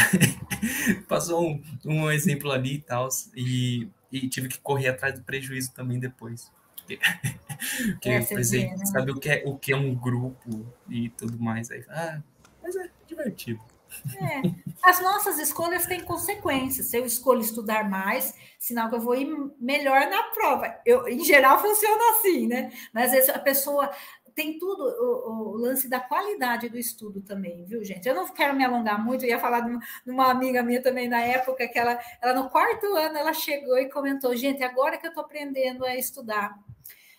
[1.07, 5.73] passou um, um exemplo ali e tal, e, e tive que correr atrás do prejuízo
[5.73, 6.51] também depois.
[6.87, 8.85] Porque, é, por exemplo, vê, né?
[8.85, 11.69] sabe o que, é, o que é um grupo e tudo mais.
[11.69, 12.21] Aí, ah,
[12.63, 13.61] mas é divertido.
[14.15, 14.41] É.
[14.83, 16.87] As nossas escolhas têm consequências.
[16.87, 19.27] Se eu escolho estudar mais, sinal que eu vou ir
[19.59, 20.75] melhor na prova.
[20.85, 22.71] Eu, em geral, funciona assim, né?
[22.93, 23.89] Mas às vezes a pessoa
[24.37, 28.07] tem tudo, o, o, lance da qualidade do estudo também, viu, gente?
[28.07, 31.19] Eu não quero me alongar muito, eu ia falar de uma, amiga minha também na
[31.19, 35.09] época, que ela, ela no quarto ano, ela chegou e comentou, gente, agora que eu
[35.09, 36.55] estou aprendendo a estudar,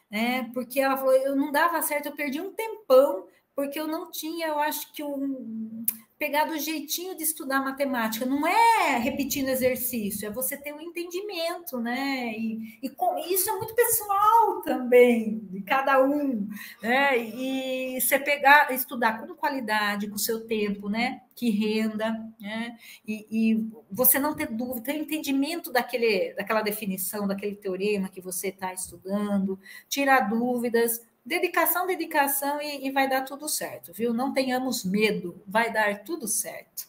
[0.09, 0.49] né?
[0.55, 4.47] Porque ela falou, eu não dava certo, eu perdi um tempão, porque eu não tinha,
[4.47, 5.85] eu acho que um
[6.19, 8.27] pegar do jeitinho de estudar matemática.
[8.27, 12.33] Não é repetindo exercício, é você ter um entendimento, né?
[12.37, 16.49] E, e com, isso é muito pessoal também, de cada um,
[16.83, 17.17] né?
[17.17, 21.23] E você pegar, estudar com qualidade, com o seu tempo, né?
[21.37, 22.77] Que renda, né?
[23.07, 28.49] E, e você não ter dúvida, ter entendimento daquele, daquela definição, daquele teorema que você
[28.49, 29.59] está estudando,
[29.89, 34.15] tirar dúvidas, Dedicação, dedicação e, e vai dar tudo certo, viu?
[34.15, 36.89] Não tenhamos medo, vai dar tudo certo.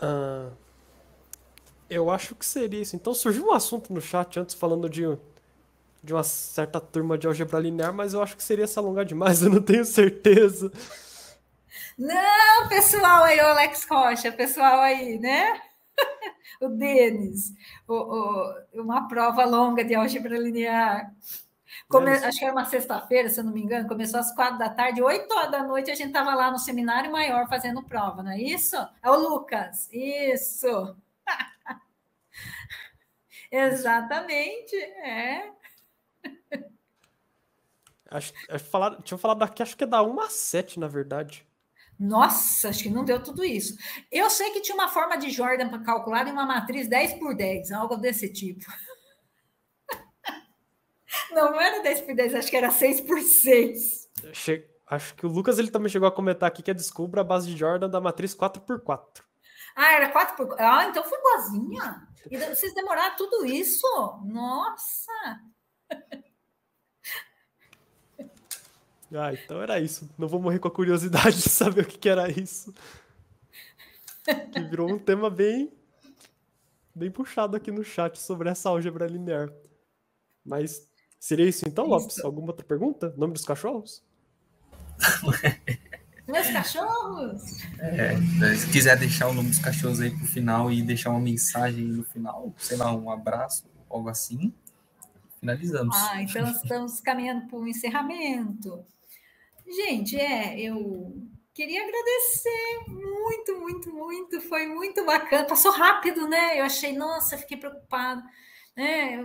[0.00, 0.52] Uh,
[1.90, 2.94] eu acho que seria isso.
[2.94, 5.02] Então surgiu um assunto no chat antes falando de,
[6.04, 9.42] de uma certa turma de álgebra linear, mas eu acho que seria se alongar demais,
[9.42, 10.70] eu não tenho certeza.
[11.98, 15.60] Não, pessoal aí, o Alex Rocha, pessoal aí, né?
[16.64, 17.52] o Denis,
[17.86, 21.12] o, o, uma prova longa de álgebra linear.
[21.88, 24.70] Come, acho que era uma sexta-feira, se eu não me engano, começou às quatro da
[24.70, 28.30] tarde, oito horas da noite, a gente estava lá no seminário maior fazendo prova, não
[28.30, 28.76] é isso?
[29.02, 30.96] É o Lucas, isso.
[33.50, 35.52] Exatamente, é.
[38.10, 41.46] Acho, acho falar, tinha falado daqui, acho que é da 1 a 7, na verdade.
[42.02, 43.76] Nossa, acho que não deu tudo isso.
[44.10, 47.32] Eu sei que tinha uma forma de Jordan para calcular em uma matriz 10 por
[47.32, 48.66] 10, algo desse tipo.
[51.30, 54.10] Não era 10 por 10, acho que era 6 por 6.
[54.32, 54.68] Che...
[54.88, 57.48] Acho que o Lucas ele também chegou a comentar aqui que é descubra a base
[57.48, 59.24] de Jordan da matriz 4 por 4.
[59.76, 60.66] Ah, era 4 por 4.
[60.66, 62.08] Ah, então foi boazinha.
[62.28, 63.86] E vocês demoraram tudo isso?
[64.24, 65.40] Nossa!
[69.14, 70.08] Ah, então era isso.
[70.18, 72.72] Não vou morrer com a curiosidade de saber o que, que era isso.
[74.52, 75.70] Que virou um tema bem
[76.94, 79.50] bem puxado aqui no chat sobre essa álgebra linear.
[80.44, 80.86] Mas
[81.18, 82.16] seria isso então, Lopes?
[82.16, 82.26] Isso.
[82.26, 83.14] Alguma outra pergunta?
[83.16, 84.02] Nome dos cachorros?
[86.26, 87.42] Meus cachorros!
[87.78, 88.16] É,
[88.54, 92.04] se quiser deixar o nome dos cachorros aí pro final e deixar uma mensagem no
[92.04, 94.52] final, sei lá, um abraço, algo assim,
[95.40, 95.96] finalizamos.
[95.96, 98.84] Ah, então estamos caminhando para o encerramento.
[99.72, 101.16] Gente, é, eu
[101.54, 104.40] queria agradecer muito, muito, muito.
[104.42, 105.46] Foi muito bacana.
[105.46, 106.60] Passou rápido, né?
[106.60, 108.22] Eu achei, nossa, fiquei preocupada.
[108.76, 109.18] Né?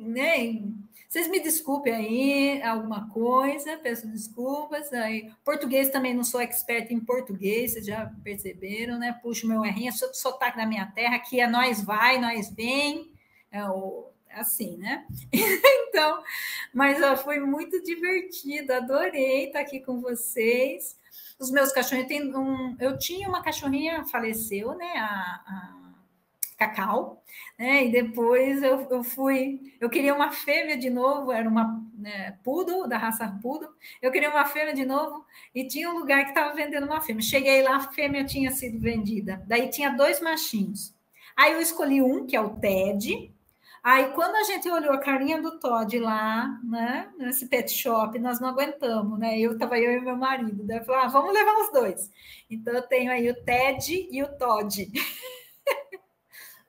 [0.00, 0.62] né?
[1.06, 4.90] Vocês me desculpem aí alguma coisa, peço desculpas.
[4.94, 9.12] Aí, português também não sou expert em português, vocês já perceberam, né?
[9.22, 13.12] Puxo meu errinho, sotaque da minha terra, que é nós vai, nós vem.
[13.52, 15.06] É o assim, né?
[15.88, 16.22] então,
[16.72, 20.98] mas ó, foi muito divertido, adorei estar aqui com vocês.
[21.38, 24.92] Os meus cachorrinhos, um, eu tinha uma cachorrinha, faleceu, né?
[24.96, 25.84] A, a
[26.56, 27.22] Cacau,
[27.58, 27.84] né?
[27.84, 32.88] E depois eu, eu fui, eu queria uma fêmea de novo, era uma né, poodle,
[32.88, 33.70] da raça poodle,
[34.00, 35.24] eu queria uma fêmea de novo
[35.54, 37.22] e tinha um lugar que estava vendendo uma fêmea.
[37.22, 40.94] Cheguei lá, a fêmea tinha sido vendida, daí tinha dois machinhos.
[41.36, 43.33] Aí eu escolhi um, que é o Ted,
[43.84, 48.40] Aí, quando a gente olhou a carinha do Todd lá, né, nesse pet shop, nós
[48.40, 49.38] não aguentamos, né?
[49.38, 50.64] Eu estava eu e meu marido.
[50.64, 52.10] Daí eu falei, ah, vamos levar os dois.
[52.48, 54.90] Então, eu tenho aí o Ted e o Todd.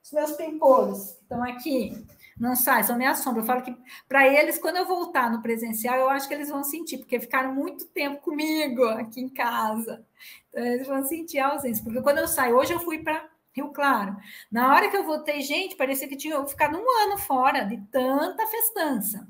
[0.03, 2.05] os meus pimpolhos estão aqui.
[2.37, 3.43] Não sai, são minha sombra.
[3.43, 3.73] Eu falo que
[4.09, 7.55] para eles, quando eu voltar no presencial, eu acho que eles vão sentir, porque ficaram
[7.55, 10.05] muito tempo comigo aqui em casa.
[10.49, 11.81] Então, eles vão sentir a ausência.
[11.81, 13.25] Porque quando eu saio, hoje eu fui para
[13.55, 14.17] Rio Claro.
[14.51, 18.45] Na hora que eu voltei, gente, parecia que tinha ficado um ano fora de tanta
[18.47, 19.27] festança.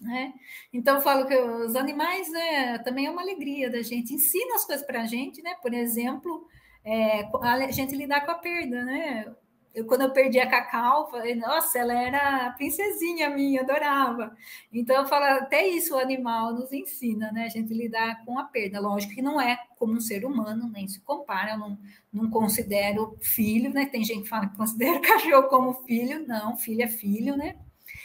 [0.00, 0.34] Né?
[0.72, 4.64] Então, eu falo que os animais né, também é uma alegria da gente, ensina as
[4.66, 5.54] coisas para a gente, né?
[5.62, 6.46] Por exemplo,
[6.84, 9.34] é, a gente lidar com a perda, né?
[9.76, 14.34] Eu, quando eu perdi a Cacau, falei, nossa, ela era a princesinha minha, adorava.
[14.72, 17.44] Então, eu falo, até isso o animal nos ensina, né?
[17.44, 18.80] A gente lidar com a perda.
[18.80, 21.78] Lógico que não é como um ser humano, nem se compara, eu não,
[22.10, 23.84] não considero filho, né?
[23.84, 26.26] Tem gente que fala que considera cachorro como filho.
[26.26, 27.56] Não, filho é filho, né?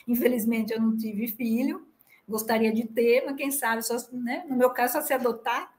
[0.06, 1.88] Infelizmente, eu não tive filho.
[2.28, 4.44] Gostaria de ter, mas quem sabe, só, né?
[4.50, 5.72] no meu caso, só se adotar.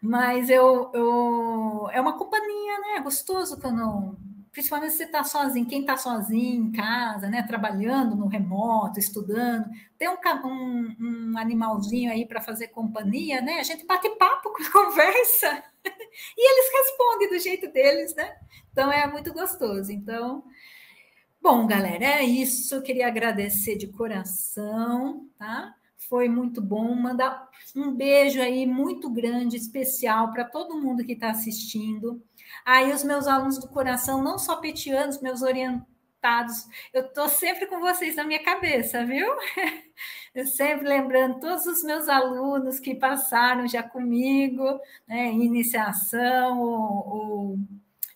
[0.00, 2.96] Mas eu, eu é uma companhia, né?
[2.98, 4.16] É gostoso quando
[4.54, 9.68] principalmente se você está sozinho, quem está sozinho em casa, né, trabalhando no remoto, estudando,
[9.98, 10.16] tem um,
[10.46, 13.58] um, um animalzinho aí para fazer companhia, né?
[13.58, 15.64] A gente bate papo, conversa,
[16.36, 18.32] e eles respondem do jeito deles, né?
[18.70, 19.90] Então é muito gostoso.
[19.90, 20.44] Então,
[21.42, 22.76] bom, galera, é isso.
[22.76, 25.74] Eu queria agradecer de coração, tá?
[26.08, 26.94] Foi muito bom.
[26.94, 32.22] Mandar um beijo aí muito grande, especial para todo mundo que está assistindo.
[32.64, 35.42] Aí os meus alunos do coração, não só petianos, meus
[36.24, 36.66] conectados.
[36.92, 39.26] Eu estou sempre com vocês na minha cabeça, viu?
[40.34, 44.64] Eu sempre lembrando todos os meus alunos que passaram já comigo,
[45.06, 47.58] né, iniciação, ou,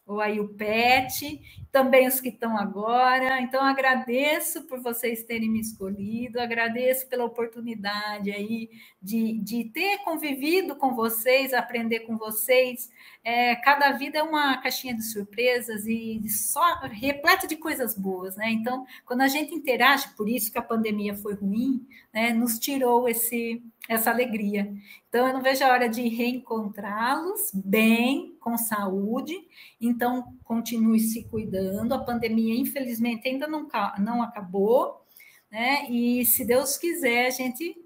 [0.05, 3.41] ou aí o PET, também os que estão agora.
[3.41, 8.69] Então, agradeço por vocês terem me escolhido, agradeço pela oportunidade aí
[9.01, 12.91] de, de ter convivido com vocês, aprender com vocês.
[13.31, 18.51] É, cada vida é uma caixinha de surpresas e só repleta de coisas boas, né?
[18.53, 23.07] Então, quando a gente interage, por isso que a pandemia foi ruim, né, nos tirou
[23.07, 24.73] esse, essa alegria.
[25.11, 29.35] Então, eu não vejo a hora de reencontrá-los bem, com saúde.
[29.79, 31.93] Então, continue se cuidando.
[31.93, 33.69] A pandemia, infelizmente, ainda não,
[33.99, 35.05] não acabou.
[35.51, 35.87] Né?
[35.91, 37.77] E se Deus quiser, a gente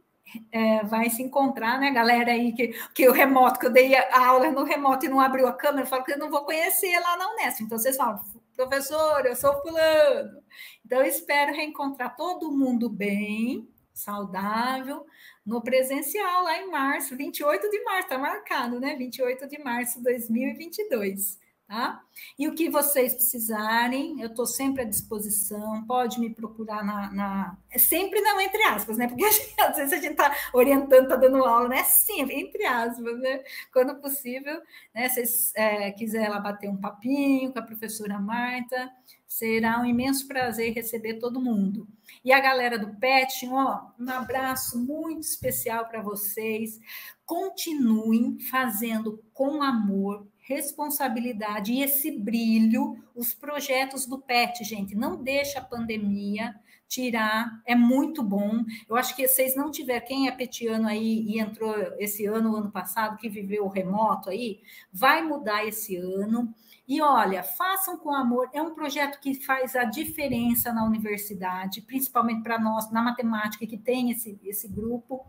[0.50, 4.26] é, vai se encontrar, né, galera aí que, que o remoto, que eu dei a
[4.26, 6.98] aula no remoto e não abriu a câmera, eu falo que eu não vou conhecer
[7.00, 7.62] lá na Unesp.
[7.62, 8.20] Então, vocês falam,
[8.56, 10.42] professor, eu sou fulano.
[10.84, 15.06] Então, eu espero reencontrar todo mundo bem, saudável,
[15.44, 18.94] no presencial lá em março, 28 de março, está marcado, né?
[18.96, 21.41] 28 de março de 2022.
[21.72, 22.04] Tá?
[22.38, 27.58] E o que vocês precisarem, eu estou sempre à disposição, pode me procurar na, na,
[27.70, 29.08] é Sempre não, entre aspas, né?
[29.08, 31.82] Porque gente, às vezes a gente está orientando, está dando aula, né?
[31.84, 33.42] Sim, entre aspas, né?
[33.72, 34.60] Quando possível,
[34.94, 35.08] né?
[35.08, 38.92] Se vocês é, quiserem lá bater um papinho com a professora Marta,
[39.26, 41.88] será um imenso prazer receber todo mundo.
[42.22, 46.78] E a galera do PET, ó, um abraço muito especial para vocês.
[47.24, 54.94] Continuem fazendo com amor responsabilidade e esse brilho os projetos do PET, gente.
[54.94, 56.54] Não deixa a pandemia
[56.92, 58.64] tirar, é muito bom.
[58.86, 62.70] Eu acho que vocês não tiver quem é petiano aí e entrou esse ano, ano
[62.70, 64.60] passado, que viveu remoto aí,
[64.92, 66.54] vai mudar esse ano.
[66.86, 68.50] E olha, façam com amor.
[68.52, 73.78] É um projeto que faz a diferença na universidade, principalmente para nós, na matemática, que
[73.78, 75.24] tem esse, esse grupo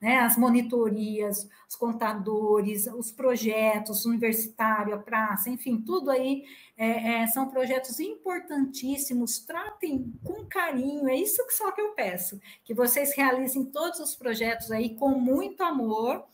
[0.00, 0.20] né?
[0.20, 6.44] as monitorias, os contadores, os projetos universitário, a praça, enfim, tudo aí
[6.76, 9.40] é, é, são projetos importantíssimos.
[9.40, 14.14] Tratem com carinho, é isso que só que eu peço, que vocês realizem todos os
[14.14, 16.24] projetos aí com muito amor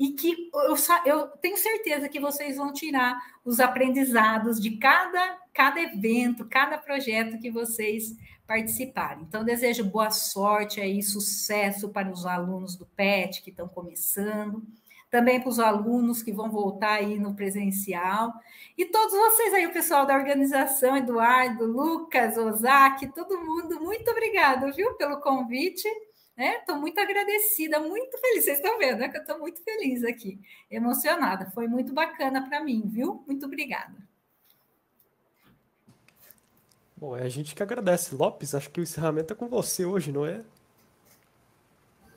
[0.00, 0.74] e que eu,
[1.04, 7.38] eu, tenho certeza que vocês vão tirar os aprendizados de cada, cada evento, cada projeto
[7.38, 8.16] que vocês
[8.46, 9.24] participarem.
[9.24, 14.62] Então, desejo boa sorte aí, sucesso para os alunos do PET que estão começando,
[15.10, 18.32] também para os alunos que vão voltar aí no presencial,
[18.78, 24.72] e todos vocês aí, o pessoal da organização, Eduardo, Lucas, Ozaki, todo mundo, muito obrigado,
[24.72, 25.86] viu, pelo convite.
[26.40, 26.80] Estou né?
[26.80, 28.44] muito agradecida, muito feliz.
[28.44, 29.08] Vocês estão vendo, né?
[29.08, 30.40] Que eu estou muito feliz aqui,
[30.70, 31.50] emocionada.
[31.50, 33.22] Foi muito bacana para mim, viu?
[33.26, 33.94] Muito obrigada.
[36.96, 38.14] Bom, é a gente que agradece.
[38.14, 40.42] Lopes, acho que o encerramento é com você hoje, não é?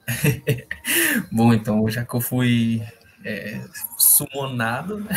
[1.32, 2.82] Bom, então, já que eu fui
[3.24, 3.62] é,
[3.98, 5.16] sumonado, né?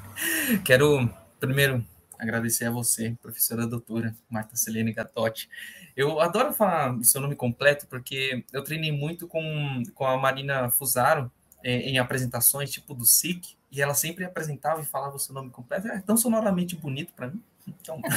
[0.64, 1.08] quero
[1.38, 1.84] primeiro
[2.22, 5.48] agradecer a você, professora doutora Marta Celene Gatotti.
[5.96, 10.70] Eu adoro falar o seu nome completo, porque eu treinei muito com, com a Marina
[10.70, 11.30] Fusaro
[11.64, 15.50] em, em apresentações, tipo do SIC, e ela sempre apresentava e falava o seu nome
[15.50, 15.88] completo.
[15.88, 17.42] É tão sonoramente bonito para mim.
[17.66, 18.00] Então,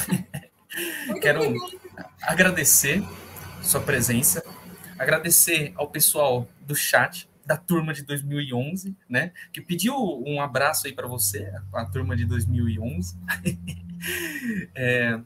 [1.22, 1.42] Quero
[2.22, 3.02] agradecer
[3.62, 4.44] sua presença,
[5.00, 9.96] agradecer ao pessoal do chat da turma de 2011, né, que pediu
[10.26, 13.16] um abraço aí para você, a turma de 2011.
[14.76, 15.20] é,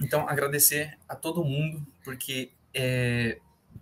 [0.00, 3.38] então, agradecer a todo mundo, porque é,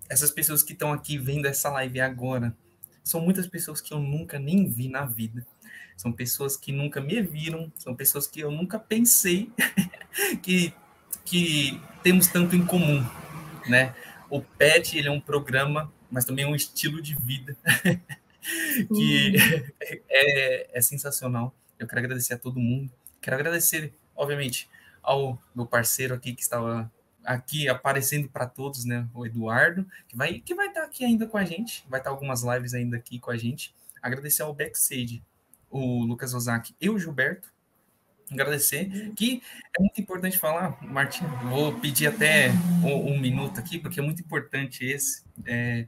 [0.09, 2.57] essas pessoas que estão aqui vendo essa live agora
[3.05, 5.47] são muitas pessoas que eu nunca nem vi na vida.
[5.97, 9.51] São pessoas que nunca me viram, são pessoas que eu nunca pensei
[10.43, 10.73] que
[11.25, 13.05] que temos tanto em comum,
[13.69, 13.95] né?
[14.31, 17.57] O PET ele é um programa, mas também é um estilo de vida
[18.95, 19.35] que
[20.09, 21.55] é, é, sensacional.
[21.79, 22.91] Eu quero agradecer a todo mundo.
[23.21, 24.69] Quero agradecer, obviamente,
[25.03, 26.91] ao meu parceiro aqui que estava
[27.25, 29.07] aqui aparecendo para todos, né?
[29.15, 32.43] O Eduardo, que vai que vai estar aqui ainda com a gente, vai estar algumas
[32.43, 33.75] lives ainda aqui com a gente.
[34.01, 35.23] Agradecer ao backstage,
[35.71, 37.53] o Lucas Ozaki e o Gilberto,
[38.31, 39.43] agradecer, que
[39.79, 42.51] é muito importante falar, Martim, vou pedir até
[42.83, 45.87] um, um, minuto aqui, porque é muito importante esse, é,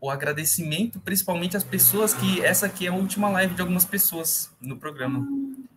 [0.00, 4.50] o agradecimento, principalmente às pessoas que, essa aqui é a última live de algumas pessoas
[4.60, 5.26] no programa,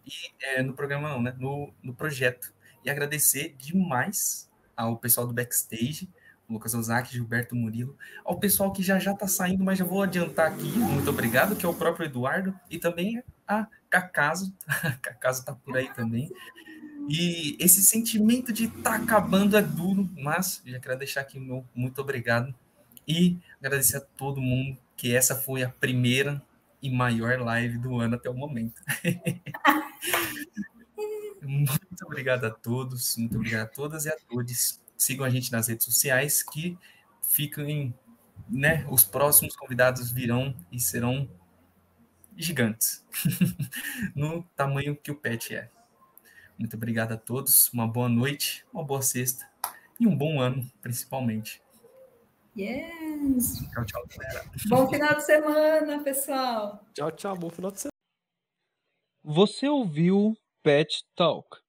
[0.05, 2.53] e é, no programa não, né, no, no projeto,
[2.83, 6.09] e agradecer demais ao pessoal do backstage,
[6.49, 10.51] Lucas Ozaki, Gilberto Murilo, ao pessoal que já já está saindo, mas já vou adiantar
[10.51, 14.53] aqui, muito obrigado, que é o próprio Eduardo, e também a Cacaso,
[15.01, 16.31] Cacaso está por aí também.
[17.07, 21.65] E esse sentimento de estar tá acabando é duro, mas já quero deixar aqui meu
[21.73, 22.53] muito obrigado
[23.07, 26.41] e agradecer a todo mundo que essa foi a primeira
[26.85, 28.81] e maior live do ano até o momento.
[31.41, 34.79] muito obrigado a todos, muito obrigado a todas e a todos.
[34.95, 36.77] Sigam a gente nas redes sociais que
[37.21, 37.93] fiquem,
[38.47, 38.85] né?
[38.89, 41.27] Os próximos convidados virão e serão
[42.37, 43.03] gigantes
[44.13, 45.71] no tamanho que o pet é.
[46.57, 49.49] Muito obrigado a todos, uma boa noite, uma boa sexta
[49.99, 51.61] e um bom ano, principalmente.
[52.55, 53.04] Yes!
[53.73, 54.45] Tchau, tchau, galera.
[54.67, 56.85] Bom final de semana, pessoal.
[56.93, 57.91] Tchau, tchau, bom final de semana.
[59.23, 61.64] Você ouviu Pet Talk